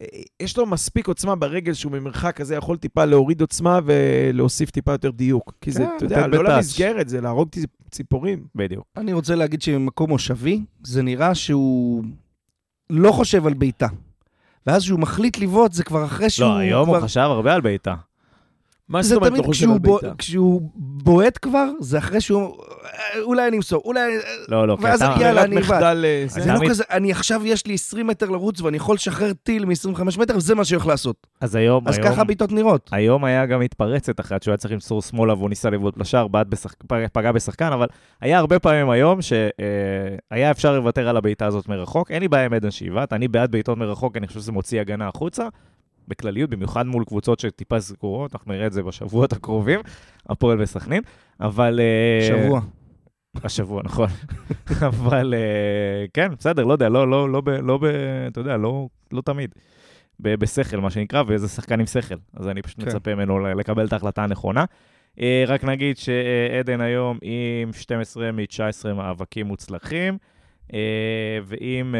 אה, 0.00 0.06
יש 0.40 0.56
לו 0.56 0.66
מספיק 0.66 1.08
עוצמה 1.08 1.36
ברגל 1.36 1.72
שהוא 1.74 1.92
ממרחק 1.92 2.36
כזה 2.36 2.54
יכול 2.54 2.76
טיפה 2.76 3.04
להוריד 3.04 3.40
עוצמה 3.40 3.78
ולהוסיף 3.84 4.70
טיפה 4.70 4.92
יותר 4.92 5.10
דיוק. 5.10 5.52
כי 5.60 5.70
זה, 5.72 5.78
כן, 5.78 5.90
אתה 5.96 6.04
יודע, 6.04 6.26
לא. 6.26 6.44
למסגרת, 6.44 7.08
זה 7.08 7.20
להרוג 7.20 7.48
ציפ- 7.54 7.88
ציפורים. 7.90 8.44
בדיוק. 8.54 8.84
אני 8.96 9.12
רוצה 9.12 9.34
להגיד 9.34 9.62
שממקום 9.62 10.10
מושבי, 10.10 10.60
זה 10.82 11.02
נראה 11.02 11.34
שהוא 11.34 12.04
לא 12.90 13.12
חושב 13.12 13.46
על 13.46 13.54
בעיטה. 13.54 13.86
ואז 14.66 14.82
כשהוא 14.82 15.00
מחליט 15.00 15.38
לבעוט, 15.38 15.72
זה 15.72 15.84
כבר 15.84 16.04
אחרי 16.04 16.30
שהוא... 16.30 16.48
לא, 16.48 16.56
היום. 16.56 16.88
הוא 16.88 16.98
חשב 17.00 17.20
הרבה 17.20 17.54
על 17.54 17.60
בעיטה. 17.60 17.94
מה 18.88 19.02
זאת 19.02 19.16
אומרת 19.16 19.38
לא 19.38 19.42
חושב 19.42 19.70
על. 19.70 19.78
בעיטה? 19.78 20.12
כשהוא 20.18 20.60
בועט 20.76 21.38
כבר, 21.42 21.68
זה 21.80 21.98
אחרי 21.98 22.20
שהוא... 22.20 22.56
אה, 22.84 23.20
אולי 23.22 23.48
אני 23.48 23.56
אמסור, 23.56 23.82
אולי... 23.84 24.00
לא, 24.48 24.68
לא, 24.68 24.76
כי 24.80 24.94
אתה... 24.94 25.14
יאללה, 25.20 25.42
אני. 25.44 25.56
מחדל, 25.56 26.04
אה, 26.04 26.24
זה- 26.26 26.52
לא 26.52 26.68
כזה, 26.68 26.84
אני 26.90 27.10
עכשיו 27.12 27.46
יש 27.46 27.66
לי 27.66 27.74
20 27.74 28.06
מטר 28.06 28.30
לרוץ 28.30 28.60
ואני 28.60 28.76
יכול 28.76 28.94
לשחרר 28.94 29.32
טיל 29.42 29.64
מ-25 29.64 30.02
מטר, 30.20 30.36
וזה 30.36 30.54
מה 30.54 30.64
שאני 30.64 30.76
הולך 30.76 30.86
לעשות. 30.86 31.26
אז 31.40 31.54
היום, 31.54 31.88
אז 31.88 31.98
ככה 31.98 32.20
הבעיטות 32.20 32.52
נראות. 32.52 32.90
היום 32.92 33.24
היה 33.24 33.46
גם 33.46 33.60
מתפרצת 33.60 34.20
אחת 34.20 34.42
שהוא 34.42 34.52
היה 34.52 34.56
צריך 34.58 34.72
למסור 34.74 35.02
שמאלה 35.02 35.34
והוא 35.34 35.48
ניסה 35.48 35.70
לבעוט 35.70 35.98
לשער, 35.98 36.28
בעט 36.28 36.46
פגע 37.12 37.32
בשחקן, 37.32 37.72
אבל 37.72 37.86
היה 38.20 38.38
הרבה 38.38 38.58
פעמים 38.58 38.90
היום 38.90 39.18
שהיה 39.22 40.50
אפשר 40.50 40.76
לוותר 40.78 41.08
על 41.08 41.16
הבעיטה 41.16 41.46
הזאת 41.46 41.68
מרחוק. 41.68 42.10
אין 42.10 42.20
לי 42.22 42.28
בעיה 42.28 42.44
עם 42.46 42.52
עדן 42.52 42.70
שיבעט, 42.70 43.12
אני 43.12 43.28
בעד 43.28 43.50
בעיטות 43.50 43.78
מרחוק, 43.78 44.16
אני 44.16 44.26
חושב 44.26 44.40
שזה 44.40 44.52
מוציא 44.52 44.80
הגנה 44.80 45.08
החוצה. 45.08 45.48
בכלליות, 46.08 46.50
במיוחד 46.50 46.86
מול 46.86 47.04
קבוצות 47.04 47.40
שטיפה 47.40 47.80
סגורות, 47.80 48.34
אנחנו 48.34 48.52
נראה 48.52 48.66
את 48.66 48.72
זה 48.72 48.82
בשבועות 48.82 49.32
הקרובים, 49.32 49.80
הפועל 50.28 50.60
וסכנין, 50.60 51.02
אבל... 51.40 51.80
אה, 51.80 52.28
שבוע. 52.28 52.60
השבוע, 53.44 53.82
נכון. 53.82 54.08
אבל 54.88 55.34
אה, 55.34 56.04
כן, 56.14 56.28
בסדר, 56.38 56.64
לא 56.64 56.72
יודע, 56.72 56.88
לא, 56.88 57.10
לא, 57.10 57.32
לא, 57.32 57.42
לא, 57.62 57.78
אתה 58.28 58.40
יודע, 58.40 58.56
לא, 58.56 58.88
לא 59.12 59.20
תמיד. 59.20 59.54
בשכל, 60.20 60.76
מה 60.76 60.90
שנקרא, 60.90 61.22
וזה 61.26 61.48
שחקן 61.48 61.80
עם 61.80 61.86
שכל. 61.86 62.14
אז 62.34 62.48
אני 62.48 62.62
פשוט 62.62 62.80
כן. 62.80 62.88
מצפה 62.88 63.14
ממנו 63.14 63.38
לקבל 63.38 63.86
את 63.86 63.92
ההחלטה 63.92 64.24
הנכונה. 64.24 64.64
אה, 65.20 65.44
רק 65.46 65.64
נגיד 65.64 65.96
שעדן 65.96 66.80
היום 66.80 67.18
עם 67.22 67.72
12 67.72 68.32
מ-19 68.32 68.92
מאבקים 68.92 69.46
מוצלחים, 69.46 70.18
ועם 71.44 71.94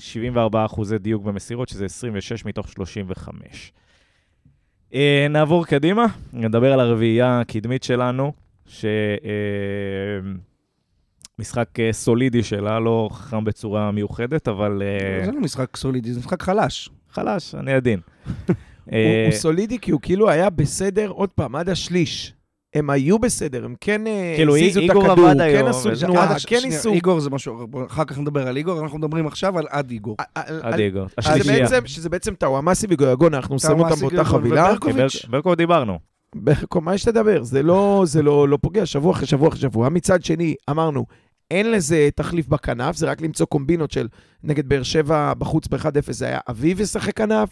74 0.00 0.64
אחוזי 0.64 0.98
דיוק 0.98 1.24
במסירות, 1.24 1.68
שזה 1.68 1.84
26 1.84 2.44
מתוך 2.44 2.68
35. 2.68 3.72
אה, 4.94 5.26
נעבור 5.30 5.66
קדימה, 5.66 6.06
נדבר 6.32 6.72
על 6.72 6.80
הרביעייה 6.80 7.40
הקדמית 7.40 7.82
שלנו, 7.82 8.32
שמשחק 11.38 11.80
אה, 11.80 11.92
סולידי 11.92 12.42
שלה, 12.42 12.80
לא 12.80 13.08
חכם 13.12 13.44
בצורה 13.44 13.90
מיוחדת, 13.90 14.48
אבל 14.48 14.82
אה, 14.82 15.24
זה 15.24 15.32
לא 15.32 15.40
משחק 15.40 15.76
סולידי, 15.76 16.12
זה 16.12 16.20
משחק 16.20 16.42
חלש. 16.42 16.90
חלש, 17.10 17.54
אני 17.54 17.72
עדין. 17.72 18.00
אה, 18.92 19.24
הוא 19.26 19.32
סולידי 19.32 19.78
כי 19.78 19.90
הוא 19.90 20.00
כאילו 20.00 20.30
היה 20.30 20.50
בסדר, 20.50 21.08
עוד 21.08 21.30
פעם, 21.30 21.56
עד 21.56 21.68
השליש. 21.68 22.32
הם 22.74 22.90
היו 22.90 23.18
בסדר, 23.18 23.64
הם 23.64 23.74
כן 23.80 24.06
אה, 24.06 24.32
כאילו, 24.36 24.56
הזיזו 24.56 24.80
את 24.80 24.90
הכדור, 24.90 25.10
עבד 25.10 25.32
כן 25.34 25.40
היום, 25.40 25.68
עשו 25.68 25.88
וזה- 25.88 26.06
תנועה, 26.06 26.24
עד- 26.24 26.36
כן 26.46 26.60
שנייה, 26.60 26.76
ניסו. 26.76 26.92
איגור 26.92 27.20
זה 27.20 27.30
משהו, 27.30 27.66
בוא, 27.68 27.86
אחר 27.86 28.04
כך 28.04 28.18
נדבר 28.18 28.48
על 28.48 28.56
איגור, 28.56 28.80
אנחנו 28.80 28.98
מדברים 28.98 29.26
עכשיו 29.26 29.58
על 29.58 29.64
עד 29.70 29.90
איגור. 29.90 30.16
על- 30.34 30.60
עד 30.62 30.78
איגור. 30.80 31.06
שזה 31.08 31.14
השלישייה. 31.32 31.66
שזה 31.86 32.08
בעצם 32.08 32.34
טאוואמאסי 32.34 32.86
וגויגון, 32.90 33.34
אנחנו 33.34 33.58
שמים 33.58 33.80
אותם 33.80 34.00
באותה 34.00 34.24
חבילה. 34.24 34.72
ברקו 35.30 35.54
דיברנו. 35.54 35.98
ברקו, 36.34 36.80
מה 36.80 36.94
יש 36.94 37.08
לדבר? 37.08 37.42
זה 37.44 37.62
לא, 37.62 38.02
זה 38.06 38.22
לא, 38.22 38.48
לא 38.48 38.58
פוגע 38.62 38.86
שבוע 38.86 39.12
אחרי 39.12 39.26
שבוע 39.26 39.48
אחרי 39.48 39.60
שבוע. 39.60 39.88
מצד 39.88 40.24
שני, 40.24 40.54
אמרנו, 40.70 41.06
אין 41.50 41.70
לזה 41.70 42.08
תחליף 42.14 42.48
בכנף, 42.48 42.96
זה 42.96 43.06
רק 43.10 43.20
למצוא 43.20 43.46
קומבינות 43.46 43.90
של 43.90 44.08
נגד 44.44 44.68
באר 44.68 44.82
שבע 44.82 45.32
בחוץ 45.34 45.68
ב-1-0, 45.68 45.86
זה 46.12 46.26
היה 46.26 46.38
אביב 46.50 46.80
ישחק 46.80 47.16
כנף, 47.16 47.48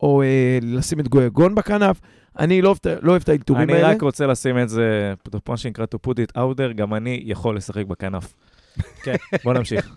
או 0.00 0.22
אה, 0.22 0.58
לשים 0.62 1.00
את 1.00 1.08
גויגון 1.08 1.54
בכנף. 1.54 2.00
אני 2.38 2.62
לא 2.62 2.68
אוהב 2.68 2.98
לא 3.02 3.10
אוהב 3.10 3.22
את 3.22 3.28
האלתורים 3.28 3.62
אני 3.62 3.72
האלה. 3.72 3.88
רק 3.90 4.02
רוצה 4.02 4.26
לשים 4.26 4.58
את 4.58 4.68
זה, 4.68 5.14
מה 5.48 5.56
שנקרא 5.56 5.84
to 5.94 6.10
put 6.10 6.14
it 6.14 6.36
out 6.36 6.56
there, 6.58 6.72
גם 6.74 6.94
אני 6.94 7.22
יכול 7.24 7.56
לשחק 7.56 7.86
בכנף. 7.86 8.34
כן, 9.04 9.16
בוא 9.44 9.54
נמשיך. 9.54 9.94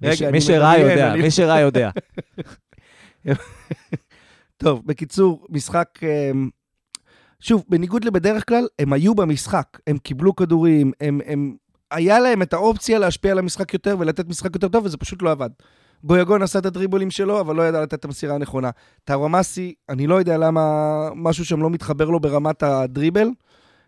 מי 0.00 0.08
רגע, 0.08 0.24
אני 0.28 0.32
מי 0.32 0.40
שראה 0.40 0.78
יודע, 0.78 1.12
אני- 1.12 1.22
מי 1.22 1.30
שראה 1.30 1.60
יודע. 1.60 1.90
טוב, 4.56 4.82
בקיצור, 4.86 5.46
משחק... 5.50 5.88
אמ, 6.02 6.48
שוב, 7.40 7.64
בניגוד 7.68 8.04
לבדרך 8.04 8.48
כלל, 8.48 8.66
הם 8.78 8.92
היו 8.92 9.14
במשחק, 9.14 9.78
הם 9.86 9.98
קיבלו 9.98 10.36
כדורים, 10.36 10.92
הם, 11.00 11.20
הם... 11.26 11.56
היה 11.90 12.20
להם 12.20 12.42
את 12.42 12.52
האופציה 12.52 12.98
להשפיע 12.98 13.32
על 13.32 13.38
המשחק 13.38 13.74
יותר 13.74 13.96
ולתת 13.98 14.28
משחק 14.28 14.50
יותר 14.54 14.68
טוב, 14.68 14.84
וזה 14.84 14.96
פשוט 14.96 15.22
לא 15.22 15.30
עבד. 15.30 15.50
גויגון 16.04 16.42
עשה 16.42 16.58
את 16.58 16.66
הדריבולים 16.66 17.10
שלו, 17.10 17.40
אבל 17.40 17.56
לא 17.56 17.62
ידע 17.62 17.82
לתת 17.82 17.94
את 17.94 18.04
המסירה 18.04 18.34
הנכונה. 18.34 18.70
טאוואמאסי, 19.04 19.74
אני 19.88 20.06
לא 20.06 20.14
יודע 20.14 20.38
למה 20.38 20.62
משהו 21.14 21.44
שם 21.44 21.62
לא 21.62 21.70
מתחבר 21.70 22.10
לו 22.10 22.20
ברמת 22.20 22.62
הדריבל, 22.62 23.28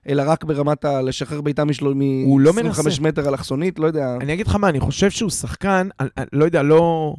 אלא 0.09 0.23
רק 0.27 0.45
ברמת 0.45 0.85
ה... 0.85 1.03
לשחרר 1.03 1.41
בעיטה 1.41 1.65
משלו 1.65 1.93
הוא 2.25 2.41
לא 2.41 2.53
מ-25 2.53 2.63
מנסה. 2.63 3.03
מטר 3.03 3.29
אלכסונית, 3.29 3.79
לא 3.79 3.87
יודע. 3.87 4.17
אני 4.21 4.35
אגיד 4.35 4.47
לך 4.47 4.55
מה, 4.55 4.69
אני 4.69 4.81
חושב 4.81 5.11
שהוא 5.11 5.31
שחקן, 5.31 5.89
אני, 6.01 6.09
אני 6.19 6.27
לא 6.33 6.45
יודע, 6.45 6.63
לא... 6.63 7.15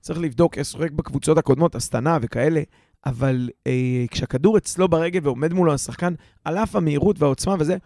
צריך 0.00 0.18
לבדוק, 0.18 0.58
איך 0.58 0.66
שוחק 0.66 0.90
בקבוצות 0.90 1.38
הקודמות, 1.38 1.74
הסטנה 1.74 2.18
וכאלה, 2.22 2.62
אבל 3.06 3.48
אה, 3.66 4.04
כשהכדור 4.10 4.58
אצלו 4.58 4.88
ברגל 4.88 5.20
ועומד 5.22 5.52
מולו 5.52 5.74
השחקן, 5.74 6.14
על 6.44 6.58
אף 6.58 6.76
המהירות 6.76 7.22
והעוצמה 7.22 7.54
וזה, 7.58 7.76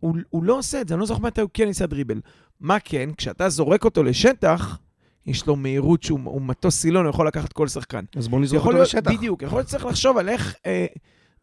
הוא, 0.00 0.16
הוא 0.30 0.44
לא 0.44 0.58
עושה 0.58 0.80
את 0.80 0.88
זה, 0.88 0.94
אני 0.94 1.00
לא 1.00 1.06
זוכר 1.06 1.22
מתי 1.22 1.40
הוא 1.40 1.50
כן 1.54 1.64
ניסה 1.64 1.86
דריבל. 1.86 2.20
מה 2.60 2.76
כן, 2.84 3.10
כשאתה 3.16 3.48
זורק 3.48 3.84
אותו 3.84 4.02
לשטח, 4.02 4.78
יש 5.26 5.46
לו 5.46 5.56
מהירות 5.56 6.02
שהוא 6.02 6.20
הוא 6.24 6.42
מטוס 6.42 6.80
סילון, 6.80 7.04
הוא 7.04 7.10
יכול 7.10 7.26
לקחת 7.26 7.52
כל 7.52 7.68
שחקן. 7.68 8.04
אז 8.16 8.28
בואו 8.28 8.40
נזרוק 8.40 8.66
אותו 8.66 8.78
לשטח. 8.78 9.10
בדיוק, 9.10 9.42
יכול 9.42 9.58
להיות 9.58 9.68
שצריך 9.68 9.86
לחשוב 9.86 10.18
על 10.18 10.28
איך 10.28 10.54
אה, 10.66 10.86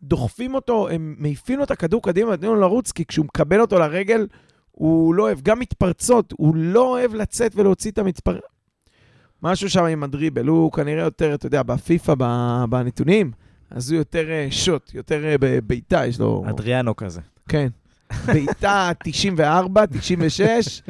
דוחפים 0.02 0.54
אותו, 0.54 0.90
הם 0.90 1.16
מעיפים 1.18 1.58
לו 1.58 1.64
את 1.64 1.72
הכדור 1.72 2.04
קדימה, 2.04 2.32
נותנים 2.32 2.52
לו 2.52 2.60
לרוץ, 2.62 2.92
כי 2.92 3.06
כשהוא 3.06 3.26
מקבל 3.26 3.62
אותו 3.62 3.80
לרגל, 3.80 4.28
הוא 4.72 5.16
לא 5.16 5.24
אוהב, 5.24 5.42
גם 5.42 5.60
מתפרצות, 5.60 6.34
הוא 6.38 6.56
לא 6.56 6.92
אוהב 6.92 7.14
לצאת 7.16 7.52
ולהוציא 7.56 7.92
את 7.92 7.98
המתפר... 7.98 8.40
משהו 9.44 9.70
שם 9.70 9.84
עם 9.84 10.04
הדריבל, 10.04 10.46
הוא 10.46 10.72
כנראה 10.72 11.04
יותר, 11.04 11.34
אתה 11.34 11.46
יודע, 11.46 11.64
בפיפא, 11.64 12.14
ב- 12.18 12.66
בנתונים, 12.70 13.32
אז 13.72 13.92
הוא 13.92 13.98
יותר 13.98 14.30
אה, 14.30 14.48
שוט, 14.52 14.94
יותר 14.94 15.26
אה, 15.26 15.36
בבעיטה, 15.40 16.06
יש 16.08 16.20
לו... 16.20 16.44
אדריאנו 16.50 16.96
כזה. 16.96 17.22
כן. 17.50 17.68
בעיטה 18.26 18.92
94, 19.04 19.86
96, 19.86 20.82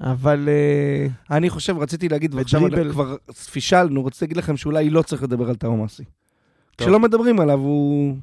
אבל... 0.00 0.48
אה, 0.48 1.36
אני 1.36 1.50
חושב, 1.50 1.78
רציתי 1.78 2.08
להגיד, 2.08 2.34
ועכשיו. 2.34 2.60
כבר 2.90 3.16
פישלנו, 3.52 4.04
רציתי 4.04 4.24
להגיד 4.24 4.36
לכם 4.36 4.56
שאולי 4.56 4.90
לא 4.90 5.02
צריך 5.02 5.22
לדבר 5.22 5.48
על 5.48 5.56
טאומאסי. 5.56 6.04
טוב. 6.04 6.86
כשלא 6.88 7.00
מדברים 7.00 7.40
עליו, 7.40 7.58
הוא 7.58 8.16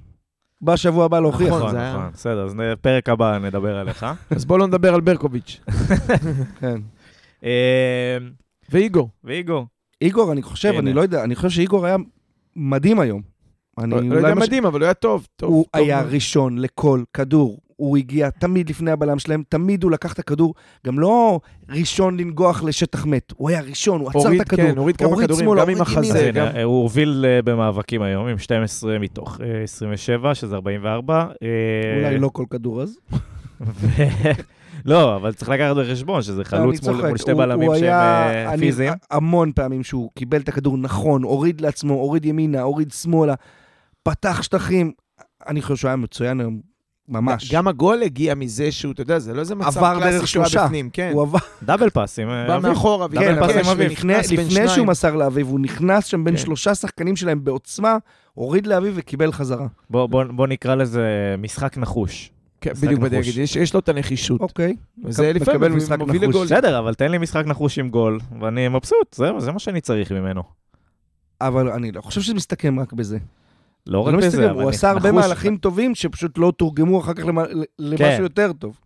בא 0.62 0.76
שבוע 0.76 1.06
הבא 1.06 1.20
להוכיח. 1.20 1.48
נכון, 1.48 1.62
נכון, 1.62 1.76
נכון. 1.76 2.10
בסדר, 2.14 2.46
אז 2.46 2.56
פרק 2.82 3.10
הבא 3.10 3.38
נדבר 3.38 3.78
עליך. 3.78 4.06
אז 4.36 4.46
בואו 4.46 4.60
לא 4.60 4.68
נדבר 4.68 4.94
על 4.94 5.02
ברקוביץ'. 5.02 5.62
כן. 6.60 6.82
אה, 7.44 8.18
ואיגור. 8.70 9.10
ואיגור. 9.24 9.66
איגור, 10.02 10.32
אני 10.32 10.42
חושב. 10.42 10.74
אני 10.80 10.94
לא 10.94 11.02
יודע, 11.02 11.24
אני 11.24 11.36
חושב 11.36 11.50
שאיגור 11.50 11.86
היה 11.86 11.98
מדהים 12.56 13.00
היום. 13.00 13.22
אני 13.78 13.92
לא 13.92 14.02
לא 14.02 14.16
יודע 14.16 14.36
מדהים, 14.36 14.66
אבל 14.66 14.80
הוא 14.80 14.86
היה 14.86 14.94
טוב. 14.94 15.28
טוב 15.36 15.50
הוא 15.50 15.66
היה. 15.74 16.02
ראשון 16.02 16.58
לכל 16.58 17.04
כדור. 17.14 17.60
הוא 17.78 17.98
הגיע 17.98 18.30
תמיד 18.30 18.70
לפני 18.70 18.92
הבלם 18.92 19.20
שלהם, 19.20 19.44
תמיד 19.50 19.84
הוא 19.84 19.92
לקח 19.92 20.14
את 20.14 20.20
הכדור, 20.20 20.54
גם 20.86 21.00
לא 21.00 21.40
ראשון 21.70 22.18
לנגוח 22.20 22.64
לשטח 22.64 23.06
מת, 23.06 23.34
הוא 23.36 23.50
היה 23.50 23.62
ראשון, 23.62 24.02
הוא 24.02 24.10
עצר 24.10 24.20
הוריד, 24.20 24.42
את 24.42 24.48
הכדור, 24.48 24.66
כן, 24.72 24.78
הוריד 24.78 24.98
כמה 24.98 25.18
כדורים, 25.22 25.50
גם 25.60 25.70
עם 25.70 25.82
החזה. 25.82 26.32
גם- 26.34 26.48
הוא 26.64 26.82
הוביל 26.82 27.26
אה, 27.28 27.42
במאבקים 27.42 28.02
היום 28.02 28.28
עם 28.28 28.38
12 28.38 29.00
מתוך 29.00 29.42
אה, 29.42 29.64
27, 29.64 30.36
שזה 30.36 30.56
44. 30.56 31.14
אה, 31.44 31.48
אולי 32.06 32.20
לא 32.20 32.30
כל 32.34 32.44
כדור 32.50 32.82
אז. 32.82 32.98
לא, 34.86 35.16
אבל 35.16 35.34
צריך 35.34 35.50
לקחת 35.50 35.76
בחשבון 35.76 36.22
שזה 36.22 36.36
אני 36.36 36.46
חלוץ 36.46 36.88
מול 36.88 37.08
מול 37.08 37.18
שתי 37.18 37.32
הוא- 37.32 37.38
בלמים 37.42 37.68
הוא 37.68 37.76
שהם 37.76 37.84
היה- 37.84 38.28
אה, 38.30 38.54
אני- 38.54 38.60
פיזיים. 38.60 38.94
המון 39.12 39.52
פעמים 39.56 39.84
שהוא 39.84 40.10
קיבל 40.16 40.38
את 40.42 40.50
הכדור 40.50 40.78
נכון, 40.78 41.24
הוריד 41.24 41.62
לעצמו, 41.62 41.94
הוריד 41.94 42.26
ימינה, 42.26 42.62
הוריד 42.62 42.92
שמאלה, 42.92 43.34
פתח 44.04 44.42
שטחים. 44.42 44.92
אני 45.48 45.62
חושב 45.62 45.76
שהוא 45.76 45.90
היה 45.90 45.96
מצוין 45.96 46.40
היום. 46.40 46.60
ממש. 47.10 47.52
גם 47.54 47.68
הגול 47.68 48.04
הגיע 48.04 48.36
מזה 48.36 48.72
שהוא, 48.72 48.92
אתה 48.92 49.02
יודע, 49.02 49.20
זה 49.20 49.34
לא 49.34 49.40
איזה 49.40 49.56
מצב 49.56 49.78
עבר 49.78 50.00
קלאסי 50.00 50.28
שהוא 50.28 50.42
היה 50.42 50.50
שלושה. 50.50 50.66
בפנים, 50.66 50.90
כן. 50.94 51.12
הוא 51.14 51.22
עבר, 51.22 51.38
דאבל 51.64 51.90
פאס 51.90 52.20
עם 52.20 52.30
אה, 52.30 52.48
בא 52.48 52.56
אביב. 52.56 52.70
מאחורה, 52.70 53.08
דאבל 53.08 53.20
כן, 53.26 53.44
וביקש 53.44 53.66
עם 53.66 53.72
אביב. 53.72 53.92
לפני. 53.92 54.68
שהוא 54.70 54.88
מסר 54.88 55.16
לאביב, 55.16 55.48
הוא 55.48 55.60
נכנס 55.60 56.06
שם 56.06 56.24
בין 56.24 56.34
כן. 56.36 56.42
שלושה 56.42 56.76
שחקנים 56.76 57.16
שלהם 57.16 57.44
בעוצמה, 57.44 57.98
הוריד 58.34 58.68
לאביב 58.68 58.94
וקיבל 58.98 59.32
חזרה. 59.32 59.68
בוא- 59.90 60.08
בוא 60.08 60.24
בוא 60.24 60.48
נקרא 60.48 60.76
לזה 60.76 61.06
משחק 61.38 61.78
נחוש. 61.78 62.32
כן, 62.62 62.74
בדיוק. 62.74 63.04
להגיד, 63.04 63.38
יש- 63.38 63.56
יש 63.56 63.74
לו 63.74 63.80
את 63.80 63.90
הנחישות. 63.90 64.42
אוקיי. 64.42 64.76
מקבל 64.98 65.34
לפעמים 65.34 65.78
משחק 65.78 65.98
מוביל 66.00 66.16
נחוש. 66.22 66.36
לגול. 66.36 66.46
בסדר, 66.46 66.80
אבל 66.80 66.94
תן 66.94 67.12
לי 67.12 67.18
משחק 67.18 67.46
נחוש 67.46 67.80
עם 67.80 67.90
גול, 67.90 68.20
ואני 68.42 68.68
מבסוט, 68.68 69.14
זהו, 69.16 69.40
זה 69.42 69.52
מה 69.52 69.60
שאני 69.60 69.82
צריך 69.82 70.12
ממנו. 70.12 70.44
אבל 71.42 71.70
אני 71.70 71.92
לא 71.92 72.02
חושב 72.02 72.22
שזה 72.22 72.34
מסתכם 72.34 72.80
רק 72.80 72.94
בזה. 72.94 73.18
לא 73.88 74.00
רק 74.00 74.14
לא 74.14 74.20
בזה, 74.20 74.52
אבל 74.52 74.62
הוא 74.64 74.70
עשה 74.70 74.90
הרבה 74.90 75.12
מהלכים 75.12 75.58
טובים 75.58 75.96
שפשוט 75.96 76.38
לא 76.38 76.54
תורגמו 76.58 77.00
אחר 77.00 77.14
כך 77.14 77.24
למשהו 77.80 77.98
כן. 77.98 78.18
יותר 78.22 78.54
טוב. 78.54 78.80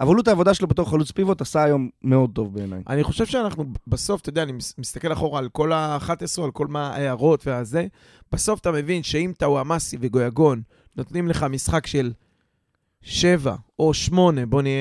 אבל 0.00 0.14
הוא 0.14 0.22
את 0.22 0.28
העבודה 0.28 0.54
שלו 0.54 0.68
בתור 0.68 0.90
חלוץ 0.90 1.10
פיבוט 1.10 1.40
עשה 1.40 1.64
היום 1.64 1.88
מאוד 2.02 2.30
טוב 2.34 2.54
בעיניי. 2.54 2.82
אני 2.88 3.04
חושב 3.04 3.26
שאנחנו 3.26 3.64
בסוף, 3.86 4.20
אתה 4.20 4.28
יודע, 4.28 4.42
אני 4.42 4.52
מס- 4.52 4.74
מסתכל 4.78 5.12
אחורה 5.12 5.38
על 5.38 5.48
כל 5.48 5.72
ה-11, 5.72 6.42
על 6.44 6.50
כל 6.50 6.66
מה 6.66 6.88
ההערות 6.88 7.46
והזה, 7.46 7.86
בסוף 8.32 8.60
אתה 8.60 8.72
מבין 8.72 9.02
שאם 9.02 9.32
טאוואמאסי 9.38 9.96
וגויגון 10.00 10.62
נותנים 10.96 11.28
לך 11.28 11.42
משחק 11.42 11.86
של 11.86 12.12
שבע 13.02 13.54
או 13.78 13.94
שמונה, 13.94 14.46
בוא 14.46 14.62
נהיה... 14.62 14.74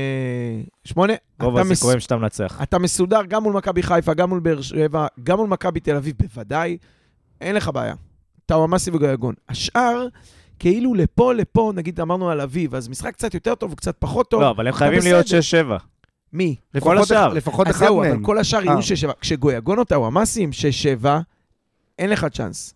שמונה, 0.84 1.14
רוב 1.42 1.58
אתה, 1.58 1.64
מס... 1.64 1.72
הסיכויים 1.72 2.00
שאתה 2.00 2.18
מנצח. 2.18 2.60
אתה 2.64 2.80
מסודר 2.80 3.22
גם 3.28 3.44
מול 3.44 3.54
מכבי 3.54 3.84
חיפה, 3.84 4.14
גם 4.14 4.30
מול 4.30 4.40
באר 4.40 4.62
שבע, 4.62 5.08
גם 5.24 5.38
מול 5.38 5.48
מכבי 5.48 5.80
תל 5.80 5.96
אביב, 5.96 6.16
בוודאי, 6.20 6.78
אין 7.42 7.56
לך 7.56 7.70
בעיה. 7.74 7.96
טאוואמאסי 8.46 8.92
וגויגון. 8.92 9.34
השאר, 9.50 10.08
כאילו 10.60 10.94
לפה, 10.94 11.34
לפה, 11.34 11.72
נגיד 11.76 12.00
אמרנו 12.00 12.30
על 12.30 12.42
אביב, 12.42 12.76
אז 12.76 12.88
משחק 12.90 13.14
קצת 13.14 13.34
יותר 13.34 13.56
טוב, 13.56 13.74
קצת 13.74 13.96
פחות 14.00 14.30
טוב. 14.30 14.42
לא, 14.42 14.50
אבל 14.50 14.68
הם 14.68 14.74
חייבים 14.74 15.00
להיות 15.04 15.26
בסדר. 15.26 15.78
6-7. 15.78 15.82
מי? 16.34 16.56
לפחות 16.74 16.98
השאר. 16.98 17.28
אחד- 17.28 17.36
לפחות 17.36 17.68
אז 17.68 17.76
זהו, 17.78 17.98
מהם. 18.00 18.12
אבל 18.12 18.24
כל 18.26 18.38
השאר 18.38 18.60
אה. 18.60 18.66
יהיו 18.66 18.80
6-7. 19.10 19.14
כשגויגון 19.22 19.80
או 19.80 19.84
טאוואמאסי 19.84 20.44
עם 20.44 20.50
6-7, 21.04 21.08
אין 22.00 22.10
לך 22.10 22.26
צ'אנס. 22.34 22.74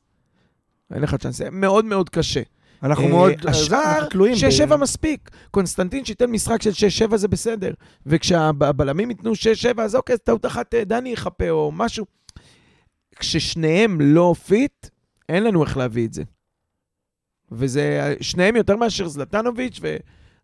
אין 0.93 1.01
לך 1.01 1.15
צ'אנס. 1.15 1.37
זה 1.37 1.49
מאוד 1.51 1.85
מאוד 1.85 2.09
קשה. 2.09 2.41
אנחנו 2.83 3.03
אה, 3.03 3.09
מאוד... 3.09 3.31
השאר, 3.47 3.77
אנחנו 3.95 4.09
תלויים. 4.09 4.35
ב- 4.67 4.71
6-7 4.71 4.75
מספיק. 4.77 5.29
קונסטנטין 5.51 6.05
שייתן 6.05 6.25
משחק 6.31 6.61
של 6.61 6.71
6-7 7.11 7.17
זה 7.17 7.27
בסדר. 7.27 7.73
וכשהבלמים 8.05 9.09
ייתנו 9.09 9.31
6-7, 9.33 9.81
אז 9.81 9.95
אוקיי, 9.95 10.17
טעות 10.17 10.45
אחת 10.45 10.73
אה, 10.73 10.83
דני 10.83 11.09
יחפה 11.09 11.49
או 11.49 11.71
משהו. 11.71 12.05
כששניהם 13.15 14.01
לא 14.01 14.35
fit, 14.47 14.87
אין 15.29 15.43
לנו 15.43 15.63
איך 15.63 15.77
להביא 15.77 16.07
את 16.07 16.13
זה. 16.13 16.23
וזה, 17.51 18.15
שניהם 18.21 18.55
יותר 18.55 18.75
מאשר 18.75 19.07
זלטנוביץ' 19.07 19.79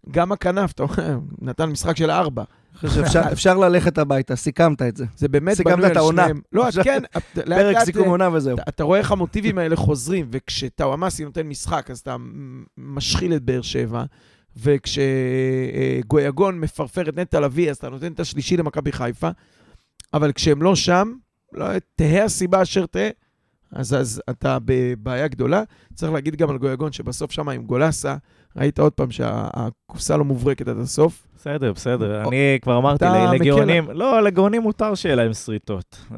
וגם 0.07 0.31
הכנף, 0.31 0.71
אתה 0.71 0.83
אומר, 0.83 1.17
נתן 1.41 1.69
משחק 1.69 1.97
של 1.97 2.11
4. 2.11 2.43
אני 2.71 2.79
חושב 2.89 3.01
שאפשר- 3.05 3.29
אפשר 3.33 3.57
ללכת 3.57 3.97
הביתה, 3.97 4.35
סיכמת 4.35 4.81
את 4.81 4.97
זה. 4.97 5.05
זה 5.15 5.27
באמת 5.27 5.57
סיכמת 5.57 5.73
בנוי 5.73 5.89
על 5.89 5.97
העונה. 5.97 6.21
שניהם. 6.23 6.41
לא, 6.51 6.67
עכשיו- 6.67 6.83
כן, 6.83 7.03
את- 7.17 7.37
לאט 7.37 7.59
פרק 7.59 7.75
לאט, 7.75 7.85
סיכום 7.85 8.07
עונה 8.07 8.29
וזהו. 8.33 8.55
אתה- 8.55 8.63
אתה 8.69 8.83
רואה 8.83 8.99
איך 8.99 9.11
המוטיבים 9.11 9.57
האלה 9.57 9.75
חוזרים, 9.75 10.27
וכשטאוואמאסי 10.31 11.25
נותן 11.25 11.47
משחק, 11.47 11.91
אז 11.91 11.99
אתה 11.99 12.15
משחיל 12.77 13.33
את 13.35 13.41
באר 13.41 13.61
שבע, 13.61 14.03
וכשגויגון 14.57 16.59
מפרפר 16.59 17.09
את 17.09 17.17
נטע 17.17 17.39
לביא, 17.39 17.69
אז 17.69 17.77
אתה 17.77 17.89
נותן 17.89 18.11
את 18.11 18.19
השלישי 18.19 18.57
למכבי 18.57 18.91
חיפה, 18.91 19.29
אבל 20.13 20.31
כשהם 20.31 20.61
לא 20.61 20.75
שם, 20.75 21.13
לא, 21.53 21.65
תהא 21.95 22.23
הסיבה 22.23 22.61
אשר 22.61 22.85
תהא, 22.85 23.09
אז, 23.73 23.93
אז 23.93 24.21
אתה 24.29 24.57
בבעיה 24.65 25.27
גדולה. 25.27 25.63
צריך 25.93 26.11
להגיד 26.11 26.35
גם 26.35 26.49
על 26.49 26.57
גויגון, 26.57 26.91
שבסוף 26.91 27.31
שם 27.31 27.49
עם 27.49 27.63
גולסה, 27.63 28.15
ראית 28.57 28.79
עוד 28.79 28.91
פעם 28.93 29.11
שהקופסה 29.11 30.17
לא 30.17 30.25
מוברקת 30.25 30.67
עד 30.67 30.79
הסוף. 30.79 31.27
בסדר, 31.37 31.73
בסדר. 31.73 32.23
או- 32.23 32.29
אני 32.29 32.57
כבר 32.61 32.77
אמרתי, 32.77 33.05
לגאונים, 33.33 33.87
לא, 33.93 34.23
לגאונים 34.23 34.61
מותר 34.61 34.95
שיהיה 34.95 35.15
להם 35.15 35.33
שריטות. 35.33 35.97
אה, 36.11 36.17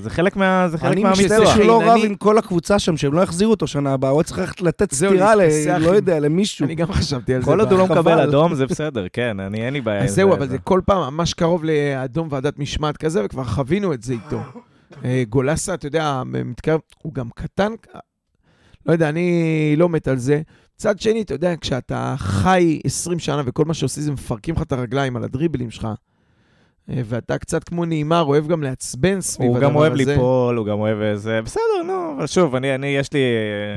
זה 0.00 0.10
חלק 0.10 0.36
מה- 0.36 0.66
זה 0.68 0.78
חלק 0.78 0.92
אני 0.92 1.02
מהמקצוע. 1.02 1.24
מצטער 1.24 1.46
שהוא 1.54 1.64
לא. 1.66 1.82
רב 1.84 2.00
עם 2.04 2.14
כל 2.14 2.38
הקבוצה 2.38 2.78
שם, 2.78 2.96
שהם 2.96 3.12
לא 3.12 3.20
יחזירו 3.20 3.50
אותו 3.50 3.66
שנה 3.66 3.92
הבאה, 3.92 4.10
הוא 4.10 4.22
צריך 4.22 4.38
ללכת 4.38 4.60
לתת 4.62 4.92
סטירה, 4.94 5.34
ל- 5.34 5.40
לא 5.78 5.90
יודע, 5.90 6.20
למישהו. 6.20 6.64
אני 6.66 6.74
גם 6.74 6.92
חשבתי 6.92 7.34
על 7.34 7.40
זה. 7.40 7.46
כל 7.46 7.60
עוד 7.60 7.70
הוא 7.72 7.78
לא 7.78 7.86
מקבל. 7.86 8.20
אדום, 8.20 8.54
זה 8.54 8.66
בסדר, 8.70 9.06
כן, 9.12 9.40
אני, 9.40 9.66
אין 9.66 9.72
לי 9.74 9.80
בעיה 9.80 9.98
עם 9.98 10.04
אז 10.04 10.10
זה. 10.10 10.16
זהו, 10.16 10.32
אבל 10.32 10.48
זה 10.48 10.58
כל 10.58 10.80
פעם 10.86 11.14
ממש 11.14 11.34
קרוב 11.34 11.64
לאדום 11.64 12.28
ועדת 12.30 12.58
משמעת 12.58 12.96
כזה, 12.96 13.24
וכבר 13.24 13.44
חווינו 13.44 13.92
את 13.92 14.02
זה 14.02 14.12
איתו. 14.12 14.40
אה, 15.04 15.22
גולסה, 15.28 15.74
אתה 15.74 15.86
יודע, 15.86 16.22
מתקרב, 16.26 16.80
הוא 17.02 17.14
גם 17.14 17.28
קטן, 17.34 17.72
לא 18.86 18.92
יודע, 18.92 19.08
אני 19.08 19.30
לא 19.76 19.88
מת 19.88 20.08
על 20.08 20.16
זה. 20.18 20.42
מצד 20.76 21.00
שני, 21.00 21.22
אתה 21.22 21.34
יודע, 21.34 21.54
כשאתה 21.60 22.14
חי 22.18 22.80
20 22.84 23.18
שנה 23.18 23.42
וכל 23.46 23.64
מה 23.64 23.74
שעושים 23.74 24.02
זה 24.02 24.12
מפרקים 24.12 24.54
לך 24.54 24.62
את 24.62 24.72
הרגליים 24.72 25.16
על 25.16 25.24
הדריבלים 25.24 25.70
שלך, 25.70 25.88
אה, 26.90 27.00
ואתה 27.04 27.38
קצת 27.38 27.64
כמו 27.64 27.84
נעימר, 27.84 28.20
אוהב 28.22 28.48
גם 28.48 28.62
לעצבן 28.62 29.20
סביב 29.20 29.48
הוא 29.48 29.56
הדבר 29.56 29.66
הזה. 29.66 29.72
גם 29.74 29.80
אוהב 29.80 29.92
ליפול, 29.94 30.56
הוא 30.56 30.66
גם 30.66 30.78
אוהב 30.80 31.00
איזה... 31.00 31.42
בסדר, 31.42 31.62
נו, 31.86 32.14
אבל 32.18 32.26
שוב, 32.26 32.54
אני, 32.54 32.74
אני, 32.74 32.86
יש 32.86 33.12
לי, 33.12 33.20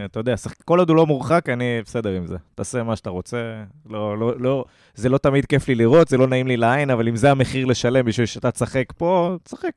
אתה 0.06 0.20
יודע, 0.20 0.38
שח- 0.38 0.54
כל 0.66 0.80
עוד 0.80 0.90
הוא 0.90 0.98
לא 0.98 1.06
מורחק, 1.08 1.50
אני 1.50 1.64
בסדר 1.86 2.10
עם 2.10 2.28
זה. 2.28 2.36
תעשה 2.56 2.84
מה 2.84 2.96
שאתה 2.96 3.10
רוצה. 3.10 3.38
לא, 3.90 4.18
לא, 4.18 4.34
לא, 4.40 4.66
זה 4.96 5.10
לא 5.10 5.18
תמיד 5.18 5.46
כיף 5.46 5.68
לי 5.68 5.76
לראות, 5.76 6.08
זה 6.08 6.18
לא 6.18 6.28
נעים 6.28 6.48
לי 6.48 6.58
לעין, 6.58 6.90
אבל 6.90 7.08
אם 7.08 7.16
זה 7.16 7.32
המחיר 7.32 7.66
לשלם 7.66 8.06
בשביל 8.06 8.26
שאתה 8.26 8.52
תשחק 8.52 8.86
פה, 8.98 9.36
תשחק. 9.44 9.72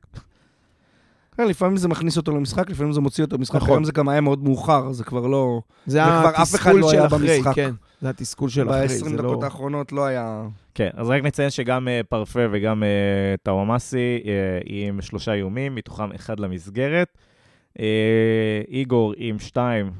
כן, 1.37 1.47
לפעמים 1.47 1.77
זה 1.77 1.87
מכניס 1.87 2.17
אותו 2.17 2.35
למשחק, 2.35 2.69
לפעמים 2.69 2.93
זה 2.93 3.01
מוציא 3.01 3.23
אותו 3.23 3.37
למשחק, 3.37 3.55
נכון. 3.55 3.69
היום 3.69 3.83
זה 3.83 3.91
גם 3.91 4.09
היה 4.09 4.21
מאוד 4.21 4.43
מאוחר, 4.43 4.91
זה 4.91 5.03
כבר 5.03 5.27
לא... 5.27 5.61
זה 5.85 6.03
וכבר 6.03 6.29
אף 6.29 6.55
אחד 6.55 6.71
התסכול 6.71 6.79
לא 6.79 6.89
של 6.89 6.97
היה 6.97 7.05
אחרי, 7.07 7.37
במשחק. 7.37 7.55
כן. 7.55 7.71
זה 8.01 8.09
התסכול 8.09 8.49
של 8.49 8.69
אחרי, 8.69 8.87
ב-20 8.87 9.09
זה 9.09 9.17
דקות 9.17 9.39
לא... 9.41 9.43
האחרונות 9.43 9.91
לא 9.91 10.05
היה... 10.05 10.47
כן, 10.75 10.89
אז 10.93 11.09
רק 11.09 11.23
נציין 11.23 11.49
שגם 11.49 11.87
אה, 11.87 12.01
פרפה 12.09 12.39
וגם 12.51 12.83
אה, 12.83 13.35
טאוואמאסי 13.43 14.19
עם 14.65 15.01
שלושה 15.01 15.33
איומים, 15.33 15.75
מתוכם 15.75 16.11
אחד 16.11 16.39
למסגרת. 16.39 17.17
איגור 18.67 19.13
עם 19.17 19.39
שתיים, 19.39 19.91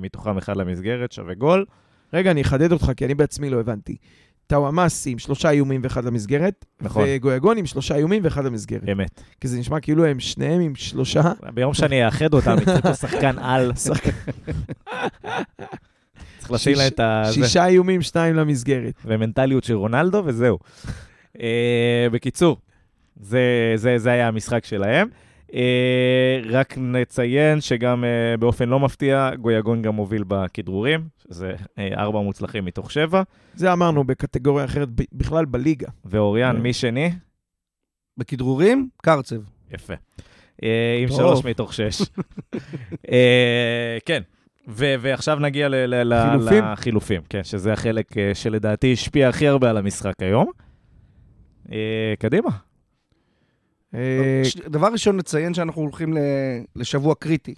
מתוכם 0.00 0.38
אחד 0.38 0.56
למסגרת, 0.56 1.12
שווה 1.12 1.34
גול. 1.34 1.64
רגע, 2.12 2.30
אני 2.30 2.42
אחדד 2.42 2.72
אותך, 2.72 2.92
כי 2.96 3.04
אני 3.04 3.14
בעצמי 3.14 3.50
לא 3.50 3.60
הבנתי. 3.60 3.96
טאוואמאסי 4.48 5.10
עם 5.10 5.18
שלושה 5.18 5.50
איומים 5.50 5.80
ואחד 5.84 6.04
למסגרת, 6.04 6.64
נכון. 6.80 7.04
וגויגון 7.06 7.58
עם 7.58 7.66
שלושה 7.66 7.96
איומים 7.96 8.24
ואחד 8.24 8.44
למסגרת. 8.44 8.88
אמת. 8.92 9.22
כי 9.40 9.48
זה 9.48 9.58
נשמע 9.58 9.80
כאילו 9.80 10.06
הם 10.06 10.20
שניהם 10.20 10.60
עם 10.60 10.74
שלושה. 10.74 11.32
ביום 11.54 11.74
שאני 11.74 12.06
אאחד 12.06 12.34
אותם, 12.34 12.56
יצא 12.62 12.80
פה 12.80 12.94
שחקן 12.94 13.38
על. 13.38 13.72
צריך 16.38 16.50
לשים 16.50 16.76
להם 16.76 16.88
את 16.88 17.00
ה... 17.00 17.22
שישה 17.32 17.66
איומים, 17.66 18.02
שניים 18.02 18.34
למסגרת. 18.34 18.94
ומנטליות 19.04 19.64
של 19.64 19.74
רונלדו, 19.74 20.22
וזהו. 20.26 20.58
אה, 21.40 22.06
בקיצור, 22.12 22.56
זה, 23.20 23.72
זה, 23.76 23.98
זה 23.98 24.10
היה 24.10 24.28
המשחק 24.28 24.64
שלהם. 24.64 25.08
אה, 25.54 26.40
רק 26.50 26.74
נציין 26.78 27.60
שגם 27.60 28.04
אה, 28.04 28.36
באופן 28.36 28.68
לא 28.68 28.80
מפתיע, 28.80 29.30
גויגון 29.40 29.82
גם 29.82 29.94
מוביל 29.94 30.24
בכדרורים, 30.28 31.00
שזה 31.28 31.54
אה, 31.78 31.88
ארבע 31.96 32.20
מוצלחים 32.20 32.64
מתוך 32.64 32.90
שבע, 32.90 33.22
זה 33.54 33.72
אמרנו 33.72 34.04
בקטגוריה 34.04 34.64
אחרת, 34.64 34.88
ב- 34.94 35.02
בכלל 35.12 35.44
בליגה. 35.44 35.88
ואוריאן. 36.04 36.56
מי 36.56 36.72
שני? 36.72 37.10
בכדרורים, 38.16 38.88
קרצב. 39.02 39.36
יפה. 39.70 39.94
אה, 40.62 40.98
עם. 41.02 41.08
שלוש 41.08 41.44
מתוך 41.44 41.74
שש. 41.74 42.02
אה, 43.12 43.98
כן. 44.04 44.22
ו- 44.68 44.94
ועכשיו 45.00 45.38
נגיע 45.38 45.68
ל- 45.68 45.74
ל- 46.14 46.30
חילופים? 46.30 46.64
לחילופים, 46.72 47.20
כן, 47.28 47.44
שזה 47.44 47.72
החלק 47.72 48.16
אה, 48.18 48.30
שלדעתי 48.34 48.92
השפיע 48.92 49.28
הכי 49.28 49.48
הרבה 49.48 49.70
על 49.70 49.76
המשחק 49.76 50.14
היום. 50.18 50.50
אה, 51.72 52.14
קדימה. 52.18 52.50
אה, 53.94 54.42
דבר 54.66 54.88
ראשון, 54.92 55.16
נציין 55.16 55.54
שאנחנו 55.54 55.82
הולכים 55.82 56.12
ל- 56.12 56.18
לשבוע 56.76 57.14
קריטי. 57.14 57.54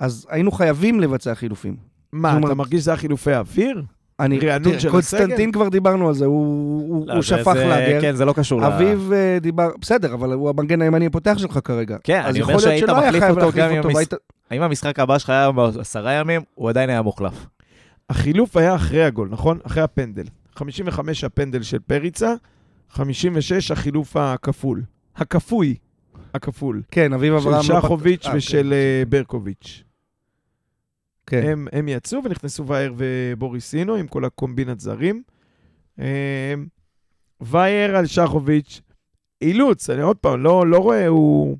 אז 0.00 0.26
היינו 0.30 0.50
חייבים 0.52 1.00
לבצע 1.00 1.34
חילופים. 1.34 1.76
מה, 2.12 2.38
אתה 2.44 2.54
מרגיש 2.54 2.80
שזה 2.80 2.92
החילופי 2.92 3.32
האוויר? 3.32 3.82
אני, 4.20 4.38
רענון 4.38 4.70
תראה, 4.70 4.80
של 4.80 4.90
קונסטנטין 4.90 5.30
הסגל? 5.32 5.52
כבר 5.52 5.68
דיברנו 5.68 6.08
על 6.08 6.14
זה, 6.14 6.24
הוא, 6.24 7.06
לא, 7.06 7.12
הוא 7.12 7.22
זה- 7.22 7.26
שפך 7.28 7.52
זה- 7.52 7.66
לאגר. 7.68 8.00
כן, 8.00 8.14
זה 8.16 8.24
לא 8.24 8.32
קשור 8.32 8.60
ל... 8.60 8.64
אביב 8.64 9.12
אה, 9.12 9.38
דיבר, 9.40 9.68
בסדר, 9.80 10.14
אבל 10.14 10.32
הוא 10.32 10.48
המגן 10.50 10.82
הימני 10.82 11.06
הפותח 11.06 11.38
שלך 11.38 11.58
כרגע. 11.64 11.96
כן, 12.04 12.22
אני 12.24 12.42
אומר 12.42 12.58
שהיית 12.58 12.90
מחליף 12.90 13.24
אותו 13.30 13.52
גם 13.56 13.70
אם 13.70 13.80
והיית- 13.94 14.12
האם 14.50 14.62
המשחק 14.62 14.98
הבא 14.98 15.18
שלך 15.18 15.30
היה 15.30 15.52
בעשרה 15.52 16.12
ימים, 16.12 16.40
הוא 16.54 16.68
עדיין 16.68 16.90
היה 16.90 17.02
מוחלף. 17.02 17.46
החילוף 18.10 18.56
היה 18.56 18.74
אחרי 18.74 19.04
הגול, 19.04 19.28
נכון? 19.30 19.58
אחרי 19.66 19.82
הפנדל. 19.82 20.24
55 20.54 21.24
הפנדל 21.24 21.62
של 21.62 21.78
פריצה, 21.78 22.34
56 22.90 23.70
החילוף 23.70 24.16
הכפול. 24.16 24.82
הכפוי, 25.18 25.76
הכפול. 26.34 26.82
כן, 26.90 27.12
אביב 27.12 27.34
אברהם... 27.34 27.62
של 27.62 27.72
לא 27.72 27.80
שחוביץ' 27.80 28.26
אה, 28.26 28.36
ושל 28.36 28.72
אה, 28.72 29.02
ברקוביץ'. 29.08 29.84
כן. 31.26 31.42
כן. 31.42 31.48
הם, 31.48 31.68
הם 31.72 31.88
יצאו 31.88 32.20
ונכנסו 32.24 32.66
וייר 32.66 32.94
ובוריסינו 32.96 33.94
עם 33.94 34.06
כל 34.06 34.24
הקומבינת 34.24 34.80
זרים. 34.80 35.22
אה, 36.00 36.54
וייר 37.40 37.96
על 37.96 38.06
שחוביץ', 38.06 38.80
אילוץ, 39.42 39.90
אני 39.90 40.02
עוד 40.02 40.16
פעם, 40.16 40.42
לא, 40.42 40.66
לא 40.66 40.78
רואה, 40.78 41.06
הוא, 41.06 41.58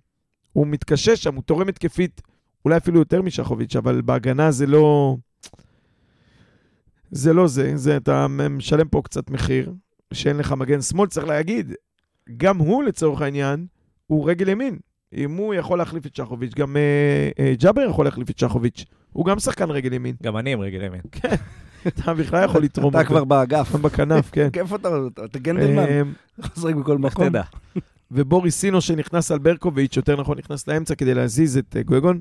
הוא 0.52 0.66
מתקשה 0.66 1.16
שם, 1.16 1.34
הוא 1.34 1.42
תורם 1.42 1.68
התקפית, 1.68 2.20
אולי 2.64 2.76
אפילו 2.76 2.98
יותר 2.98 3.22
משחוביץ', 3.22 3.76
אבל 3.76 4.00
בהגנה 4.00 4.50
זה 4.50 4.66
לא... 4.66 5.16
זה 7.10 7.32
לא 7.32 7.46
זה, 7.46 7.76
זה 7.76 7.96
אתה 7.96 8.26
משלם 8.28 8.88
פה 8.88 9.02
קצת 9.04 9.30
מחיר, 9.30 9.72
שאין 10.12 10.36
לך 10.36 10.52
מגן 10.52 10.82
שמאל, 10.82 11.08
צריך 11.08 11.26
להגיד, 11.26 11.72
גם 12.36 12.58
הוא 12.58 12.84
לצורך 12.84 13.22
העניין, 13.22 13.66
הוא 14.06 14.30
רגל 14.30 14.48
ימין. 14.48 14.78
אם 15.14 15.36
הוא 15.36 15.54
יכול 15.54 15.78
להחליף 15.78 16.06
את 16.06 16.16
שחוביץ', 16.16 16.54
גם 16.54 16.76
אה, 16.76 17.30
אה, 17.38 17.54
ג'אבר 17.58 17.82
יכול 17.90 18.04
להחליף 18.04 18.30
את 18.30 18.38
שחוביץ'. 18.38 18.84
הוא 19.12 19.26
גם 19.26 19.38
שחקן 19.38 19.70
רגל 19.70 19.92
ימין. 19.92 20.14
גם 20.22 20.36
אני 20.36 20.52
עם 20.52 20.60
רגל 20.60 20.82
ימין. 20.82 21.00
אתה 21.86 22.14
בכלל 22.14 22.44
יכול 22.44 22.62
לתרום. 22.62 22.94
אתה 22.94 23.04
כבר 23.04 23.24
באגף. 23.24 23.74
בכנף, 23.84 24.30
כן. 24.30 24.48
איפה 24.56 24.76
אתה? 24.76 24.88
אתה 25.24 25.38
גנדלמן. 25.38 25.78
אה, 25.78 26.02
חוזרים 26.42 26.80
בכל 26.80 26.92
איך 26.92 27.00
מקום. 27.00 27.28
תדע. 27.28 27.42
ובוריס 28.10 28.56
סינו 28.56 28.80
שנכנס 28.80 29.30
על 29.30 29.38
ברקוביץ', 29.38 29.96
יותר 29.96 30.20
נכון, 30.20 30.38
נכנס 30.38 30.68
לאמצע 30.68 30.94
כדי 30.94 31.14
להזיז 31.14 31.56
את 31.58 31.76
אה, 31.76 31.82
גויגון. 31.82 32.20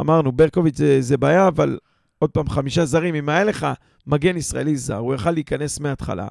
אמרנו, 0.00 0.32
ברקוביץ' 0.32 0.76
זה, 0.76 1.00
זה 1.00 1.16
בעיה, 1.16 1.48
אבל 1.48 1.78
עוד 2.18 2.30
פעם, 2.30 2.48
חמישה 2.48 2.84
זרים, 2.84 3.14
אם 3.14 3.28
היה 3.28 3.44
לך 3.44 3.66
מגן 4.06 4.36
ישראלי 4.36 4.76
זר, 4.76 4.96
הוא 4.96 5.14
יכל 5.14 5.30
להיכנס 5.30 5.80
מההתחלה, 5.80 6.28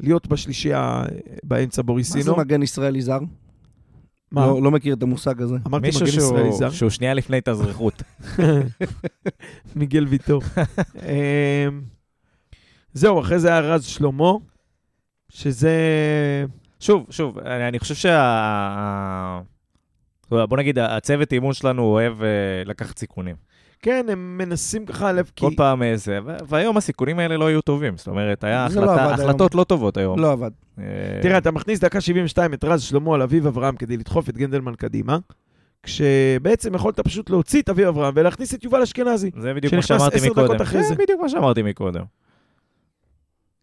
להיות 0.00 0.26
בשלישייה 0.26 0.78
אה, 1.02 1.04
באמצע 1.42 1.82
בוריס 1.82 2.16
מה 2.16 2.22
זה. 2.22 2.32
מגן 2.32 2.62
ישראלי 2.62 3.02
זר? 3.02 3.18
מה? 4.32 4.46
לא 4.46 4.62
לא 4.62 4.70
מכיר 4.70 4.94
את 4.94 5.02
המושג 5.02 5.42
הזה. 5.42 5.54
אמרתי 5.66 5.88
מגן 5.88 5.88
ישראלי 6.06 6.10
שהוא- 6.12 6.52
זר. 6.58 6.70
שהוא 6.70 6.90
שנייה 6.90 7.14
לפני 7.14 7.36
התאזרחות. 7.38 8.02
מיגל 9.76 10.06
ויטור. 10.06 10.42
אמ, 10.96 11.82
זהו, 12.92 13.20
אחרי 13.20 13.38
זה 13.38 13.48
היה 13.48 13.60
רז 13.60 13.84
שלמה, 13.84 14.32
שזה... 15.28 15.72
שוב, 16.80 17.06
שוב, 17.10 17.38
אני 17.38 17.68
אני 17.68 17.78
חושב 17.78 17.94
שה... 17.94 19.40
בוא 20.30 20.56
נגיד, 20.56 20.78
הצוות 20.78 21.32
אימון 21.32 21.52
שלנו 21.52 21.82
אוהב 21.82 22.22
אה, 22.22 22.28
לקחת 22.64 22.98
סיכונים. 22.98 23.36
כן, 23.84 24.06
הם 24.08 24.38
מנסים 24.38 24.86
ככה 24.86 25.12
לב, 25.12 25.30
כי... 25.36 25.46
כל 25.46 25.50
פעם 25.56 25.82
איזה, 25.82 26.18
ו- 26.26 26.36
והיום 26.48 26.76
הסיכונים 26.76 27.18
האלה 27.18 27.36
לא 27.36 27.46
היו 27.46 27.60
טובים. 27.60 27.96
זאת 27.96 28.06
אומרת, 28.06 28.44
היה 28.44 28.66
לא 28.74 28.80
היום. 28.80 29.12
החלטות 29.12 29.54
לא 29.54 29.64
טובות 29.64 29.96
היום. 29.96 30.18
לא 30.18 30.32
עבד. 30.32 30.50
אה, 30.78 30.84
תראה, 31.22 31.38
אתה 31.38 31.50
מכניס 31.50 31.80
דקה 31.80 32.00
72 32.00 32.54
את 32.54 32.64
רז 32.64 32.82
שלמה 32.82 33.14
על 33.14 33.22
אביב 33.22 33.46
אברהם 33.46 33.76
כדי 33.76 33.96
לדחוף 33.96 34.28
את 34.28 34.36
גנדלמן 34.36 34.74
קדימה, 34.74 35.18
כשבעצם 35.82 36.74
יכולת 36.74 37.00
פשוט 37.00 37.30
להוציא 37.30 37.62
את 37.62 37.68
אביב 37.68 37.88
אברהם 37.88 38.14
ולהכניס 38.16 38.54
את 38.54 38.64
יובל 38.64 38.82
אשכנזי. 38.82 39.30
זה 39.36 39.54
בדיוק 39.54 39.74
מה 39.74 39.82
שנכנס 39.82 40.00
שאמרתי 40.00 40.16
עשר 40.16 40.30
מקודם. 40.30 40.46
דקות 40.46 40.62
אחרי 40.62 40.82
זה 40.82 40.88
זה. 40.88 40.94
בדיוק 40.94 41.20
מה 41.20 41.28
שאמרתי 41.28 41.62
מקודם. 41.62 42.04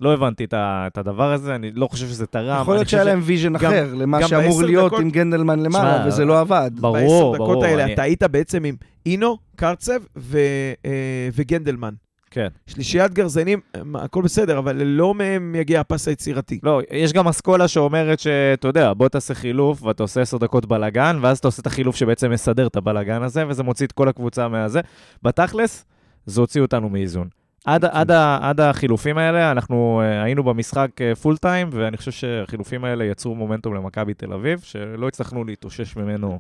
לא 0.02 0.14
הבנתי 0.14 0.44
את 0.44 0.54
ה- 0.54 0.88
את 0.88 0.98
הדבר 0.98 1.32
הזה, 1.34 1.56
אני 1.56 1.72
לא 1.76 1.88
חושב 1.88 2.08
שזה 2.08 2.28
תרם. 2.28 2.62
יכול 2.62 2.74
להיות 2.76 2.90
שהיה 2.90 3.04
להם 3.04 3.20
vision 3.24 3.54
גם- 3.58 3.72
אחר 3.72 3.94
למה 3.94 4.22
גם 4.22 4.28
שאמור 4.28 4.64
להיות 4.64 4.86
דקות- 4.92 5.02
עם 5.02 5.10
גנדלמן 5.10 5.60
למעלה, 5.60 5.98
שמע, 5.98 6.08
וזה 6.08 6.26
לא 6.26 6.40
עבד. 6.40 6.72
ברור, 6.76 6.94
בעשר 6.94 7.32
דקות 7.34 7.38
ברור. 7.48 7.66
האלה 7.66 7.84
אני- 7.84 7.94
אתה 7.94 8.02
היית 8.02 8.24
בעצם 8.24 8.64
עם 8.64 8.76
אינו, 9.06 9.38
קרצב 9.56 10.00
ו, 10.18 10.38
אה, 10.86 10.92
וגנדלמן. 11.36 11.94
כן. 12.34 12.48
שלישיית 12.68 13.14
גרזנים, 13.14 13.60
אה, 13.76 13.82
הכל 13.96 14.22
בסדר, 14.22 14.58
אבל 14.60 14.84
לא 14.84 15.14
מהם 15.14 15.56
יגיע 15.56 15.80
הפס 15.80 16.08
היצירתי. 16.08 16.60
לא, 16.64 16.82
יש 16.92 17.14
גם 17.14 17.28
אסכולה 17.28 17.68
שאומרת 17.68 18.20
שאתה 18.20 18.68
יודע, 18.68 18.94
בוא 18.94 19.08
תעשה 19.08 19.34
חילוף 19.34 19.84
ואתה 19.84 20.04
עושה 20.04 20.22
עשר 20.22 20.38
דקות 20.38 20.66
בלאגן, 20.66 21.18
ואז 21.22 21.38
אתה 21.38 21.48
עושה 21.48 21.62
את 21.62 21.68
החילוף 21.68 21.96
שבעצם 21.96 22.32
מסדר 22.32 22.68
את 22.68 22.76
הבלאגן 22.76 23.24
הזה, 23.24 23.44
וזה 23.48 23.64
מוציא 23.64 23.86
את 23.86 23.92
כל 23.92 24.08
הקבוצה 24.08 24.48
מהזה. 24.48 24.80
בתכלס, 25.24 25.86
זה 26.26 26.42
הוציא 26.42 26.62
אותנו 26.62 26.90
מאיזון. 26.90 27.28
עד, 27.66 27.86
עד, 27.86 28.12
ה- 28.12 28.40
עד 28.42 28.60
החילופים 28.60 29.18
האלה, 29.18 29.52
אנחנו 29.52 30.02
אה, 30.04 30.24
היינו 30.24 30.44
במשחק 30.44 30.90
פול 31.22 31.38
טיים, 31.38 31.70
ואני 31.72 31.98
חושב 31.98 32.12
שהחילופים 32.12 32.86
האלה 32.86 33.06
יצרו 33.06 33.36
מומנטום 33.36 33.74
למכבי 33.76 34.14
תל 34.14 34.34
אביב, 34.34 34.60
שלא 34.60 35.08
הצלחנו 35.08 35.44
להתאושש 35.44 35.96
ממנו. 35.96 36.40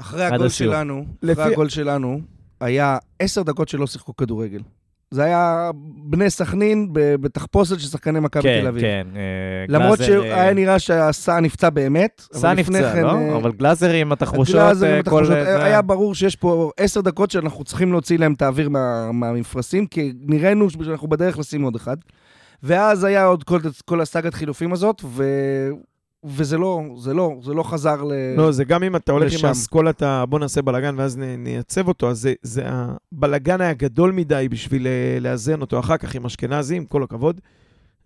אחרי 0.00 0.24
עד 0.24 0.32
הגול. 0.34 0.48
שלנו, 0.48 1.06
לפי- 1.22 1.42
אחרי 1.42 1.52
הגול 1.52 1.68
שלנו, 1.68 2.20
היה 2.60 2.98
עשר 3.18 3.42
דקות 3.42 3.68
שלא 3.68 3.86
שיחקו 3.86 4.16
כדורגל. 4.16 4.60
זה 5.14 5.24
היה 5.24 5.70
בני 6.04 6.30
סכנין 6.30 6.88
בתחפושת 6.92 7.80
של 7.80 7.88
שחקני 7.88 8.20
מכבי 8.20 8.42
כן, 8.42 8.60
תל 8.60 8.66
אביב. 8.66 8.82
כן. 8.82 9.06
אה, 9.16 9.20
למרות 9.68 9.98
גלאזר, 9.98 10.20
שהיה 10.22 10.48
אה, 10.48 10.54
נראה 10.54 10.78
שהסע 10.78 11.40
נפצע 11.40 11.70
באמת. 11.70 12.22
סע 12.32 12.54
נפצע, 12.54 12.92
כן, 12.92 13.02
לא? 13.02 13.16
אה, 13.18 13.36
אבל 13.36 13.52
גלאזר 13.52 13.90
עם 13.90 14.12
התחבושות, 14.12 14.54
הגלאזר 14.54 14.94
עם 14.94 15.00
התחבושות, 15.00 15.32
היה 15.46 15.82
ברור 15.82 16.14
שיש 16.14 16.36
פה 16.36 16.70
עשר 16.76 17.00
דקות 17.00 17.30
שאנחנו 17.30 17.64
צריכים 17.64 17.92
להוציא 17.92 18.18
להם 18.18 18.32
את 18.32 18.42
האוויר 18.42 18.68
מה- 18.68 19.12
מהמפרשים, 19.12 19.86
כי 19.86 20.12
נראינו 20.20 20.70
שאנחנו 20.70 21.08
בדרך 21.08 21.38
לשים 21.38 21.62
עוד 21.62 21.76
אחד. 21.76 21.96
ואז 22.62 23.04
היה 23.04 23.24
עוד 23.24 23.44
כל, 23.44 23.58
כל 23.84 24.00
הסאגת 24.00 24.34
חילופים 24.34 24.72
הזאת, 24.72 25.02
ו... 25.04 25.24
וזה 26.24 26.58
לא, 26.58 26.82
זה 26.96 27.14
לא, 27.14 27.36
זה 27.42 27.54
לא 27.54 27.62
חזר 27.62 28.04
ל... 28.04 28.12
לא, 28.36 28.52
זה 28.52 28.64
גם 28.64 28.82
אם 28.82 28.96
אתה 28.96 29.12
הולך 29.12 29.26
לשם. 29.32 29.46
עם 29.46 29.48
האסכולת 29.48 30.02
ה... 30.02 30.26
בוא 30.26 30.38
נעשה 30.38 30.62
בלאגן 30.62 30.94
ואז 30.98 31.16
נייצב 31.38 31.88
אותו, 31.88 32.10
אז 32.10 32.20
זה, 32.20 32.34
זה 32.42 32.62
הבלאגן 32.66 33.60
היה 33.60 33.72
גדול 33.72 34.12
מדי 34.12 34.48
בשביל 34.50 34.86
אה, 34.86 35.18
לאזן 35.20 35.60
אותו 35.60 35.78
אחר 35.78 35.96
כך 35.96 36.14
עם 36.14 36.26
אשכנזי, 36.26 36.76
עם 36.76 36.84
כל 36.84 37.02
הכבוד. 37.02 37.40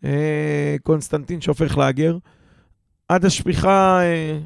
אה, 0.04 0.76
קונסטנטין 0.82 1.40
שהופך 1.40 1.78
להגר. 1.78 2.18
עד 3.08 3.24
השפיכה, 3.24 4.00
אה, 4.02 4.38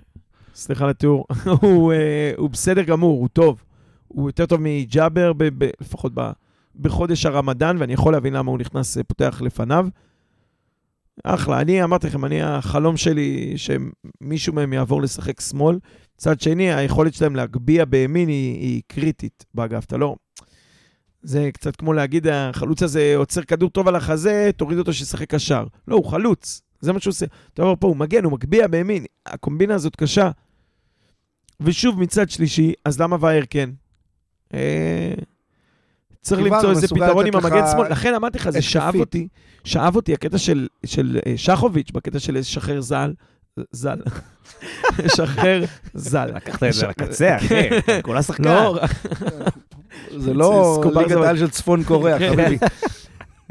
סליחה 0.54 0.84
על 0.84 0.90
התיאור, 0.90 1.26
הוא, 1.60 1.92
הוא 2.36 2.50
בסדר 2.50 2.82
גמור, 2.82 3.20
הוא 3.20 3.28
טוב. 3.28 3.64
הוא 4.08 4.28
יותר 4.28 4.46
טוב 4.46 4.60
מג'אבר, 4.62 5.32
ב, 5.32 5.64
ב, 5.64 5.70
לפחות 5.80 6.12
ב, 6.14 6.30
בחודש 6.80 7.26
הרמדאן, 7.26 7.76
ואני 7.78 7.92
יכול 7.92 8.12
להבין 8.12 8.32
למה 8.32 8.50
הוא 8.50 8.58
נכנס, 8.58 8.98
פותח 8.98 9.42
לפניו. 9.44 9.86
אחלה, 11.24 11.60
אני 11.60 11.84
אמרתי 11.84 12.06
לכם, 12.06 12.24
אני, 12.24 12.42
החלום 12.42 12.96
שלי 12.96 13.54
שמישהו 13.56 14.52
מהם 14.52 14.72
יעבור 14.72 15.02
לשחק 15.02 15.40
שמאל. 15.40 15.78
מצד 16.16 16.40
שני, 16.40 16.74
היכולת 16.74 17.14
שלהם 17.14 17.36
להגביה 17.36 17.84
בימין 17.84 18.28
היא, 18.28 18.60
היא 18.60 18.82
קריטית 18.86 19.44
באגף, 19.54 19.84
אתה 19.84 19.96
לא... 19.96 20.16
זה 21.22 21.50
קצת 21.52 21.76
כמו 21.76 21.92
להגיד, 21.92 22.26
החלוץ 22.26 22.82
הזה 22.82 23.12
עוצר 23.16 23.42
כדור 23.42 23.70
טוב 23.70 23.88
על 23.88 23.96
החזה, 23.96 24.50
תוריד 24.56 24.78
אותו 24.78 24.92
שישחק 24.92 25.34
קשר. 25.34 25.66
לא, 25.88 25.96
הוא 25.96 26.04
חלוץ, 26.04 26.62
זה 26.80 26.92
מה 26.92 27.00
שהוא 27.00 27.10
עושה. 27.10 27.26
אתה 27.54 27.62
אומר 27.62 27.74
פה, 27.80 27.86
הוא 27.86 27.96
מגן, 27.96 28.24
הוא 28.24 28.32
מגביה 28.32 28.68
בימין. 28.68 29.04
הקומבינה 29.26 29.74
הזאת 29.74 29.96
קשה. 29.96 30.30
ושוב, 31.60 32.00
מצד 32.00 32.30
שלישי, 32.30 32.72
אז 32.84 33.00
למה 33.00 33.16
וייר 33.20 33.44
כן? 33.50 33.70
אה, 34.54 35.14
צריך 36.22 36.40
למצוא 36.42 36.70
איזה 36.70 36.88
פתרון 36.88 37.26
עם 37.26 37.36
המגן 37.36 37.64
שמאל. 37.72 37.88
לכן 37.92 38.14
אמרתי 38.14 38.38
לך, 38.38 38.50
זה 38.50 38.62
שאב. 38.62 38.94
אותי. 38.96 39.28
שאב 39.64 39.96
אותי 39.96 40.14
הקטע 40.14 40.38
של, 40.38 40.68
של 40.86 41.18
אה, 41.26 41.32
שחוביץ', 41.36 41.90
בקטע 41.90 42.18
של 42.18 42.38
לשחרר 42.38 42.80
ז"ל. 42.80 43.12
ז"ל. 43.72 43.98
לשחרר 45.04 45.64
ז"ל. 45.94 46.30
לקחת 46.36 46.62
את 46.62 46.72
זה 46.72 46.86
לקצה, 46.86 47.36
אחי. 47.36 47.68
כולה 48.02 48.22
שחקן. 48.22 48.44
לא, 48.44 48.78
זה 50.16 50.34
לא 50.34 50.80
ליגת 50.96 51.08
זה- 51.08 51.20
העל 51.26 51.38
של 51.38 51.50
צפון 51.50 51.84
קוריאה, 51.84 52.18
כן. 52.18 52.32
חביבי. 52.32 52.58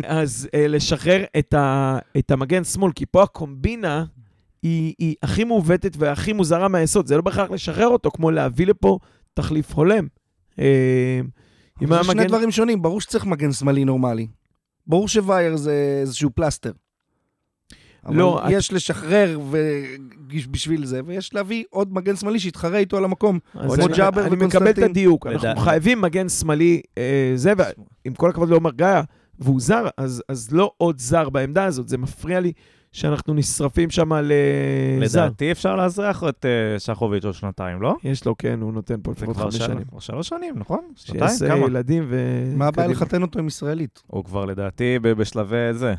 אז 0.04 0.50
אה, 0.54 0.68
לשחרר 0.68 1.24
את, 2.18 2.32
המגן 2.32 2.64
שמאל, 2.64 2.92
כי 2.92 3.06
פה 3.06 3.24
הקומבינה 3.24 4.06
היא, 4.64 4.94
היא 5.00 5.16
הכי 5.24 5.44
מעוותת 5.44 5.96
והכי 5.98 6.34
מוזרה 6.34 6.68
מהיסוד. 6.68 7.08
זה 7.08 7.16
לא 7.16 7.22
בהכרח 7.22 7.52
לשחרר 7.52 7.88
אותו, 7.88 8.12
כמו 8.12 8.32
להביא 8.32 8.68
לפה 8.68 8.98
תחליף 9.34 9.72
הולם. 9.74 10.08
אם 11.82 11.94
היה 11.94 12.04
זה 12.04 12.12
שני. 12.12 12.26
דברים 12.26 12.52
שונים, 12.52 12.82
ברור 12.82 13.02
שצריך 13.02 13.26
מגן 13.26 13.52
שמאלי 13.52 13.86
נורמלי. 13.86 14.28
ברור 14.88 15.08
שווייר 15.08 15.58
זה 15.58 16.00
איזשהו 16.02 16.30
פלסטר. 16.36 16.72
לא, 18.10 18.42
יש 18.50 18.74
לשחרר 18.74 19.40
ו- 19.52 19.82
בשביל 20.52 20.86
זה, 20.86 21.02
ויש 21.06 21.34
להביא 21.34 21.64
עוד 21.70 21.94
מגן 21.94 22.16
שמאלי 22.16 22.40
שיתחרה 22.40 22.78
איתו 22.78 22.98
על 22.98 23.04
המקום. 23.04 23.40
כמו 23.52 23.74
אני- 23.76 23.84
ג'אבר 23.98 24.22
אני 24.28 24.36
מקבל 24.36 24.46
את 24.48 24.54
וקונסטנטין. 24.56 24.84
הדיוק. 24.84 25.28
אנחנו 25.28 25.48
לדע- 25.50 25.60
חייבים 25.62 26.02
מגן 26.02 26.30
שמאלי, 26.30 26.82
אה, 26.98 27.32
זה, 27.36 27.54
ועם 27.58 28.14
כל 28.14 28.30
הכבוד 28.30 28.50
לעומר 28.50 28.72
גיא, 28.72 28.88
והוא 29.40 29.62
זר, 29.62 29.88
אז, 29.98 30.24
אז 30.30 30.52
לא 30.52 30.72
עוד 30.78 31.00
זר 31.00 31.30
בעמדה 31.30 31.66
הזאת. 31.66 31.88
זה 31.88 31.98
מפריע 31.98 32.40
לי 32.40 32.52
שאנחנו 32.92 33.34
נשרפים 33.34 33.90
שם 33.90 34.10
לזר. 35.00 35.20
לדעתי 35.26 35.52
אפשר 35.52 35.76
לאזרח 35.76 36.24
את 36.30 36.46
אה, 36.46 36.80
שחוביץ' 36.80 37.26
עוד 37.26 37.34
שנתיים, 37.34 37.82
לא? 37.82 37.96
יש 38.04 38.26
לו, 38.26 38.38
כן, 38.38 38.62
הוא 38.62 38.74
נותן 38.74 38.96
פה 39.04 39.12
לפחות 39.12 39.36
חמש 39.38 39.56
שנים. 39.58 39.84
כבר 39.90 40.00
שלוש 40.00 40.28
שנים, 40.28 40.54
נכון? 40.58 40.80
שנתיים? 40.96 41.20
שיעשה 41.30 41.48
כמה? 41.48 41.66
ילדים 41.66 42.06
ו... 42.10 42.18
מה 42.58 42.68
הבעיה. 42.68 42.88
לחתן 42.88 43.22
אותו 43.22 43.40
עם 43.40 43.48
ישראלית? 43.48 44.04
הוא 44.08 44.24
כבר 44.26 44.46
לדעתי 44.46 45.00
בשלבי 45.02 45.56
זה. 45.74 45.94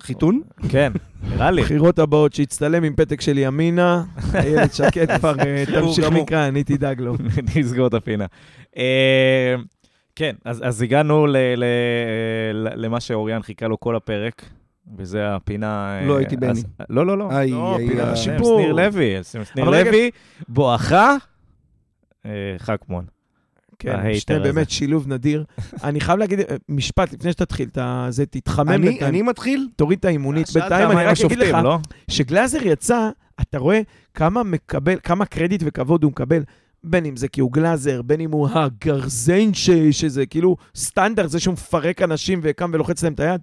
חיתון? 0.00 0.40
כן, 0.68 0.92
נראה 1.22 1.50
לי. 1.50 1.62
בחירות 1.62 1.98
הבאות 1.98 2.32
שיצטלם 2.32 2.84
עם 2.84 2.94
פתק 2.96 3.20
של 3.20 3.38
ימינה, 3.38 4.04
איילת 4.34 4.74
שקד 4.74 5.18
כבר 5.18 5.34
אה, 5.40 5.64
תמשיך. 5.74 6.04
מכאן, 6.04 6.38
אני 6.38 6.64
תדאג 6.64 7.00
לו. 7.00 7.14
נסגור 7.56 7.86
את 7.86 7.94
הפינה. 7.94 8.26
אה, 8.76 9.54
כן, 10.16 10.34
אז 10.44 10.62
אז 10.64 10.82
הגענו 10.82 11.26
ל- 11.26 11.36
ל- 11.36 11.64
ל- 12.54 12.84
למה 12.84 13.00
שאוריאן 13.00 13.42
חיכה 13.42 13.66
לו 13.68 13.80
כל 13.80 13.96
הפרק, 13.96 14.44
וזה 14.98 15.34
הפינה... 15.34 15.98
אה, 16.00 16.06
לא 16.06 16.16
הייתי 16.16 16.36
בני. 16.36 16.60
לא, 16.90 17.06
לא, 17.06 17.18
לא. 17.18 17.30
איי, 17.30 17.50
לא, 17.50 17.76
איי, 17.78 17.88
איי. 17.90 18.00
השיפור. 18.00 18.60
שניר 18.60 18.72
לוי, 18.72 19.14
שניר 19.52 19.70
לוי, 19.70 20.10
בואכה 20.48 21.16
אה, 22.26 22.30
חכמון. 22.58 23.04
כן, 23.78 24.14
שני. 24.14 24.38
באמת 24.38 24.70
שילוב 24.70 25.08
נדיר. 25.08 25.44
אני 25.84 26.00
חייב 26.00 26.18
להגיד 26.18 26.40
אה, 26.40 26.56
משפט 26.68 27.12
לפני 27.12 27.32
שתתחיל, 27.32 27.68
אתה- 27.72 28.06
זה 28.10 28.26
תתחמם 28.26 28.70
אני 29.02 29.22
מתחיל? 29.22 29.68
תוריד 29.76 29.98
את 29.98 30.04
האימונית. 30.04 30.50
בינתיים 30.54 30.90
אני 30.90 31.04
רק 31.04 31.16
אגיד 31.24 31.38
לך, 31.38 31.54
לא? 31.64 31.78
כשגלאזר 32.10 32.58
יצא, 32.62 33.10
אתה 33.40 33.58
רואה 33.58 33.80
כמה 34.14 34.42
מקבל, 34.42 34.98
כמה 35.02 35.24
קרדיט 35.24 35.62
וכבוד 35.64 36.02
הוא 36.02 36.10
מקבל. 36.10 36.42
בין 36.84 37.04
אם 37.04 37.16
זה 37.16 37.28
כי 37.28 37.40
הוא 37.40 37.52
גלאזר, 37.52 38.02
בין 38.02 38.20
אם 38.20 38.30
הוא 38.32 38.48
הגרזן 38.54 39.54
ש... 39.54 39.70
שזה 39.70 40.26
כאילו 40.26 40.56
סטנדרט, 40.76 41.30
זה 41.30 41.40
שהוא 41.40 41.52
מפרק 41.52 42.02
אנשים 42.02 42.40
וקם 42.42 42.70
ולוחץ 42.74 43.04
להם 43.04 43.12
את 43.12 43.20
היד, 43.20 43.40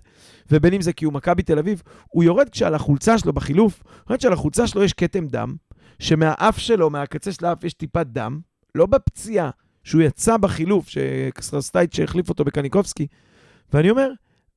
ובין 0.51 0.73
אם 0.73 0.81
זה 0.81 0.93
כי 0.93 1.05
הוא 1.05 1.13
מכבי 1.13 1.43
תל 1.43 1.59
אביב, 1.59 1.81
הוא 2.07 2.23
יורד 2.23 2.49
כשעל 2.49 2.75
החולצה 2.75 3.17
שלו 3.17 3.33
בחילוף, 3.33 3.83
יורד 4.09 4.21
שעל 4.21 4.33
החולצה 4.33 4.67
שלו 4.67 4.83
יש 4.83 4.93
כתם 4.93 5.27
דם, 5.27 5.55
שמהאף 5.99 6.57
שלו, 6.57 6.89
מהקצה 6.89 7.31
של 7.31 7.45
האף 7.45 7.63
יש 7.63 7.73
טיפת 7.73 8.07
דם, 8.07 8.39
לא 8.75 8.85
בפציעה, 8.85 9.49
שהוא 9.83 10.01
יצא 10.01 10.37
בחילוף, 10.37 10.89
שקסרסטייט 10.89 11.93
שהחליף 11.93 12.29
אותו 12.29 12.45
בקניקובסקי, 12.45 13.07
ואני 13.73 13.89
אומר, 13.89 14.11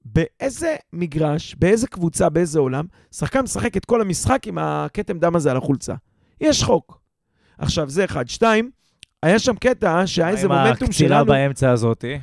באיזה 0.05 0.77
מגרש, 0.93 1.55
באיזה 1.59 1.87
קבוצה, 1.87 2.29
באיזה 2.29 2.59
עולם, 2.59 2.85
שחקן 3.15 3.41
משחק 3.41 3.77
את 3.77 3.85
כל 3.85 4.01
המשחק 4.01 4.47
עם 4.47 4.59
הכתם 4.59 5.19
דם 5.19 5.37
הזה 5.37 5.51
על 5.51 5.57
החולצה. 5.57 5.95
יש 6.41 6.63
חוק. 6.63 7.01
עכשיו, 7.59 7.89
זה 7.89 8.05
אחד. 8.05 8.29
שתיים, 8.29 8.71
היה 9.23 9.39
שם 9.39 9.55
קטע 9.57 10.07
שהיה 10.07 10.29
איזה 10.29 10.47
עם 10.47 10.53
מומנטום 10.53 10.89
הקצירה 10.89 11.17
שלנו... 11.19 11.27
באמצע 11.27 11.71
הזאתי. 11.71 12.19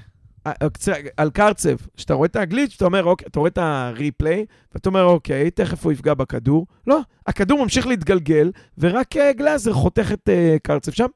הקצ- 0.63 1.09
על 1.17 1.29
קרצב, 1.29 1.75
שאתה 1.97 2.13
רואה 2.13 2.25
את 2.25 2.35
הגליץ', 2.35 2.73
אתה 2.75 2.85
אומר, 2.85 3.03
אוקיי, 3.03 3.27
אתה 3.27 3.39
רואה 3.39 3.49
את 3.49 3.57
הריפליי, 3.57 4.45
ואתה 4.73 4.89
אומר, 4.89 5.03
אוקיי, 5.03 5.51
תכף 5.51 5.83
הוא 5.85 5.91
יפגע 5.91 6.13
בכדור. 6.13 6.67
לא, 6.87 6.99
הכדור 7.27 7.63
ממשיך 7.63 7.87
להתגלגל, 7.87 8.51
ורק 8.77 9.17
אה, 9.17 9.33
גלאזר 9.33 9.73
חותך 9.73 10.11
את 10.13 10.29
אה, 10.29 10.57
קרצב 10.63 10.91
שם. 10.91 11.07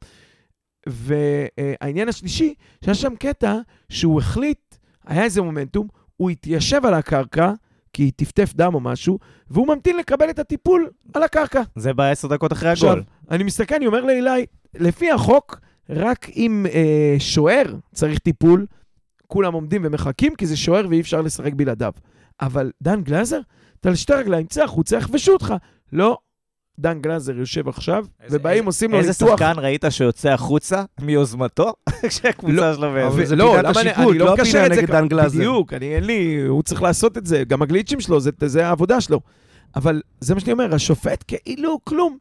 והעניין 0.87 2.09
השלישי, 2.09 2.53
שהיה 2.83 2.95
שם 2.95 3.15
קטע 3.15 3.57
שהוא 3.89 4.19
החליט, 4.19 4.75
היה 5.07 5.23
איזה 5.23 5.41
מומנטום, 5.41 5.87
הוא 6.17 6.29
התיישב 6.29 6.85
על 6.85 6.93
הקרקע, 6.93 7.51
כי 7.93 8.11
טפטף 8.11 8.53
דם 8.55 8.73
או 8.75 8.79
משהו, 8.79 9.19
והוא 9.49 9.67
ממתין 9.67 9.97
לקבל 9.97 10.29
את 10.29 10.39
הטיפול 10.39 10.89
על 11.13 11.23
הקרקע. 11.23 11.61
זה 11.75 11.93
בעשר 11.93 12.27
דקות 12.27 12.53
אחרי 12.53 12.69
עכשיו, 12.69 12.89
הגול. 12.89 13.03
אני 13.31 13.43
מסתכל, 13.43 13.75
אני 13.75 13.87
אומר 13.87 14.01
לאילי, 14.05 14.45
לפי 14.73 15.11
החוק, 15.11 15.59
רק 15.89 16.29
אם 16.35 16.65
אה, 16.73 17.15
שוער 17.19 17.75
צריך 17.93 18.19
טיפול, 18.19 18.65
כולם 19.27 19.53
עומדים 19.53 19.81
ומחכים, 19.85 20.35
כי 20.35 20.45
זה 20.47 20.57
שוער 20.57 20.85
ואי 20.89 21.01
אפשר 21.01 21.21
לשחק 21.21 21.53
בלעדיו. 21.53 21.91
אבל 22.41 22.71
דן 22.83 23.01
גלאזר, 23.01 23.39
אתה 23.81 23.89
על 23.89 23.95
שתי 23.95 24.13
רגליים, 24.13 24.45
צא 24.45 24.63
החוצה, 24.63 24.97
יכבשו 24.97 25.31
אותך. 25.33 25.53
לא, 25.93 26.17
דן 26.79 27.01
גלאזר 27.01 27.37
יושב 27.37 27.67
עכשיו, 27.67 28.05
איזה- 28.23 28.37
ובאים 28.39 28.57
איזה- 28.57 28.65
עושים 28.67 28.91
לו 28.91 28.97
איזה 28.97 29.09
ניתוח. 29.25 29.39
שחקן 29.39 29.59
ראית 29.59 29.83
שיוצא 29.89 30.29
החוצה 30.29 30.83
מיוזמתו, 31.01 31.73
כשהקבוצה 32.09 32.53
לא, 32.53 32.73
שלו 32.75 32.91
באיזה... 32.91 33.25
זה 33.25 33.35
לא, 33.35 33.51
פינת 33.51 33.65
למה 33.65 33.81
אני, 33.81 33.89
השיפוט, 33.89 34.09
אני 34.11 34.19
לא 34.19 34.25
לא 34.25 34.33
מקשר 34.33 34.59
הפינה 34.59 34.65
את 34.65 34.87
זה 34.87 34.93
דן 34.93 35.07
גלאזר. 35.07 35.37
בדיוק, 35.37 35.73
אני 35.73 35.95
אין 35.95 36.03
לי, 36.03 36.41
הוא 36.47 36.63
צריך 36.63 36.81
לעשות 36.81 37.17
את 37.17 37.25
זה, 37.25 37.43
גם 37.43 37.61
הגליצ'ים 37.61 37.99
שלו, 37.99 38.19
זה, 38.19 38.31
זה 38.45 38.67
העבודה 38.67 39.01
שלו. 39.01 39.19
אבל 39.75 40.01
זה 40.21 40.33
מה 40.33 40.39
שאני 40.39 40.51
אומר, 40.51 40.75
השופט 40.75 41.23
כאילו 41.27 41.79
כלום. 41.83 42.17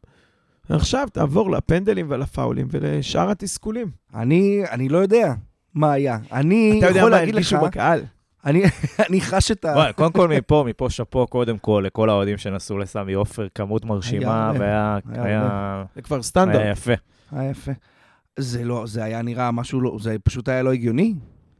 עכשיו 0.69 1.07
תעבור 1.13 1.51
לפנדלים 1.51 2.05
ולפאולים 2.09 2.67
ולשאר 2.71 3.29
התסכולים. 3.31 3.87
אני, 4.15 4.63
אני 4.71 4.89
לא 4.89 4.97
יודע 4.97 5.33
מה 5.75 5.91
היה. 5.91 6.17
אני 6.31 6.75
אתה 6.79 6.87
יודע 6.87 6.99
יכול 6.99 7.11
מה 7.11 7.17
להגיד 7.17 7.35
לך, 7.35 7.53
הרגישו 7.53 7.67
בקהל? 7.67 8.01
אני, 8.45 8.63
אני 9.09 9.21
חש 9.21 9.51
את 9.51 9.65
ה... 9.65 9.67
וואי, 9.75 9.93
קודם 9.93 10.11
כל 10.11 10.27
מפה, 10.27 10.63
מפה 10.67 10.89
שאפו 10.89 11.27
קודם 11.27 11.57
כל 11.57 11.83
לכל 11.87 12.09
האוהדים 12.09 12.37
שנסעו 12.37 12.77
לסמי 12.77 13.13
עופר, 13.13 13.47
כמות 13.55 13.85
מרשימה. 13.85 14.51
והיה 14.59 14.97
היה 15.13 15.23
היה- 15.25 15.83
זה 15.95 16.01
כבר 16.01 16.15
היה 16.15 16.23
סטנדרט. 16.23 16.61
יפה. 16.71 16.91
היה 17.31 17.49
יפה. 17.49 17.71
זה 18.39 18.63
לא, 18.65 18.83
זה 18.87 19.03
היה 19.03 19.21
נראה 19.21 19.51
משהו 19.51 19.81
לא, 19.81 19.97
זה 20.01 20.15
פשוט 20.23 20.49
היה 20.49 20.63
לא 20.63 20.71
הגיוני. 20.73 21.13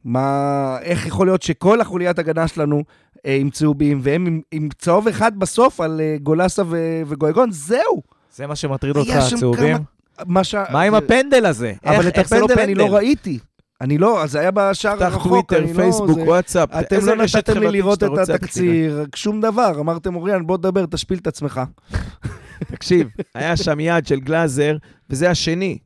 מה, 0.05 0.77
איך 0.81 1.05
יכול 1.07 1.27
להיות 1.27 1.41
שכל 1.41 1.81
החוליית 1.81 2.19
הגנה 2.19 2.47
שלנו 2.47 2.83
אה, 3.25 3.35
עם 3.35 3.49
צהובים, 3.49 3.99
והם 4.03 4.25
עם, 4.25 4.41
עם 4.51 4.69
צהוב 4.77 5.07
אחד 5.07 5.39
בסוף 5.39 5.81
על 5.81 6.01
אה, 6.03 6.15
גולסה 6.23 6.63
ו, 6.67 6.77
וגויגון, 7.07 7.51
זהו. 7.51 8.01
זה 8.35 8.47
מה 8.47 8.55
שמטריד 8.55 8.97
היה 8.97 9.19
אותך, 9.21 9.33
הצהובים? 9.33 9.77
כמה- 9.77 9.85
מה 10.25 10.43
ש... 10.43 10.55
מה 10.71 10.81
עם 10.81 10.95
הפנדל 10.95 11.45
הזה? 11.45 11.73
אבל 11.85 11.95
איך- 11.95 12.07
את 12.07 12.31
לא 12.31 12.45
הפנדל 12.45 12.59
אני 12.61 12.75
לא? 12.75 12.85
ראיתי. 12.95 13.39
אני 13.81 13.97
לא, 13.97 14.23
אז 14.23 14.31
זה 14.31 14.39
היה 14.39 14.51
בשער 14.51 14.95
פתח 14.95 15.05
הרחוק. 15.05 15.23
טוויטר, 15.49 15.57
אני 15.65 15.73
פייסבוק, 15.73 16.07
לא, 16.09 16.13
זה- 16.15 16.21
וואטסאפ. 16.21 16.69
אתם 16.79 17.05
לא 17.05 17.15
נתתם 17.15 17.53
לי 17.53 17.59
חברתית 17.59 17.71
לראות 17.73 18.03
את 18.03 18.29
התקציר, 18.29 19.05
שום 19.15 19.41
דבר. 19.41 19.71
אמרתם, 19.79 20.15
אוריאן, 20.15 20.47
בוא 20.47 20.57
תדבר, 20.57 20.85
תשפיל 20.85 21.17
את 21.17 21.27
עצמך. 21.27 21.61
תקשיב, 22.71 23.07
היה 23.35 23.57
שם 23.57 23.79
יד 23.79 24.07
של 24.07 24.19
גלאזר, 24.19 24.77
וזה 25.09 25.29
השני. 25.29 25.77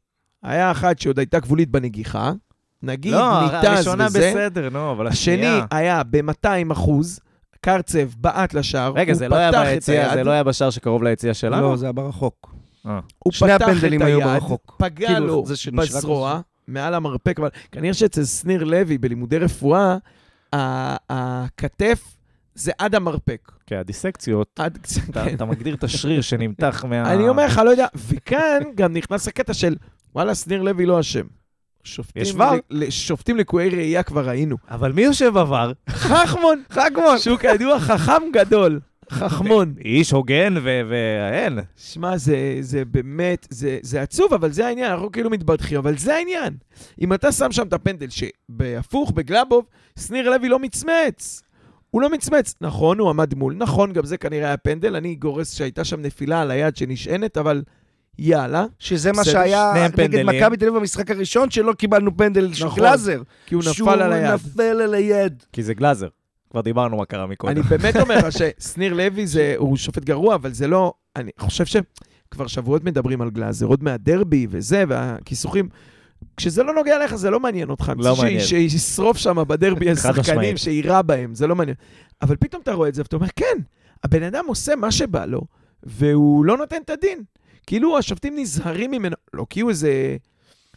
היה 0.43 0.71
אחת 0.71 0.99
שעוד 0.99 1.19
הייתה 1.19 1.39
גבולית 1.39 1.69
בנגיחה, 1.69 2.31
נגיד 2.83 3.13
לא, 3.13 3.41
ניתז 3.41 3.63
הראשונה 3.63 4.05
וזה. 4.07 4.31
בסדר, 4.35 4.69
נו, 4.69 4.91
אבל 4.91 5.07
השני 5.07 5.33
השנייה... 5.35 5.65
היה 5.71 6.01
ב-200 6.03 6.71
אחוז, 6.71 7.19
קרצב 7.61 7.99
בעט 8.17 8.53
לשער, 8.53 8.93
רגע, 8.95 9.13
זה 9.13 9.27
לא 9.29 9.35
היה 9.35 9.51
פתח 9.51 9.61
ביציע, 9.65 10.13
זה 10.13 10.23
לא 10.23 10.31
היה 10.31 10.43
בשער 10.43 10.69
שקרוב 10.69 11.03
ליציע 11.03 11.33
שלנו? 11.33 11.69
לא, 11.69 11.77
זה 11.77 11.85
היה 11.85 11.93
ברחוק. 11.93 12.53
אה. 12.85 12.99
הוא 13.19 13.33
שני 13.33 13.49
פתח 13.49 13.55
את 13.55 13.61
הפנדלים 13.61 14.01
היו 14.01 14.17
היד, 14.17 14.27
ברחוק. 14.27 14.75
פגע 14.77 15.07
כאילו, 15.07 15.27
לו 15.27 15.43
בזרוע, 15.77 16.41
מעל 16.67 16.93
המרפק, 16.93 17.39
אבל 17.39 17.49
כנראה 17.71 17.93
שאצל 17.93 18.25
שניר 18.25 18.63
לוי 18.63 18.97
בלימודי 18.97 19.37
רפואה, 19.37 19.97
הכתף 21.09 22.17
זה 22.55 22.71
עד 22.77 22.95
המרפק. 22.95 23.51
כן, 23.65 23.75
הדיסקציות, 23.75 24.59
עד, 24.59 24.77
אתה 25.09 25.25
כן. 25.25 25.35
אתה 25.35 25.45
מגדיר 25.45 25.75
את 25.75 25.83
השריר 25.83 26.21
שנמתח 26.21 26.85
מה... 26.89 27.13
אני 27.13 27.29
אומר 27.29 27.45
לך, 27.45 27.61
לא 27.65 27.69
יודע, 27.69 27.87
וכאן 27.95 28.63
גם 28.75 28.93
נכנס 28.93 29.27
הקטע 29.27 29.53
של, 29.53 29.75
וואלה, 30.15 30.35
שניר 30.35 30.61
לוי 30.61 30.85
לא 30.85 30.99
אשם. 30.99 31.25
שופטים, 31.83 32.21
יש 32.21 32.33
ור? 32.35 32.79
שופטים 32.89 33.37
לקויי 33.37 33.69
ראייה 33.69 34.03
כבר 34.03 34.27
ראינו. 34.27 34.57
אבל 34.69 34.91
מי 34.91 35.01
יושב 35.01 35.31
בVAR? 35.35 35.89
חכמון, 35.89 36.63
חכמון, 36.71 37.19
שהוא 37.19 37.37
כידוע 37.37 37.79
חכם 37.79 38.21
גדול. 38.33 38.79
חכמון. 39.11 39.73
איש 39.85 40.11
הוגן 40.11 40.53
ו- 40.63 40.81
ואין. 40.89 41.59
שמע, 41.77 42.17
זה, 42.17 42.57
זה 42.59 42.85
באמת, 42.85 43.47
זה, 43.49 43.79
זה 43.81 44.01
עצוב, 44.01 44.33
אבל 44.33 44.51
זה 44.51 44.67
העניין, 44.67 44.91
אנחנו 44.91 45.11
כאילו 45.11 45.29
מתבדחים, 45.29 45.77
אבל 45.77 45.97
זה 45.97 46.15
העניין. 46.15 46.53
אם 47.01 47.13
אתה 47.13 47.31
שם 47.31 47.51
שם 47.51 47.67
את 47.67 47.73
הפנדל, 47.73 48.07
שבהפוך, 48.09 49.11
בגלאבוב, 49.11 49.65
שניר 49.99 50.29
לוי 50.29 50.49
לא 50.49 50.59
מצמץ. 50.59 51.43
הוא 51.91 52.01
לא 52.01 52.09
מצמץ. 52.09 52.53
נכון, 52.61 52.99
הוא 52.99 53.09
עמד 53.09 53.33
מול, 53.35 53.53
נכון, 53.57 53.93
גם 53.93 54.05
זה 54.05 54.17
כנראה 54.17 54.47
היה 54.47 54.57
פנדל, 54.57 54.95
אני 54.95 55.15
גורס 55.15 55.53
שהייתה 55.53 55.83
שם 55.83 56.01
נפילה 56.01 56.41
על 56.41 56.51
היד 56.51 56.77
שנשענת, 56.77 57.37
אבל 57.37 57.61
יאללה, 58.19 58.65
שזה 58.79 59.11
מה 59.11 59.23
שהיה 59.23 59.73
נגד. 59.97 60.23
מכבי 60.23 60.57
תל 60.57 60.65
אביב 60.67 60.79
במשחק 60.79 61.11
הראשון, 61.11 61.51
שלא 61.51 61.73
קיבלנו 61.73 62.17
פנדל 62.17 62.53
של 62.53 62.65
נכון. 62.65 62.79
גלאזר. 62.79 63.21
כי 63.45 63.55
הוא 63.55 63.63
שהוא 63.63 63.91
נפל 63.91 64.01
על 64.01 64.13
היד. 64.13 64.33
נפל 64.33 64.61
על 64.81 64.93
היד. 64.93 65.43
כי 65.53 65.63
זה 65.63 65.73
גלאזר. 65.73 66.07
כבר 66.51 66.61
דיברנו 66.61 66.97
מה 66.97 67.05
קרה 67.05 67.27
מקודם. 67.27 67.51
אני 67.51 67.61
באמת 67.61 67.95
אומר 67.95 68.17
לך 68.17 68.27
ששניר 68.31 68.93
לוי 68.93 69.27
זה, 69.27 69.53
הוא 69.57 69.77
שופט 69.77 70.03
גרוע, 70.03 70.35
אבל 70.35 70.53
זה 70.53 70.67
לא, 70.67 70.93
אני 71.15 71.31
חושב 71.39 71.65
שכבר 71.65 72.47
שבועות 72.47 72.83
מדברים 72.83 73.21
על 73.21 73.29
גלאזר, 73.29 73.65
עוד 73.65 73.83
מהדרבי 73.83 74.47
וזה, 74.49 74.83
והכיסוכים. 74.87 75.69
כשזה 76.37 76.63
לא 76.63 76.73
נוגע 76.73 77.03
לך, 77.05 77.15
זה 77.15 77.29
לא 77.29 77.39
מעניין 77.39 77.69
אותך. 77.69 77.91
לא 77.97 78.15
ש- 78.15 78.19
מעניין. 78.19 78.39
שישרוף 78.39 79.17
שם 79.17 79.43
בדרבי 79.47 79.95
חד 79.95 80.13
שחקנים. 80.15 80.57
שיירה 80.57 81.01
בהם, 81.01 81.35
זה 81.35 81.47
לא 81.47 81.55
מעניין. 81.55 81.75
אבל 82.21 82.35
פתאום 82.35 82.61
אתה 82.61 82.73
רואה 82.73 82.89
את 82.89 82.95
זה 82.95 83.01
ואתה 83.01 83.15
אומר, 83.15 83.27
כן, 83.35 83.57
הבן 84.03 84.23
אדם 84.23 84.43
עושה 84.47 84.75
מה 84.75 84.91
שבא 84.91 85.25
לו, 85.25 85.41
והוא 85.83 86.45
לא 86.45 86.57
נותן 86.57 86.81
את 86.85 86.89
הדין. 86.89 87.23
כאילו 87.67 87.97
השופטים 87.97 88.33
נזהרים 88.39 88.91
ממנו, 88.91 89.15
לא 89.33 89.45
כי 89.49 89.59
הוא 89.59 89.69
איזה... 89.69 90.17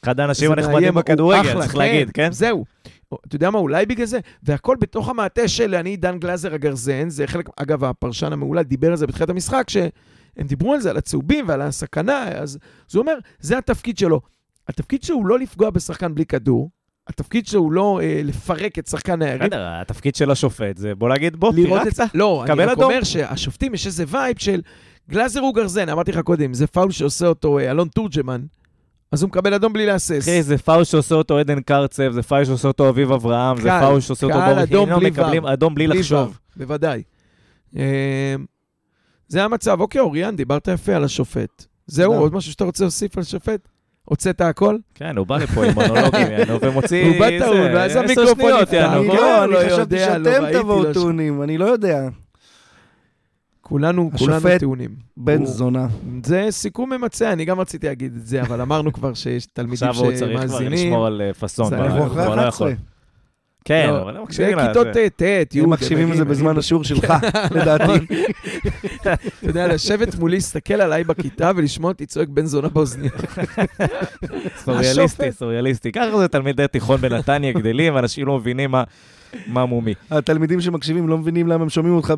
אחד 0.04 0.20
האנשים 0.20 0.52
הנחמדים 0.52 0.94
בכדורגל, 0.94 1.52
צריך 1.52 1.76
להגיד, 1.76 2.10
כן? 2.10 2.32
זהו. 2.32 2.64
אתה 3.26 3.36
יודע 3.36 3.50
מה, 3.50 3.58
אולי 3.58 3.86
בגלל 3.86 4.06
זה. 4.06 4.18
והכל 4.42 4.76
בתוך 4.80 5.08
המעטה 5.08 5.48
של 5.48 5.74
אני 5.74 5.96
דן 5.96 6.18
גלאזר 6.18 6.54
הגרזן, 6.54 7.08
זה 7.08 7.26
חלק, 7.26 7.48
אגב, 7.56 7.84
הפרשן 7.84 8.32
המעולה 8.32 8.62
דיבר 8.62 8.90
על 8.90 8.96
זה 8.96 9.06
בתחילת 9.06 9.30
המשחק, 9.30 9.70
שהם 9.70 10.46
דיברו 10.46 10.74
על 10.74 10.80
זה, 10.80 10.90
על 10.90 10.96
הצהובים 10.96 11.48
ועל 11.48 11.62
הסכנה, 11.62 12.28
אז, 12.28 12.58
הוא 12.94 13.00
אומר, 13.00 13.18
זה 13.40 13.58
התפקיד 13.58 13.98
שלו. 13.98 14.20
התפקיד 14.68 15.02
שלו 15.02 15.16
הוא 15.16 15.26
לא 15.26 15.38
לפגוע 15.38 15.70
בשחקן 15.70 16.14
בלי 16.14 16.26
כדור, 16.26 16.70
התפקיד 17.08 17.46
שלו 17.46 17.60
הוא 17.60 17.72
לא 17.72 18.00
אה, 18.02 18.20
לפרק 18.24 18.78
את 18.78 18.86
שחקן 18.86 19.22
היריב. 19.22 19.42
בסדר, 19.42 19.66
התפקיד 19.80 20.14
של 20.14 20.30
השופט 20.30 20.76
זה 20.76 20.94
בוא 20.94 21.08
להגיד, 21.08 21.36
בוא, 21.36 21.50
את 21.50 21.54
פירקת. 21.54 21.94
זה. 21.94 22.04
לא, 22.14 22.44
אני 22.48 22.64
רק. 22.64 22.78
אומר 22.78 23.02
שהשופטים, 23.02 23.74
יש 23.74 23.86
איזה 23.86 24.04
vibe 24.08 24.38
של 24.38 24.60
גלאזר 25.10 25.40
הוא 25.40 25.54
גרזן, 25.54 25.88
אמרתי 25.88 26.12
לך 26.12 26.20
קודם, 26.20 26.54
זה 26.54 26.66
פאול 26.66 26.90
שעושה 26.90 27.26
אותו 27.26 27.58
אה, 27.58 27.70
אלון 27.70 27.88
תורג'מן, 27.88 28.40
אז 29.12 29.22
הוא 29.22 29.28
מקבל 29.28 29.54
אדום 29.54 29.72
בלי 29.72 29.86
להסס. 29.86 30.18
אחי, 30.22 30.42
זה 30.42 30.58
פאול 30.58 30.84
שעושה 30.84 31.14
אותו 31.14 31.38
עדן 31.38 31.60
קרצב, 31.60 32.12
זה 32.12 32.22
פאול 32.22 32.44
שעושה 32.44 32.68
אותו 32.68 32.88
אביב 32.88 33.12
אברהם, 33.12 33.56
זה 33.56 33.68
קל, 33.68 33.80
פאול 33.80 34.00
שעושה 34.00 34.26
אותו 34.26 34.38
קל, 34.38 34.54
דור 34.54 34.62
אדום 34.62 34.86
חינו, 34.86 35.00
בלי 35.00 35.10
מקבלים. 35.10 35.46
אדום 35.46 35.74
בלי 35.74 35.86
בלי 35.86 35.98
לחשוב. 35.98 36.28
ור, 36.28 36.34
בוודאי. 36.56 37.02
אה, 37.76 38.34
זה 39.28 39.44
המצב. 39.44 39.80
אוקיי, 39.80 40.00
אוריאן, 40.00 40.36
דיברת 40.36 40.68
יפה 40.68 40.94
על 40.94 41.04
השופט. 41.04 41.64
זהו. 41.86 42.14
עוד 42.14 42.34
משהו 42.34 42.52
שאתה 42.52 42.64
רוצה 42.64 42.84
להוסיף 42.84 43.16
על 43.16 43.20
השופט? 43.20 43.68
הוצאת 44.04 44.40
הכל? 44.40 44.76
כן, 44.94 45.16
הוא 45.16 45.26
בא 45.26 45.38
לפה 45.38 45.64
עם 45.64 45.74
מונולוגים, 45.74 46.26
יענו, 46.38 46.60
ומוציא... 46.60 47.04
הוא 47.06 47.18
בא 47.18 47.28
זה, 47.30 47.44
טעון, 47.44 47.74
ואז 47.74 47.96
המיקרופון 47.96 48.52
נפתח. 48.62 48.90
אני 48.92 49.08
לא, 49.08 49.14
לא, 49.14 49.44
אני 49.44 49.52
לא 49.52 49.58
חשבתי 49.66 49.98
שאתם 49.98 50.52
תבואו 50.52 50.92
טעונים, 50.92 51.42
אני 51.42 51.58
לא 51.58 51.64
יודע. 51.64 52.08
כולנו, 53.70 54.10
כולנו 54.18 54.34
השופט 54.36 54.60
טעונים. 54.60 54.90
בן 55.16 55.38
הוא- 55.38 55.46
זונה. 55.46 55.88
זה 56.24 56.46
סיכום 56.50 56.92
ממצה, 56.92 57.32
אני 57.32 57.44
גם 57.44 57.60
רציתי 57.60 57.86
להגיד 57.86 58.12
את 58.16 58.26
זה, 58.26 58.42
אבל 58.42 58.60
אמרנו 58.60 58.92
כבר 58.92 59.14
שיש 59.14 59.46
תלמידים 59.46 59.88
עכשיו 59.88 60.04
הוא 60.04 60.14
צריך 60.14 60.38
כבר 60.38 60.48
שמאזינים. 60.48 60.72
לשמור 60.72 61.06
על 61.06 61.22
אה, 61.24 61.34
פאסון, 61.34 61.68
זה 61.70 61.76
היה 61.82 61.98
הוא 61.98 62.08
כבר 62.08 62.28
לא 62.28 62.40
11. 62.40 62.70
יכול. 62.70 62.84
כן, 63.64 63.86
לא, 63.90 64.02
אבל 64.02 64.16
הם 64.16 64.22
מקשיבים 64.22 64.58
כיתות 64.58 64.86
זה- 64.94 65.08
ט', 65.16 65.22
ט', 65.22 65.54
י', 65.54 65.60
הם 65.60 65.70
מקשיבים 65.70 66.12
לזה 66.12 66.24
בזמן 66.24 66.58
השיעור 66.58 66.84
שלך, 66.84 67.14
לדעתי. 67.56 67.92
אתה 69.00 69.14
יודע, 69.42 69.66
לשבת 69.66 70.14
מולי, 70.14 70.34
להסתכל 70.36 70.74
עליי 70.74 71.04
בכיתה 71.04 71.50
ולשמוע 71.56 71.90
אותי 71.90 72.06
צועק 72.06 72.28
בן 72.28 72.46
זונה 72.46 72.68
באוזניה. 72.68 73.10
סוריאליסטי. 74.64 75.32
סוריאליסטי. 75.32 75.92
ככה 75.92 76.18
זה 76.18 76.28
תלמידי 76.28 76.66
תיכון 76.72 77.00
בנתניה 77.00 77.52
גדלים, 77.52 77.94
ואנשים 77.94 78.26
לא 78.26 78.38
מבינים 78.38 78.70
מה- 78.70 78.84
מה 79.46 79.66
מומי. 79.66 79.94
התלמידים 80.10 80.60
שמקשיבים 80.60 81.08
לא 81.08 81.18
מבינים 81.18 81.46
למה 81.48 81.62
הם 81.62 81.68
שומעים 81.68 81.94
אותך 81.94 82.14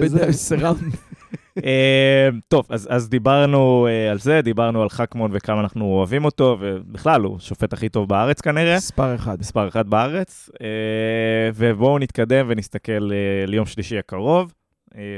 בזה. 0.00 0.26
בסיראונד. 0.26 0.78
אה, 1.64 2.28
טוב, 2.48 2.66
אז, 2.68 2.88
אז 2.90 3.08
דיברנו 3.08 3.86
אה, 3.90 4.10
על 4.10 4.18
זה, 4.18 4.40
דיברנו 4.42 4.82
על 4.82 4.88
חכמון 4.88 5.30
וכמה 5.34 5.60
אנחנו 5.60 5.84
אוהבים 5.84 6.24
אותו, 6.24 6.56
ובכלל, 6.60 7.22
הוא 7.22 7.36
השופט 7.36 7.72
הכי 7.72 7.88
טוב 7.88 8.08
בארץ 8.08 8.40
כנראה, 8.40 8.76
מספר 8.76 9.14
אחד. 9.14 9.40
מספר 9.40 9.68
אחת 9.68 9.86
בארץ. 9.86 10.50
אה, 10.60 10.66
ובואו 11.54 11.98
נתקדם 11.98 12.46
ונסתכל 12.48 13.10
אה, 13.12 13.46
ליום 13.46 13.66
שלישי 13.66 13.98
הקרוב. 13.98 14.52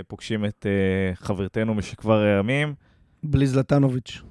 פוגשים 0.08 0.44
את 0.44 0.66
חברתנו 1.14 1.74
משכבר 1.74 2.18
הימים, 2.18 2.74
בלי 3.22 3.46
זלטנוביץ'. 3.46 4.22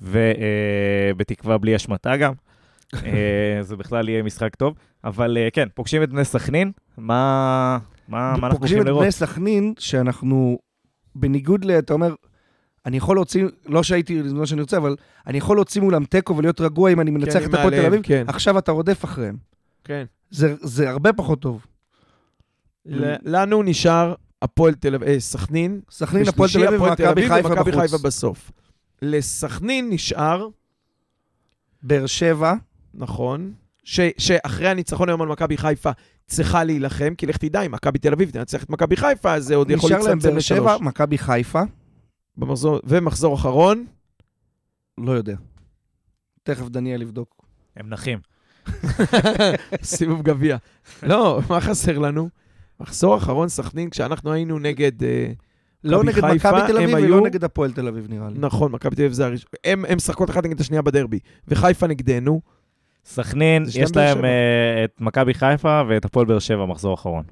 ובתקווה 0.00 1.58
בלי 1.58 1.74
השמטה 1.74 2.16
גם. 2.16 2.32
זה 3.60 3.76
בכלל 3.76 4.08
יהיה 4.08 4.22
משחק 4.22 4.56
טוב. 4.56 4.74
אבל 5.04 5.38
כן, 5.52 5.68
פוגשים 5.74 6.02
את 6.02 6.10
בני 6.10 6.24
סכנין, 6.24 6.72
מה, 6.98 7.78
מה, 8.10 8.18
מה 8.18 8.46
אנחנו 8.46 8.58
פוגשים 8.58 8.76
הולכים 8.76 8.80
את 8.80 8.86
לראות? 8.86 9.02
בני 9.02 9.12
סכנין, 9.12 9.74
שאנחנו, 9.78 10.58
בניגוד 11.14 11.64
ל... 11.64 11.70
אתה 11.70 11.92
אומר, 11.92 12.14
אני 12.86 12.96
יכול 12.96 13.16
להוציא, 13.16 13.44
לא 13.66 13.82
שהייתי, 13.82 14.22
לא 14.22 14.46
שאני 14.46 14.60
רוצה, 14.60 14.76
אבל 14.76 14.96
אני 15.26 15.38
יכול 15.38 15.56
להוציא 15.56 15.80
מולם 15.82 16.04
תיקו 16.04 16.36
ולהיות 16.36 16.60
רגוע 16.60 16.92
אם 16.92 17.00
אני 17.00 17.10
מנצח 17.10 17.38
כן, 17.38 17.44
את 17.48 17.54
הפועל 17.54 17.70
תל 17.70 17.86
אביב, 17.86 18.00
כן. 18.02 18.24
עכשיו 18.28 18.58
אתה 18.58 18.72
רודף 18.72 19.04
אחריהם. 19.04 19.36
כן. 19.84 20.04
זה, 20.30 20.54
זה 20.60 20.90
הרבה 20.90 21.12
פחות 21.12 21.40
טוב. 21.40 21.66
ל- 22.86 23.14
לנו 23.22 23.62
נשאר 23.62 24.14
הפועל 24.42 24.74
תל 24.74 24.94
אביב, 24.94 25.08
אה, 25.08 25.20
סכנין. 25.20 25.80
סכנין, 25.90 26.28
הפועל 26.28 26.50
תל 26.52 26.66
אביב 26.66 26.80
ומכבי 26.82 27.28
חיפה 27.28 27.48
ומכבי 27.48 27.72
חיפה 27.72 27.86
בחוץ. 27.86 28.02
בסוף. 28.02 28.50
לסכנין 29.02 29.90
נשאר, 29.90 30.48
באר 31.82 32.06
שבע, 32.06 32.54
נכון, 32.94 33.52
ש- 33.84 34.00
שאחרי 34.18 34.68
הניצחון 34.68 35.08
היום 35.08 35.22
על 35.22 35.28
מכבי 35.28 35.56
חיפה 35.56 35.90
צריכה 36.26 36.64
להילחם, 36.64 37.14
כי 37.18 37.26
לך 37.26 37.36
תדע, 37.36 37.60
אם 37.62 37.72
מכבי 37.72 37.98
תל 37.98 38.12
אביב 38.12 38.30
תנצח 38.30 38.64
את 38.64 38.70
מכבי 38.70 38.96
חיפה, 38.96 39.34
אז 39.34 39.44
זה 39.44 39.54
עוד 39.54 39.70
יכול 39.70 39.90
נשאר 39.90 39.98
להם 39.98 40.06
להצטמצם 40.08 40.30
באר 40.30 40.40
שבע, 40.40 40.74
לשלוש. 40.74 40.80
מכבי 40.88 41.18
חיפה, 41.18 41.62
במחזור- 42.36 42.80
ומחזור 42.84 43.34
אחרון, 43.34 43.86
לא 44.98 45.12
יודע. 45.12 45.36
תכף 46.42 46.68
דניאל 46.68 47.02
יבדוק. 47.02 47.44
הם 47.76 47.88
נחים. 47.88 48.18
סיבוב 49.82 50.22
גביע. 50.22 50.56
לא, 51.02 51.40
מה 51.50 51.60
חסר 51.60 51.98
לנו? 51.98 52.28
מחזור 52.80 53.16
אחרון 53.16 53.48
סכנין, 53.48 53.90
כשאנחנו 53.90 54.32
היינו 54.32 54.58
נגד... 54.58 55.04
אה, 55.04 55.32
לא 55.84 56.04
נגד 56.04 56.14
חיפה, 56.14 56.34
מכבי 56.52 56.66
תל 56.66 56.76
הם 56.76 56.82
אביב 56.82 56.96
היו- 56.96 57.06
ולא 57.16 57.20
נגד 57.26 57.44
הפועל 57.44 57.72
תל 57.72 57.88
אביב, 57.88 58.06
נראה 58.08 58.28
לי. 58.28 58.38
נכון, 58.38 58.72
מכבי 58.72 58.96
תל 58.96 59.02
אביב 59.02 59.12
זה 59.12 59.26
הראשון. 59.26 59.50
הם 59.64 59.84
הם 59.88 59.96
משחקות 59.96 60.30
אחת 60.30 60.44
נגד 60.44 60.60
השנייה 60.60 60.82
בדרבי, 60.82 61.18
וחיפה 61.48 61.86
נגדנו. 61.86 62.40
סכנין, 63.04 63.64
יש 63.74 63.96
להם. 63.96 64.24
אה, 64.24 64.84
את 64.84 65.00
מכבי 65.00 65.34
חיפה 65.34 65.82
ואת 65.88 66.04
הפועל 66.04 66.26
באר 66.26 66.38
שבע, 66.38 66.66
מחזור 66.66 66.94
אחרון. 66.94 67.24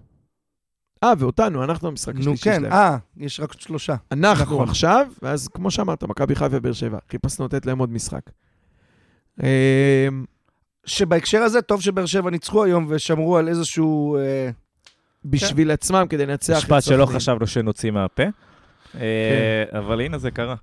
אה, 1.04 1.12
ואותנו, 1.18 1.64
אנחנו 1.64 1.88
המשחק 1.88 2.14
נו 2.14 2.20
השלישי 2.20 2.44
כן, 2.44 2.60
שלהם. 2.60 2.72
אה, 2.72 2.96
יש 3.16 3.40
רק 3.40 3.60
שלושה. 3.60 3.94
אנחנו 4.12 4.54
נכון. 4.56 4.68
עכשיו, 4.68 5.06
ואז 5.22 5.48
כמו 5.48 5.70
שאמרת, 5.70 6.04
מכבי 6.04 6.34
חיפה 6.34 6.56
ובאר 6.56 6.72
שבע. 6.72 6.98
חיפשנו 7.10 7.44
לתת 7.44 7.66
להם 7.66 7.78
עוד 7.78 7.92
משחק. 7.92 8.22
אה, 9.42 10.08
שבהקשר 10.86 11.42
הזה, 11.42 11.62
טוב 11.62 11.82
שבאר 11.82 12.06
שבע 12.06 12.30
ניצחו 12.30 12.64
היום 12.64 12.86
ושמרו 12.88 13.36
על 13.36 13.48
איזשהו... 13.48 14.16
אה, 14.16 14.50
בשביל 15.24 15.70
עצמם, 15.70 16.06
כדי 16.08 16.26
לנצח 16.26 16.58
את 16.58 16.64
משפט 16.64 16.82
שלא 16.82 17.04
סכנין. 17.04 17.18
חשבנו 17.18 17.46
שנוציא 17.46 17.90
מהפה. 17.90 18.22
אה, 18.94 19.64
אבל 19.78 20.00
הנה 20.00 20.18
זה 20.18 20.30
קרה. 20.30 20.54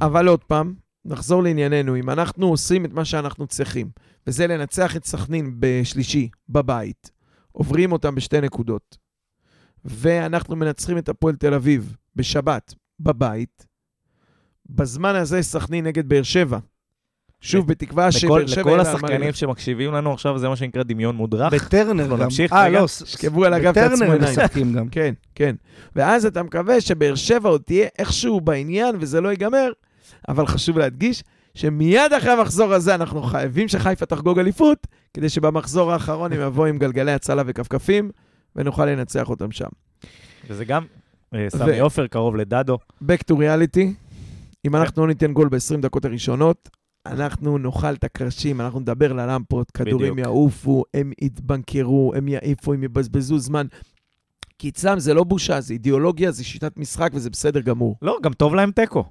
אבל 0.00 0.28
עוד 0.28 0.44
פעם, 0.44 0.74
נחזור 1.04 1.42
לענייננו. 1.42 1.96
אם 1.96 2.10
אנחנו 2.10 2.46
עושים 2.46 2.84
את 2.84 2.92
מה 2.92 3.04
שאנחנו 3.04 3.46
צריכים, 3.46 3.90
וזה 4.26 4.46
לנצח 4.46 4.96
את 4.96 5.04
סכנין 5.04 5.54
בשלישי, 5.58 6.28
בבית, 6.48 7.10
עוברים 7.52 7.92
אותם 7.92 8.14
בשתי 8.14 8.40
נקודות, 8.40 8.98
ואנחנו 9.84 10.56
מנצחים 10.56 10.98
את 10.98 11.08
הפועל 11.08 11.36
תל 11.36 11.54
אביב 11.54 11.96
בשבת, 12.16 12.74
בבית, 13.00 13.66
בזמן 14.66 15.14
הזה 15.14 15.42
סכנין 15.42 15.86
נגד 15.86 16.08
באר 16.08 16.22
שבע. 16.22 16.58
שוב, 17.40 17.66
בתקווה 17.66 18.12
שבאר 18.12 18.46
שבע... 18.46 18.60
לכל 18.60 18.80
השחקנים. 18.80 19.32
שמקשיבים 19.32 19.92
לנו 19.92 20.12
עכשיו, 20.12 20.38
זה 20.38 20.48
מה 20.48 20.56
שנקרא 20.56 20.82
דמיון 20.82 21.16
מודרך. 21.16 21.52
בטרנר 21.52 22.06
גם. 22.06 22.22
נמשיך 22.22 22.52
אה, 22.52 22.66
רגע? 22.66 22.80
לא, 22.80 22.88
שכבו 22.88 23.44
על 23.44 23.54
הגב, 23.54 23.70
בטרנר 23.70 24.04
הם 24.04 24.12
עיניים. 24.12 24.32
משחקים 24.32 24.72
גם. 24.72 24.88
כן, 24.88 25.14
כן. 25.34 25.56
ואז 25.96 26.26
אתה 26.26 26.42
מקווה 26.42 26.80
שבאר 26.80 27.14
שבע 27.14 27.48
עוד 27.48 27.62
תהיה 27.62 27.88
איכשהו 27.98 28.40
בעניין 28.40 28.96
וזה 29.00 29.20
לא 29.20 29.28
ייגמר, 29.28 29.70
אבל 30.28 30.46
חשוב 30.46 30.78
להדגיש 30.78 31.22
שמיד 31.54 32.12
אחרי 32.18 32.30
המחזור 32.30 32.72
הזה 32.72 32.94
אנחנו 32.94 33.22
חייבים 33.22 33.68
שחיפה 33.68 34.06
תחגוג 34.06 34.38
אליפות, 34.38 34.86
כדי 35.14 35.28
שבמחזור 35.28 35.92
האחרון 35.92 36.32
הם 36.32 36.40
יבואו 36.40 36.66
עם 36.66 36.78
גלגלי 36.78 37.12
הצלה 37.12 37.42
וכפכפים, 37.46 38.10
ונוכל 38.56 38.86
לנצח 38.86 39.30
אותם 39.30 39.52
שם. 39.52 39.68
וזה 40.48 40.64
גם 40.64 40.84
אה, 41.34 41.46
סמי 41.48 41.80
עופר, 41.80 42.06
קרוב 42.06 42.36
לדדו. 42.36 42.78
Back 43.02 43.32
to 43.32 43.34
reality, 43.34 43.86
אם 44.64 44.76
אנחנו 44.76 45.02
לא 45.02 45.08
ניתן 45.08 45.32
גול 45.32 45.48
ב-20 45.48 45.80
דקות 45.80 46.04
הראשונות, 46.04 46.68
אנחנו 47.06 47.58
נאכל 47.58 47.94
את 47.94 48.04
הקרשים, 48.04 48.60
אנחנו 48.60 48.80
נדבר 48.80 49.12
ללמפות, 49.12 49.70
כדורים. 49.70 50.18
יעופו, 50.18 50.84
הם 50.94 51.12
יתבנקרו, 51.22 52.12
הם 52.16 52.28
יעיפו, 52.28 52.72
הם 52.72 52.84
יבזבזו 52.84 53.38
זמן. 53.38 53.66
כי 54.58 54.68
אצלם 54.68 54.98
זה 54.98 55.14
לא 55.14 55.24
בושה, 55.24 55.60
זה 55.60 55.72
אידיאולוגיה, 55.72 56.30
זה 56.30 56.44
שיטת 56.44 56.76
משחק 56.76 57.10
וזה 57.14 57.30
בסדר 57.30 57.60
גמור. 57.60 57.96
לא, 58.02 58.18
גם 58.22 58.32
טוב 58.32 58.54
להם 58.54 58.70
תיקו. 58.70 59.04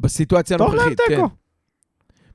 בסיטואציה 0.00 0.56
הנוכחית, 0.60 1.00
כן. 1.08 1.20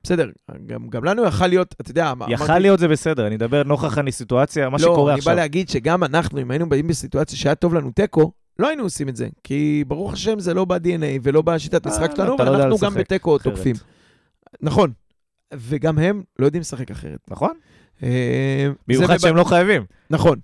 בסדר, 0.04 0.28
גם, 0.66 0.88
גם 0.88 1.04
לנו 1.04 1.24
יכל 1.24 1.46
להיות, 1.46 1.74
אתה 1.80 1.90
יודע, 1.90 2.12
יכל 2.28 2.44
אמרתי- 2.44 2.62
להיות 2.62 2.78
זה 2.80 2.88
בסדר, 2.88 3.26
אני 3.26 3.34
מדבר 3.34 3.62
נוכח 3.62 3.98
הסיטואציה, 3.98 4.68
מה 4.70 4.76
לא, 4.76 4.78
שקורה 4.78 5.12
אני 5.12 5.18
עכשיו. 5.18 5.34
בא 5.34 5.40
להגיד 5.40 5.68
שגם 5.68 6.04
אנחנו, 6.04 6.40
אם 6.40 6.50
היינו 6.50 6.68
באים 6.68 6.88
בסיטואציה 6.88 7.38
שהיה 7.38 7.54
טוב 7.54 7.74
לנו 7.74 7.90
תיקו, 7.90 8.32
לא 8.58 8.68
היינו 8.68 8.82
עושים 8.82 9.08
את 9.08 9.16
זה. 9.16 9.28
כי 9.44 9.84
ברוך 9.88 10.12
השם 10.12 10.38
זה 10.38 10.54
לא 10.54 10.64
ב-DNA 10.64 11.20
ולא 11.22 11.42
בשיטת 11.42 11.86
אה, 11.86 11.92
משחק 11.92 12.10
שלנו, 12.16 12.36
לא 12.38 12.42
ואנחנו 12.44 12.78
גם 12.78 12.92
לשחק 12.92 12.96
בתיקו. 13.00 13.38
תוקפים. 13.38 13.76
נכון. 14.60 14.92
וגם 15.54 15.98
הם 15.98 16.22
לא 16.38 16.46
יודעים 16.46 16.60
לשחק 16.60 16.90
אחרת. 16.90 17.18
נכון? 17.30 17.50
אה, 18.02 18.68
במיוחד 18.88 19.18
שהם 19.18 19.36
לא 19.36 19.44
חייבים. 19.44 19.84
נכון. 20.10 20.38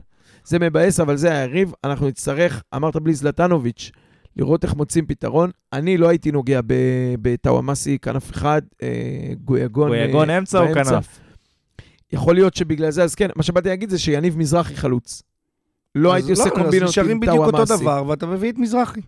זה 0.45 0.59
מבאס, 0.59 1.01
אבל 1.01 1.16
זה 1.16 1.39
היריב. 1.39 1.73
אנחנו 1.85 2.09
נצטרך, 2.09 2.62
אמרת 2.75 2.97
בלי 2.97 3.14
זלטנוביץ', 3.14 3.91
לראות 4.37 4.64
איך 4.64 4.74
מוצאים 4.74 5.07
פתרון. 5.07 5.51
אני 5.72 5.97
לא 5.97 6.09
הייתי 6.09 6.30
נוגע 6.33 6.61
ב- 6.66 6.74
בטאוואמאסי 7.22 7.99
כנף 7.99 8.30
אחד, 8.30 8.62
אה, 8.83 8.89
גויגון... 9.45 9.89
גויגון 9.89 10.30
אה, 10.30 10.39
אמצע 10.39 10.59
או. 10.59 10.74
כנף? 10.74 11.20
יכול 12.12 12.35
להיות 12.35 12.55
שבגלל 12.55 12.91
זה, 12.91 13.05
אז 13.05 13.14
כן, 13.14 13.28
מה 13.37 13.43
שבאתי 13.43 13.68
להגיד 13.68 13.91
זה 13.91 13.99
שיניב 13.99 14.39
מזרחי 14.39 14.76
חלוץ. 14.76 15.22
לא 15.95 16.09
אז 16.09 16.14
הייתי 16.14 16.30
עושה 16.30 16.45
אז 16.45 16.51
קומבינות 16.51 16.89
נשארים 16.89 17.11
עם 17.11 17.20
בדיוק 17.20 17.37
אותו. 17.45 17.64
דבר, 17.64 18.05
ואתה 18.09 18.26
מביא 18.26 18.53
את 18.53 18.59
מזרחי. 18.59 19.01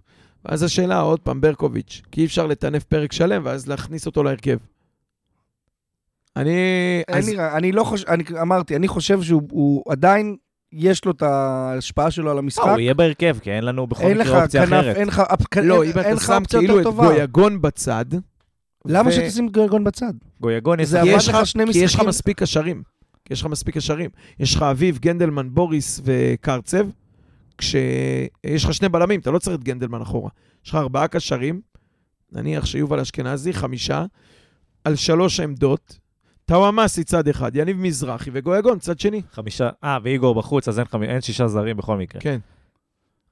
אז 0.45 0.62
השאלה, 0.62 1.01
עוד 1.01 1.20
פעם, 1.20 1.41
ברקוביץ', 1.41 2.03
כי 2.12 2.20
אי 2.20 2.27
אפשר 2.27 2.47
לטנף 2.47 2.85
פרק 2.85 3.12
שלם 3.12 3.43
ואז 3.45 3.68
להכניס 3.68 4.07
אותו 4.07 4.22
להרכב. 4.22 4.57
אני... 6.37 6.57
אז- 7.09 7.29
לי, 7.29 7.39
אני 7.57 7.72
לא 7.72 7.85
חושב, 7.85 8.09
אני 8.09 8.25
אמרתי, 8.41 8.77
אני 8.77 8.89
חושב 8.89 9.22
שהוא 9.22 9.43
הוא 9.51 9.83
עדיין, 9.89 10.37
יש 10.77 11.05
לו 11.05 11.12
את 11.12 11.22
ההשפעה 11.22 12.11
שלו 12.11 12.31
על 12.31 12.39
המשחק. 12.39 12.62
הוא 12.68 12.79
יהיה 12.79 12.95
בהרכב, 12.95 13.37
כי 13.43 13.51
אין 13.53 13.64
לנו 13.64 13.87
בכל 13.87 14.03
אין 14.05 14.18
לך 14.18 14.27
מקרה 14.27 14.43
אופציה 14.43 14.66
כנף, 14.66 14.81
אחרת. 14.81 14.97
אין 14.97 15.09
לך 15.09 15.20
אפ- 15.33 15.57
לא, 15.62 15.83
אין- 15.83 15.93
אם 15.93 15.99
אין 15.99 16.07
אתה 16.07 16.14
לך 16.14 16.22
שם 16.27 16.43
כאילו 16.59 16.81
את. 16.81 16.85
גויגון 16.87 17.62
בצד... 17.62 18.05
למה 18.87 19.12
שתשים 19.12 19.49
גויגון 19.49 19.85
בצד? 19.85 20.12
גויגון 20.41 20.85
זה 20.85 21.01
כי 21.03 21.09
עבד 21.11 21.18
יש 21.18 21.29
לך 21.29 21.35
לך- 21.35 21.47
שני 21.47 21.64
כי 21.72 21.79
יש 21.79 21.95
לך. 21.95 22.01
מספיק 22.01 22.39
קשרים. 22.43 22.83
כי 23.25 23.33
יש 23.33 23.41
לך 23.41 23.47
מספיק 23.47 23.75
קשרים. 23.77 24.11
יש 24.41 24.55
לך 24.57 24.62
אביב, 24.62 24.99
גנדלמן, 24.99 25.49
בוריס 25.55 26.01
וקרצב, 26.05 26.87
כשיש 27.59 28.64
לך 28.64 28.75
שני 28.75 28.89
בלמים, 28.89 29.20
אתה 29.20 29.31
לא 29.31 29.39
צריך 29.39 29.57
את 29.59 29.64
גנדלמן 29.64 30.01
אחורה. 30.01 30.31
יש 30.64 30.70
לך 30.70 30.75
ארבעה 30.75 31.09
קשרים, 31.09 31.61
נניח 32.33 32.66
שיובל 32.66 33.01
אשכנזי, 33.01 33.53
חמישה, 33.53 34.05
על 34.85 34.97
שלוש 34.97 35.41
עמדות, 35.41 35.99
טאוואמאסי 36.47 37.05
צד 37.05 37.28
אחד, 37.28 37.57
יניב 37.57 37.76
מזרחי 37.80 38.30
וגויגון 38.32 38.78
צד 38.78 38.99
שני. 39.01 39.22
חמישה, 39.32 39.70
אה, 39.84 39.99
ואיגור 40.03 40.34
בחוץ, 40.34 40.68
אז 40.68 40.78
אין 40.78 40.86
חמי- 40.86 41.07
אין 41.07 41.20
שישה 41.20 41.49
זרים 41.49 41.76
בכל 41.76 41.97
מקרה. 41.97 42.20
כן. 42.20 42.38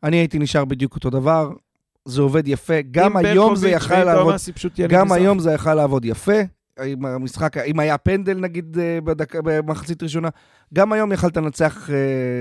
אני 0.03 0.17
הייתי 0.17 0.39
נשאר 0.39 0.65
בדיוק 0.65 0.95
אותו 0.95 1.11
דבר, 1.11 1.51
זה 2.05 2.23
עובד 2.23 2.49
יפה. 2.49 2.75
גם 2.91 3.17
היום 3.17 3.57
זה 3.57 3.71
יכל 3.71 3.95
לעבוד, 4.05 4.15
טאוואמאסי, 4.15 4.53
פשוט 4.53 4.79
יניב 4.79 4.91
גם 4.91 5.07
מזרחי. 5.07 5.21
היום 5.21 5.39
זה 5.39 5.53
יכל 5.53 5.75
לעבוד 5.75 6.05
יפה. 6.05 6.33
אם 6.87 7.07
המשחק, 7.07 7.57
אם 7.57 7.81
היה 7.81 7.99
פנדל 7.99 8.35
נגיד 8.41 8.79
אה, 8.79 8.99
בדק, 9.05 9.35
במחצית 9.37 10.03
ראשונה, 10.03 10.29
גם 10.75 10.93
היום 10.93 11.13
יכלת 11.13 11.37
לנצח 11.37 11.91
אה, 11.91 11.97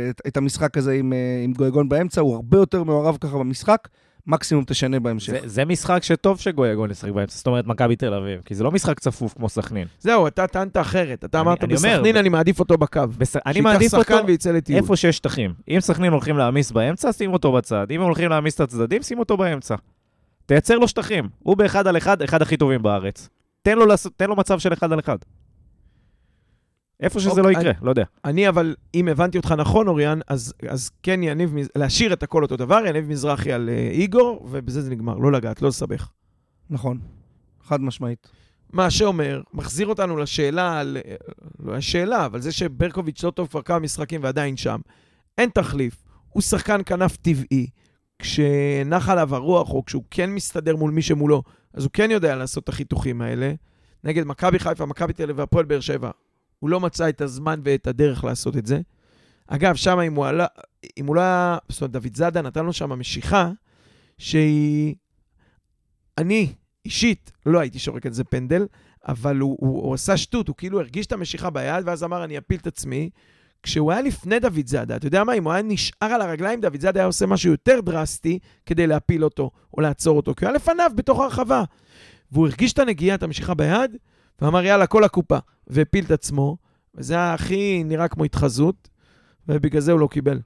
את, 0.10 0.22
את 0.28 0.38
המשחק 0.38 0.78
הזה 0.78 0.94
עם, 0.94 1.14
אה, 1.14 1.18
עם 1.44 1.54
גויגון 1.54 1.90
באמצע, 1.90 2.22
הוא 2.22 2.36
הרבה 2.36 2.58
יותר 2.58 2.84
מעורב 2.84 3.18
ככה 3.22 3.38
במשחק. 3.38 3.88
מקסימום 4.28 4.64
תשנה 4.68 5.00
בהמשך. 5.00 5.32
זה, 5.34 5.40
זה 5.46 5.66
משחק 5.66 6.04
שטוב 6.04 6.40
שגויגון 6.40 6.92
ישחק 6.92 7.10
באמצע, 7.12 7.36
זאת 7.38 7.48
אומרת 7.48 7.68
מכבי 7.68 7.96
תל 7.96 8.14
אביב, 8.14 8.42
כי 8.46 8.56
זה 8.56 8.64
לא 8.64 8.72
משחק 8.72 9.00
צפוף 9.00 9.34
כמו 9.34 9.50
סכנין. 9.50 9.88
זהו, 10.00 10.28
אתה 10.28 10.48
טענת 10.48 10.78
אחרת. 10.78 11.26
אתה 11.26 11.38
אני- 11.40 11.48
אמרת 11.48 11.64
אני 11.64 11.76
אומר, 11.76 11.90
בסכנין, 11.96 12.16
ב- 12.16 12.18
אני 12.18 12.30
מעדיף 12.30 12.60
אותו 12.60 12.78
בקו. 12.78 13.02
בס... 13.18 13.36
אני 13.46 13.62
מעדיף 13.62 13.94
אותו 13.94 14.04
שחקן 14.06 14.24
ויצא 14.28 14.52
לטיול. 14.52 14.80
איפה 14.80 14.96
שיש 14.96 15.18
שטחים. 15.18 15.54
אם 15.70 15.80
סכנין 15.80 16.12
הולכים 16.12 16.38
להעמיס 16.38 16.72
באמצע, 16.72 17.12
שים 17.14 17.34
אותו 17.34 17.52
בצד. 17.52 17.88
אם 17.92 18.00
הם 18.00 18.06
הולכים 18.06 18.30
להעמיס 18.30 18.56
את 18.56 18.60
הצדדים, 18.60 19.02
שים 19.02 19.20
אותו 19.20 19.38
באמצע. 19.38 19.76
תייצר 20.46 20.78
לו 20.78 20.88
שטחים. 20.88 21.30
הוא 21.40 21.58
באחד 21.58 21.88
על 21.88 21.98
אחד, 21.98 22.22
אחד 22.22 22.42
הכי 22.42 22.58
טובים 22.58 22.82
בארץ. 22.82 23.30
תן 23.62 23.78
לו, 23.78 23.86
לעשות, 23.86 24.14
תן 24.16 24.30
לו 24.30 24.36
מצב 24.36 24.60
של 24.60 24.74
אחד 24.74 24.92
על 24.92 25.00
אחד. 25.00 25.18
איפה 27.02 27.20
שזה 27.20 27.30
אוקיי, 27.30 27.44
לא 27.44 27.50
יקרה, 27.50 27.72
לא 27.82 27.90
יודע. 27.90 28.04
אני 28.26 28.50
אבל, 28.50 28.76
אם 28.96 29.08
הבנתי 29.08 29.38
אותך 29.38 29.52
נכון, 29.52 29.88
אוריאן, 29.88 30.20
אז, 30.28 30.54
אז 30.70 30.90
כן 31.04 31.24
יניב, 31.24 31.56
להשאיר 31.76 32.14
את 32.14 32.24
הכל 32.24 32.44
אותו 32.44 32.58
דבר, 32.58 32.84
יניב 32.86 33.10
מזרחי 33.10 33.52
על 33.52 33.70
אה, 33.70 33.90
איגור, 33.92 34.48
ובזה 34.52 34.82
זה 34.82 34.92
נגמר. 34.92 35.18
לא 35.18 35.32
לגעת, 35.32 35.62
לא 35.62 35.68
לסבך. 35.68 36.10
נכון, 36.70 37.00
חד 37.64 37.82
משמעית. 37.82 38.28
מה 38.74 38.90
שאומר, 38.90 39.42
מחזיר 39.54 39.88
אותנו 39.88 40.18
לשאלה 40.18 40.80
על... 40.80 40.98
אה, 41.06 41.16
לא 41.60 41.76
השאלה, 41.76 42.26
אבל 42.26 42.42
זה 42.42 42.52
שברקוביץ' 42.52 43.24
לא 43.24 43.32
טוב 43.32 43.48
כבר 43.48 43.62
כמה 43.62 43.80
משחקים 43.80 44.24
ועדיין 44.24 44.58
שם. 44.58 44.80
אין 45.38 45.50
תחליף. 45.50 46.04
הוא 46.30 46.42
שחקן 46.42 46.82
כנף 46.86 47.18
טבעי. 47.18 47.68
כשנח 48.20 49.10
עליו 49.10 49.36
הרוח, 49.36 49.70
או 49.70 49.86
כשהוא 49.86 50.04
כן 50.12 50.30
מסתדר 50.30 50.76
מול 50.76 50.92
מי 50.92 51.02
שמולו, 51.02 51.44
אז 51.74 51.84
הוא 51.84 51.92
כן 51.94 52.12
יודע 52.12 52.36
לעשות 52.36 52.64
את 52.64 52.70
החיתוכים 52.70 53.22
האלה. 53.22 53.54
נגד 54.04 54.24
מכבי 54.24 54.60
חיפה, 54.60 54.86
מכבי 54.86 55.14
תל 55.14 55.24
אביב 55.24 55.40
והפועל 55.40 55.66
באר 55.66 55.80
שבע. 55.80 56.12
הוא 56.62 56.70
לא 56.70 56.80
מצא 56.80 57.10
את 57.10 57.22
הזמן 57.22 57.60
ואת 57.64 57.88
הדרך 57.88 58.24
לעשות 58.24 58.58
את 58.58 58.66
זה. 58.66 58.82
אגב, 59.48 59.76
שם 59.76 60.00
אם 60.00 60.16
הוא 60.16 60.26
עלה, 60.26 60.46
אם 60.98 61.08
הוא 61.08 61.16
לא 61.16 61.22
היה, 61.22 61.58
זאת 61.70 61.82
אומרת, 61.82 61.92
דוד 61.92 62.16
זאדה 62.16 62.42
נתן 62.42 62.66
לו 62.66 62.74
שם 62.74 63.00
משיכה, 63.00 63.52
שהיא... 64.18 64.96
אני, 66.18 66.54
אישית, 66.86 67.32
לא 67.46 67.60
הייתי 67.60 67.80
שורק 67.80 68.06
את 68.06 68.14
זה 68.14 68.24
פנדל, 68.24 68.66
אבל 69.08 69.38
הוא, 69.38 69.58
הוא, 69.60 69.84
הוא 69.84 69.94
עשה 69.94 70.18
שטות, 70.18 70.48
הוא 70.48 70.56
כאילו 70.56 70.80
הרגיש 70.80 71.06
את 71.06 71.12
המשיכה 71.12 71.50
ביד, 71.50 71.88
ואז 71.88 72.04
אמר, 72.04 72.24
אני 72.24 72.38
אפיל 72.38 72.60
את 72.60 72.68
עצמי. 72.68 73.10
כשהוא 73.64 73.92
היה 73.92 74.02
לפני 74.02 74.40
דוד 74.40 74.68
זאדה, 74.68 74.96
אתה 74.96 75.08
יודע 75.08 75.24
מה, 75.24 75.34
אם 75.34 75.44
הוא 75.44 75.54
היה 75.54 75.62
נשאר 75.62 76.08
על 76.08 76.22
הרגליים, 76.22 76.62
דוד 76.62 76.82
זאדה 76.82 77.00
היה 77.00 77.08
עושה 77.08 77.26
משהו 77.26 77.52
יותר 77.52 77.80
דרסטי 77.82 78.40
כדי 78.66 78.88
להפיל 78.88 79.24
אותו 79.24 79.52
או 79.74 79.82
לעצור 79.82 80.18
אותו, 80.18 80.36
כי 80.36 80.46
הוא 80.46 80.50
היה 80.50 80.56
לפניו 80.56 80.92
בתוך 80.96 81.20
הרחבה. 81.20 81.64
והוא 82.32 82.48
הרגיש 82.48 82.74
את 82.74 82.80
הנגיעה, 82.80 83.16
את 83.16 83.24
המשיכה 83.24 83.54
ביד, 83.54 83.98
ואמר, 84.42 84.66
יאללה, 84.66 84.88
כל 84.88 85.04
הקופה, 85.04 85.38
והפיל 85.68 86.06
את 86.06 86.12
עצמו, 86.12 86.58
וזה 86.96 87.14
היה 87.14 87.34
הכי 87.34 87.84
נראה 87.86 88.08
כמו 88.08 88.24
התחזות, 88.24 88.90
ובגלל 89.48 89.82
זה 89.82 89.92
הוא 89.92 90.00
לא 90.00 90.08
קיבל. 90.12 90.40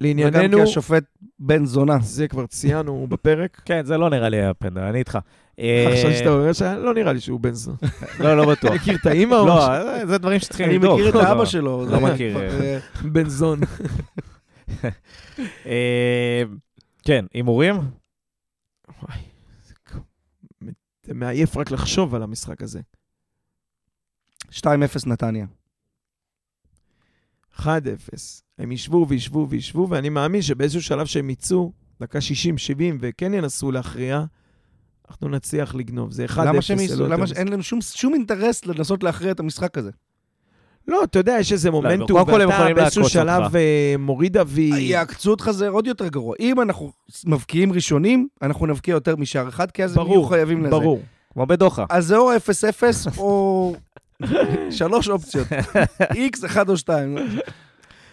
וגם 0.00 0.18
לענייננו, 0.18 0.56
כי 0.56 0.62
השופט 0.62 1.04
בן 1.38 1.64
זונה. 1.64 1.96
זה 2.02 2.28
כבר 2.28 2.46
ציינו 2.46 3.06
בפרק. 3.06 3.60
כן, 3.64 3.84
זה 3.84 3.96
לא 3.98 4.10
נראה 4.10 4.28
לי 4.28 4.36
היה 4.36 4.54
פנדל, 4.54 4.80
אני 4.82 4.98
איתך. 4.98 5.18
אה, 5.58 5.88
עכשיו 5.92 6.12
שאתה 6.12 6.30
אומר 6.30 6.52
שלא 6.52 6.94
נראה 6.94 7.12
לי 7.12 7.20
שהוא 7.20 7.40
בן 7.40 7.52
זונה. 7.52 7.76
לא, 8.20 8.36
לא 8.36 8.46
בטוח. 8.50 8.72
מכיר 8.74 8.96
את 8.96 9.06
האימא 9.06 9.34
או 9.34 9.46
לא, 9.46 9.56
משהו? 9.56 9.68
זה- 9.98 10.06
זה 10.06 10.18
דברים 10.18 10.40
שצריכים 10.40 10.66
אני 10.66 10.74
לבדוק. 10.74 10.92
מכיר 10.92 11.08
את 11.08 11.14
לא, 11.14 11.22
האבא 11.22 11.44
שלו. 11.44 11.86
לא 11.90 12.00
מכיר, 12.00 12.38
אה, 12.38 12.78
בן 13.04 13.28
זון. 13.28 13.60
אה, 15.66 16.42
כן, 17.04 17.24
הימורים? 17.34 17.74
וואי, 19.02 19.18
זה 21.06 21.14
מעייף 21.14 21.56
רק 21.56 21.70
לחשוב 21.70 22.14
על 22.14 22.22
המשחק 22.22 22.62
הזה. 22.62 22.80
2-0 24.50 24.66
נתניה. 25.06 25.46
1-0. 27.58 27.66
הם 28.58 28.72
ישבו 28.72 29.06
וישבו 29.08 29.46
וישבו, 29.50 29.88
ואני 29.90 30.08
מאמין 30.08 30.42
שבאיזשהו 30.42 30.82
שלב 30.82 31.06
שהם 31.06 31.30
יצאו, 31.30 31.72
דקה 32.00 32.18
60-70, 32.18 32.22
וכן 33.00 33.34
ינסו 33.34 33.72
להכריע, 33.72 34.24
אנחנו 35.08 35.28
נצליח 35.28 35.74
לגנוב. 35.74 36.12
זה 36.12 36.24
1-0, 36.24 36.40
למה 36.44 36.62
שהם? 36.62 36.78
לא 36.78 36.82
יותר 37.04 37.06
למה. 37.06 37.26
שאין 37.26 37.48
להם 37.48 37.62
שום- 37.62 37.80
שום 37.82 38.14
אינטרס 38.14 38.64
לנסות 38.66 39.02
להכריע 39.02 39.32
את 39.32 39.40
המשחק 39.40 39.78
הזה? 39.78 39.90
לא, 40.88 41.04
אתה 41.04 41.18
יודע, 41.18 41.36
יש 41.40 41.52
איזה 41.52 41.70
מומנטום, 41.70 42.24
כל 42.24 42.40
הם 42.40 42.48
ואתה 42.48 42.74
באיזשהו 42.74 43.08
שלב. 43.08 43.56
אה, 43.56 43.94
מוריד 43.98 44.36
אבי. 44.36 44.70
יעקצו 44.78 45.30
אותך 45.30 45.50
זה 45.50 45.68
עוד 45.68 45.86
יותר 45.86 46.08
גרוע. 46.08 46.34
אם 46.40 46.60
אנחנו 46.60 46.92
מבקיעים 47.24 47.72
ראשונים, 47.72 48.28
אנחנו 48.42 48.66
נבקיע 48.66 48.92
יותר 48.92 49.16
משער 49.16 49.48
אחד, 49.48 49.70
כי 49.70 49.84
אז 49.84 49.96
הם 49.96 50.02
יהיו 50.02 50.14
ברור, 50.14 50.28
חייבים 50.28 50.60
לזה. 50.60 50.70
ברור. 50.70 51.00
כמו 51.32 51.46
בדוחה. 51.46 51.84
אז 51.90 52.06
זה 52.06 52.16
או 52.16 52.36
0-0 52.36 52.38
או 53.18 53.74
שלוש 54.70 55.08
אופציות. 55.08 55.46
X, 56.34 56.46
1 56.46 56.68
או 56.68 56.76
2. 56.76 57.16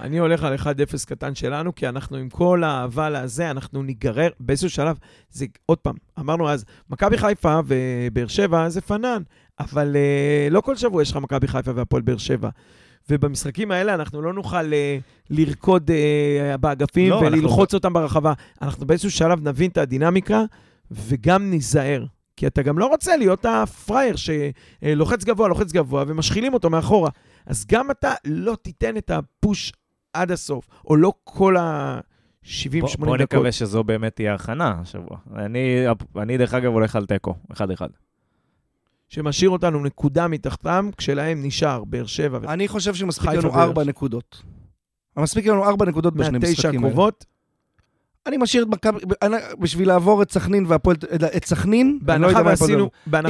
אני 0.04 0.18
הולך 0.18 0.44
על 0.44 0.56
1-0 0.56 0.66
קטן 1.08 1.36
שלנו, 1.36 1.76
כי 1.76 1.88
אנחנו 1.88 2.18
עם 2.18 2.30
כל 2.30 2.64
האהבה 2.64 3.10
לזה, 3.10 3.52
אנחנו 3.52 3.84
ניגרר 3.84 4.30
באיזשהו 4.40 4.70
שלב. 4.70 4.98
זה, 5.30 5.46
עוד 5.66 5.78
פעם, 5.78 5.96
אמרנו 6.20 6.50
אז, 6.50 6.66
מכבי 6.90 7.18
חיפה 7.18 7.60
ובאר 7.68 8.28
שבע 8.28 8.70
זה 8.70 8.82
פנן, 8.82 9.22
אבל 9.60 9.96
uh, 9.96 10.54
לא 10.54 10.62
כל 10.62 10.76
שבוע 10.76 11.02
יש 11.02 11.12
לך 11.12 11.18
מכבי 11.18 11.48
חיפה 11.48 11.72
והפועל 11.76 12.02
באר 12.02 12.18
שבע. 12.18 12.50
ובמשחקים 13.10 13.72
האלה 13.72 13.94
אנחנו 13.94 14.22
לא 14.22 14.34
נוכל 14.34 14.66
uh, 14.66 15.02
לרקוד 15.30 15.92
uh, 15.92 16.58
באגפים 16.58 17.10
לא, 17.10 17.22
אנחנו- 17.22 17.38
וללחוץ 17.38 17.74
אותם 17.74 17.94
ברחבה. 17.94 18.34
אנחנו 18.62 18.88
באיזשהו 18.88 19.12
שלב 19.12 19.48
נבין 19.48 19.70
את 19.70 19.78
הדינמיקה 19.78 20.44
וגם 20.92 21.50
ניזהר. 21.50 22.06
כי 22.38 22.48
אתה 22.48 22.62
גם 22.62 22.80
לא 22.80 22.86
רוצה 22.86 23.18
להיות 23.18 23.46
הפראייר 23.46 24.16
שלוחץ 24.16 25.24
גבוה, 25.24 25.48
לוחץ 25.48 25.72
גבוה, 25.72 26.04
ומשחילים 26.08 26.54
אותו 26.54 26.70
מאחורה. 26.70 27.10
אז 27.46 27.66
גם 27.72 27.92
אתה 27.92 28.14
לא 28.26 28.58
תיתן 28.62 28.98
את 28.98 29.12
הפוש 29.12 29.74
עד 30.14 30.32
הסוף, 30.32 30.68
או 30.88 30.96
לא 30.96 31.14
כל 31.24 31.58
ה-70-80 31.58 32.80
בוא- 32.82 32.90
דקות. 32.90 33.00
בוא 33.08 33.18
נקווה 33.18 33.52
שזו 33.52 33.84
באמת 33.84 34.16
תהיה 34.16 34.34
הכנה 34.34 34.76
השבוע. 34.82 35.18
אני, 35.36 35.86
אני 36.18 36.38
דרך 36.38 36.54
אגב 36.54 36.72
הולך 36.72 36.96
על 36.96 37.06
תיקו, 37.06 37.36
1-1. 37.54 37.56
שמשאיר 39.10 39.50
אותנו 39.50 39.84
נקודה 39.84 40.28
מתחתם, 40.28 40.90
כשלהם 40.98 41.46
נשאר 41.46 41.84
באר 41.84 42.06
שבע 42.06 42.40
ו- 42.42 42.50
אני 42.50 42.68
חושב 42.68 42.96
שמספיק 42.96 43.30
לנו 43.30 43.48
ובאר 43.50 43.62
4 43.64 43.82
שבע. 43.82 43.90
נקודות. 43.90 44.44
מספיק 45.18 45.46
לנו 45.48 45.66
4 45.66 45.86
נקודות 45.86 46.14
בשני 46.16 46.32
מהתשע 46.38 46.52
משחקים 46.52 46.70
האלה. 46.70 46.88
הקרובות. 46.88 47.26
אני 48.28 48.38
משאיר 48.38 48.64
את 48.64 48.68
מכבי, 48.68 49.00
אני- 49.22 49.36
בשביל 49.60 49.88
לעבור 49.88 50.22
את 50.24 50.32
סכנין 50.32 50.66
והפועל, 50.68 50.96
את 51.38 51.46
סכנין, 51.46 51.88
אני 51.88 52.22
לא 52.22 52.28
בהנחה 52.28 52.30
יודע 52.40 52.44
מה 52.44 52.52
הפועל 52.52 52.72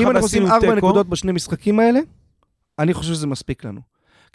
אם 0.02 0.08
אנחנו 0.08 0.26
עושים 0.26 0.44
ועשינו 0.44 0.48
4 0.48 0.60
תיקו, 0.60 0.76
נקודות 0.76 1.10
בשני 1.10 1.32
משחקים 1.32 1.80
האלה, 1.80 2.00
אני 2.80 2.94
חושב 2.94 3.14
שזה 3.14 3.28
מספיק 3.28 3.66
לנו. 3.66 3.82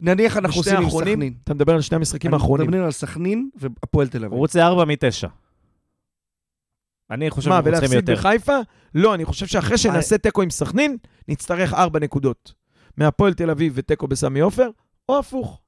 נניח 0.01 0.37
אנחנו 0.37 0.61
עושים 0.61 0.77
עם 0.77 0.91
סכנין. 0.91 1.35
אתה 1.45 1.55
מדבר 1.55 1.75
על 1.75 1.81
שני 1.81 1.97
המשחקים 1.97 2.35
האחרונים. 2.35 2.61
אנחנו 2.61 2.71
מדברים 2.71 2.85
על 2.85 2.93
סכנין 2.93 3.51
והפועל 3.55 4.09
תל 4.09 4.19
אביב. 4.19 4.33
הוא 4.33 4.39
רוצה 4.39 4.67
4 4.67 4.85
מ-9. 4.85 5.29
אני 7.11 7.31
חושב 7.31 7.51
מה, 7.51 7.57
שאנחנו 7.57 7.71
צריכים 7.73 7.91
ולהפסיד 7.91 8.09
יותר. 8.09 8.21
בחיפה? 8.21 8.57
לא, 8.95 9.15
אני 9.15 9.25
חושב 9.25 9.47
שאחרי 9.47 9.79
שנעשה 9.79 10.19
תיקו 10.19 10.43
עם 10.43 10.51
סכנין, 10.51 10.97
נצטרך 11.29 11.75
ארבע 11.75 11.99
נקודות. 11.99 12.55
מהפועל 12.97 13.35
תל 13.35 13.51
אביב 13.51 13.73
ותיקו 13.77 14.09
בסמי 14.09 14.41
עופר, 14.41 14.71
או 15.09 15.19
הפוך. 15.19 15.61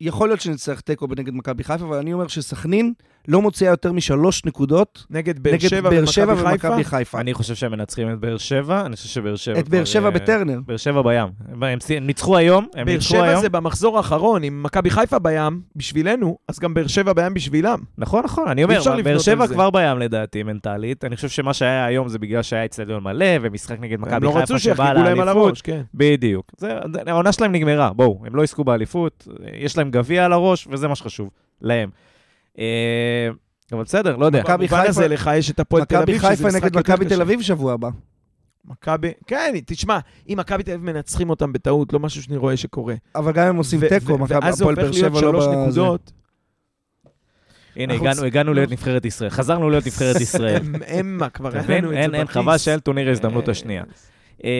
יכול 0.00 0.28
להיות 0.28 0.40
שנצטרך 0.40 0.80
תיקו 0.80 1.06
נגד 1.18 1.34
מכבי 1.34 1.64
חיפה, 1.64 1.84
אבל 1.84 1.96
אני 1.96 2.12
אומר 2.12 2.26
שסכנין 2.28 2.92
לא 3.28 3.42
מוציאה 3.42 3.70
יותר 3.70 3.92
משלוש 3.92 4.44
נקודות 4.44 5.06
נגד 5.10 5.42
באר 5.90 6.06
שבע 6.06 6.34
ומכבי 6.36 6.84
חיפה. 6.84 7.20
אני 7.20 7.34
חושב 7.34 7.54
שהם 7.54 7.72
מנצחים 7.72 8.12
את 8.12 8.18
באר 8.18 8.36
שבע, 8.38 8.86
אני 8.86 8.96
חושב 8.96 9.08
שבאר 9.08 9.36
שבע... 9.36 9.58
את 9.58 9.68
באר 9.68 9.84
שבע 9.84 10.06
אה, 10.06 10.10
בטרנר. 10.10 10.58
באר 10.66 10.76
שבע 10.76 11.02
בים. 11.02 11.26
הם- 11.52 11.62
הם 11.62 11.80
סי- 11.80 11.96
הם 11.96 12.06
ניצחו 12.06 12.36
היום, 12.36 12.66
באר 12.74 12.84
ניצחו 12.84 13.08
שבע 13.14 13.22
היום. 13.24 13.40
זה 13.40 13.48
במחזור 13.48 13.96
האחרון, 13.96 14.44
אם 14.44 14.62
מכבי 14.62 14.90
חיפה 14.90 15.18
בים, 15.18 15.60
בשבילנו, 15.76 16.38
אז 16.48 16.58
גם 16.58 16.74
באר 16.74 16.86
שבע 16.86 17.12
בים 17.12 17.34
בשבילם. 17.34 17.78
נכון, 17.98 18.24
נכון, 18.24 18.48
אני 18.48 18.64
אומר, 18.64 18.74
באר 19.04 19.18
שבע. 19.18 19.44
כבר 19.54 19.70
בים 19.70 19.98
לדעתי, 19.98 20.42
מנטלית. 20.42 21.04
אני 21.04 21.16
חושב 21.16 21.28
שמה 21.28 21.54
שהיה 21.54 21.84
היום 21.84 22.08
זה 22.08 22.18
בגלל 22.18 22.42
שהיה 22.42 22.64
אצטדיון 22.64 23.02
מלא, 23.04 23.26
ומשחק 23.42 23.80
נגד 23.80 24.00
מכבי 24.00 24.26
לא 24.26 24.30
חיפה 24.70 24.84
על 24.90 24.96
לאליפות. 25.26 25.54
להם 29.94 30.02
גביע 30.02 30.24
על 30.24 30.32
הראש, 30.32 30.66
וזה 30.70 30.88
מה 30.88 30.94
שחשוב, 30.96 31.30
להם. 31.60 31.90
אה, 32.58 33.28
אבל 33.72 33.82
בסדר, 33.82 34.16
לא 34.16 34.26
יודע. 34.26 34.40
מכבי 34.40 34.68
חיפה- 34.68 35.06
לך 35.06 35.30
יש 35.34 35.50
את 35.50 35.60
הפועל 35.60 35.84
תל 35.84 35.94
מכבי 35.96 36.02
אביב, 36.12 36.18
שזה 36.18 36.28
חיפה 36.28 36.48
משחק 36.48 36.62
נגד 36.64 36.76
יותר 36.76 36.92
מכבי 36.92 37.04
קשה. 37.06 37.14
תל 37.16 37.22
אביב 37.22 37.40
שבוע 37.42 37.72
הבא. 37.72 37.88
מכבי, 38.64 39.12
כן, 39.26 39.54
תשמע, 39.66 39.98
אם 40.28 40.34
מכבי 40.38 40.62
תל 40.62 40.72
אביב 40.72 40.84
מנצחים 40.84 41.30
אותם 41.30 41.52
בטעות, 41.52 41.92
לא 41.92 41.98
משהו 42.00 42.22
שאני 42.22 42.36
רואה 42.36 42.56
שקורה. 42.56 42.94
אבל 43.14 43.32
גם 43.32 43.46
אם 43.46 43.56
עושים 43.56 43.80
תיקו, 43.88 44.12
ו- 44.12 44.18
מכבי 44.18 44.38
ואז 44.42 44.56
זה 44.56 44.64
הפועל 44.64 44.74
הופך 44.78 44.82
באר 44.82 45.00
להיות 45.02 45.14
שבע 45.14 45.32
לא 45.32 45.40
שלוש 45.40 45.46
בזה. 45.46 45.56
נקודות. 45.56 46.12
הנה, 47.76 47.94
הגענו- 47.94 48.24
הגענו 48.24 48.54
להיות 48.54 48.70
נבחרת 48.70 49.04
ישראל, 49.04 49.30
חזרנו 49.30 49.70
להיות 49.70 49.86
נבחרת 49.86 50.20
ישראל. 50.26 50.62
הם- 50.86 51.18
מה, 51.18 51.30
כבר 51.30 51.50
אין? 51.56 51.64
לנו 51.84 51.92
את 51.92 51.96
אין, 51.96 52.10
זה 52.10 52.16
אין, 52.16 52.24
בכיס. 52.24 52.36
חבל 52.36 52.58
שאין 52.58 52.78
טורניר 52.78 53.08
ההזדמנות 53.08 53.48
אה, 53.48 53.52
השנייה. 53.52 53.84
אה, 54.44 54.50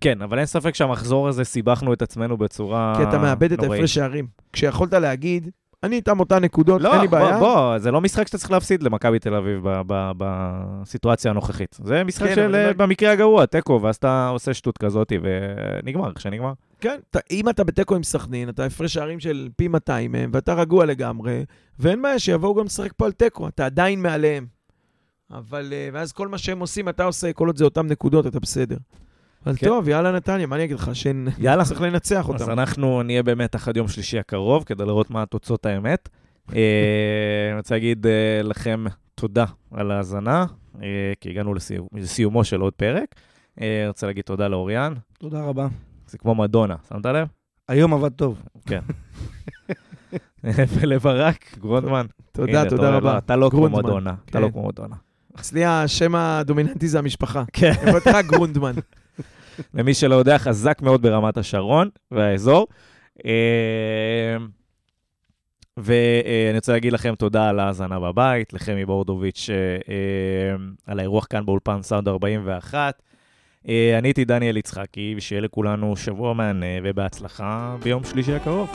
כן, 0.00 0.22
אבל 0.22 0.38
אין 0.38 0.46
ספק 0.46 0.74
שהמחזור 0.74 1.28
הזה 1.28 1.44
סיבכנו 1.44 1.92
את 1.92 2.02
עצמנו 2.02 2.36
בצורה 2.36 2.94
כי 2.96 3.02
אתה 3.02 3.18
מאבד 3.18 3.52
את 3.52 3.58
נוראית. 3.58 3.72
ההפרש 3.72 3.94
שערים. 3.94 4.26
כשיכולת 4.52 4.92
להגיד, 4.92 5.50
אני 5.82 5.96
איתם 5.96 6.20
אותן 6.20 6.44
נקודות, 6.44 6.80
אין 6.84 6.90
לא, 6.92 7.00
לי 7.00 7.08
בוא, 7.08 7.18
בעיה. 7.18 7.38
בוא, 7.38 7.78
זה 7.78 7.90
לא 7.90 8.00
משחק 8.00 8.26
שאתה 8.26 8.38
צריך 8.38 8.50
להפסיד 8.50 8.82
למכבי 8.82 9.18
תל 9.18 9.34
אביב 9.34 9.62
בסיטואציה 10.18 11.30
הנוכחית. 11.30 11.76
זה 11.82 12.04
משחק 12.04 12.26
כן, 12.28 12.34
של, 12.34 12.54
אה, 12.54 12.72
במקרה 12.74 13.12
הגרוע, 13.12 13.46
תיקו, 13.46 13.80
ואז 13.82 13.96
אתה 13.96 14.28
עושה 14.28 14.54
שטות 14.54 14.78
כזאת 14.78 15.12
ונגמר, 15.22 16.12
כשנגמר. 16.14 16.52
כן, 16.80 16.96
אתה- 17.10 17.18
אם 17.30 17.48
אתה 17.48 17.64
בתיקו 17.64 17.94
עם 17.96 18.02
סכנין, 18.02 18.48
אתה 18.48 18.64
הפרש 18.64 18.94
שערים 18.94 19.20
של 19.20 19.48
פי 19.56 19.68
200 19.68 20.12
מהם, 20.12 20.30
ואתה 20.32 20.54
רגוע 20.54 20.84
לגמרי, 20.86 21.44
ואין 21.78 22.02
בעיה 22.02 22.18
שיבואו 22.18 22.54
גם 22.54 22.64
לשחק 22.64 22.92
פה 22.96 23.06
על 23.06 23.12
תיקו, 23.12 23.48
אתה 23.48 23.66
עדיין 23.66 24.02
מעליהם. 24.02 24.46
אבל, 25.30 25.72
אה, 25.72 25.88
ואז 25.92 26.12
כל 26.12 26.28
מה 26.28 26.38
שהם 26.38 26.58
עושים, 26.58 26.88
אתה 26.88 27.04
עושה, 27.04 27.32
כל 27.32 27.46
עוד 27.46 27.56
זה 27.56 27.64
אותן 27.64 27.86
נקודות, 27.86 28.26
אתה 28.26 28.40
בסדר. 28.40 28.76
אבל 29.46 29.56
כן. 29.56 29.66
טוב, 29.66 29.88
יאללה 29.88 30.12
נתניה, 30.12 30.46
מה 30.46 30.56
אני 30.56 30.64
אגיד 30.64 30.76
לך? 30.76 30.90
יאללה. 31.38 31.64
שצריך 31.64 31.80
לנצח 31.80 32.30
אז 32.34 32.40
אותם. 32.42 32.52
אנחנו 32.52 33.02
נהיה 33.02 33.22
במתח 33.22 33.68
עד 33.68 33.76
יום 33.76 33.88
שלישי 33.88 34.18
הקרוב, 34.18 34.64
כדי 34.64 34.84
לראות 34.84 35.10
מה 35.10 35.26
תוצאות 35.26 35.66
האמת. 35.66 36.08
אה, 36.56 37.48
אני 37.50 37.58
רוצה 37.58 37.74
להגיד 37.74 38.06
אה, 38.06 38.40
לכם 38.42 38.84
תודה 39.14 39.44
על 39.70 39.90
ההאזנה, 39.90 40.46
כי 41.20 41.30
הגענו 41.30 41.54
לסיום- 41.54 41.88
לסיומו 41.94 42.44
של 42.44 42.60
עוד 42.60 42.72
פרק. 42.72 43.14
אני 43.58 43.66
רוצה 43.88 44.06
להגיד 44.06 44.24
תודה 44.24 44.48
לאוריאן, 44.48 44.94
תודה 45.18 45.44
רבה. 45.44 45.68
זה 46.06 46.18
כמו 46.18 46.34
מדונה, 46.34 46.76
שמת 46.88 47.06
לב? 47.06 47.28
היום 47.68 47.94
עבד 47.94 48.12
טוב. 48.12 48.42
ולברק, 50.44 51.58
גרונדמן. 51.58 52.06
תודה, 52.32 52.68
תודה 52.70 52.90
רבה. 52.96 53.12
לא, 53.12 53.18
אתה 53.18 53.36
לא 53.36 53.50
כמו 53.50 53.68
מדונה, 53.68 54.10
אתה 54.24 54.32
כן. 54.32 54.42
לא 54.42 54.48
כמו 54.52 54.68
מדונה. 54.68 54.96
אצלי 55.40 55.64
השם 55.64 56.14
הדומיננטי 56.14 56.88
זה 56.88 56.98
המשפחה. 56.98 57.44
כן. 57.52 57.70
יכול 57.70 57.86
להיות 57.86 58.06
רק 58.06 58.26
גרונדמן. 58.26 58.72
למי 59.74 59.94
שלא 59.94 60.14
יודע, 60.14 60.38
חזק 60.38 60.82
מאוד 60.82 61.02
ברמת 61.02 61.36
השרון 61.36 61.88
והאזור. 62.10 62.66
אה, 63.26 64.36
ואני 65.76 66.56
רוצה 66.56 66.72
להגיד 66.72 66.92
לכם 66.92 67.14
תודה 67.14 67.48
על 67.48 67.60
ההאזנה 67.60 68.00
בבית, 68.00 68.52
לחמי 68.52 68.84
בורדוביץ' 68.84 69.50
אה, 69.50 69.56
אה, 69.94 70.56
על 70.86 70.98
האירוח 70.98 71.26
כאן 71.30 71.46
באולפן 71.46 71.82
סאונד 71.82 72.08
41. 72.08 73.02
אה, 73.68 73.98
אני 73.98 74.08
הייתי 74.08 74.24
דניאל 74.24 74.56
יצחקי, 74.56 75.14
ושיהיה 75.16 75.40
לכולנו 75.40 75.96
שבוע 75.96 76.34
מהנה 76.34 76.66
ובהצלחה 76.84 77.76
ביום 77.82 78.04
שלישי 78.04 78.34
הקרוב. 78.34 78.70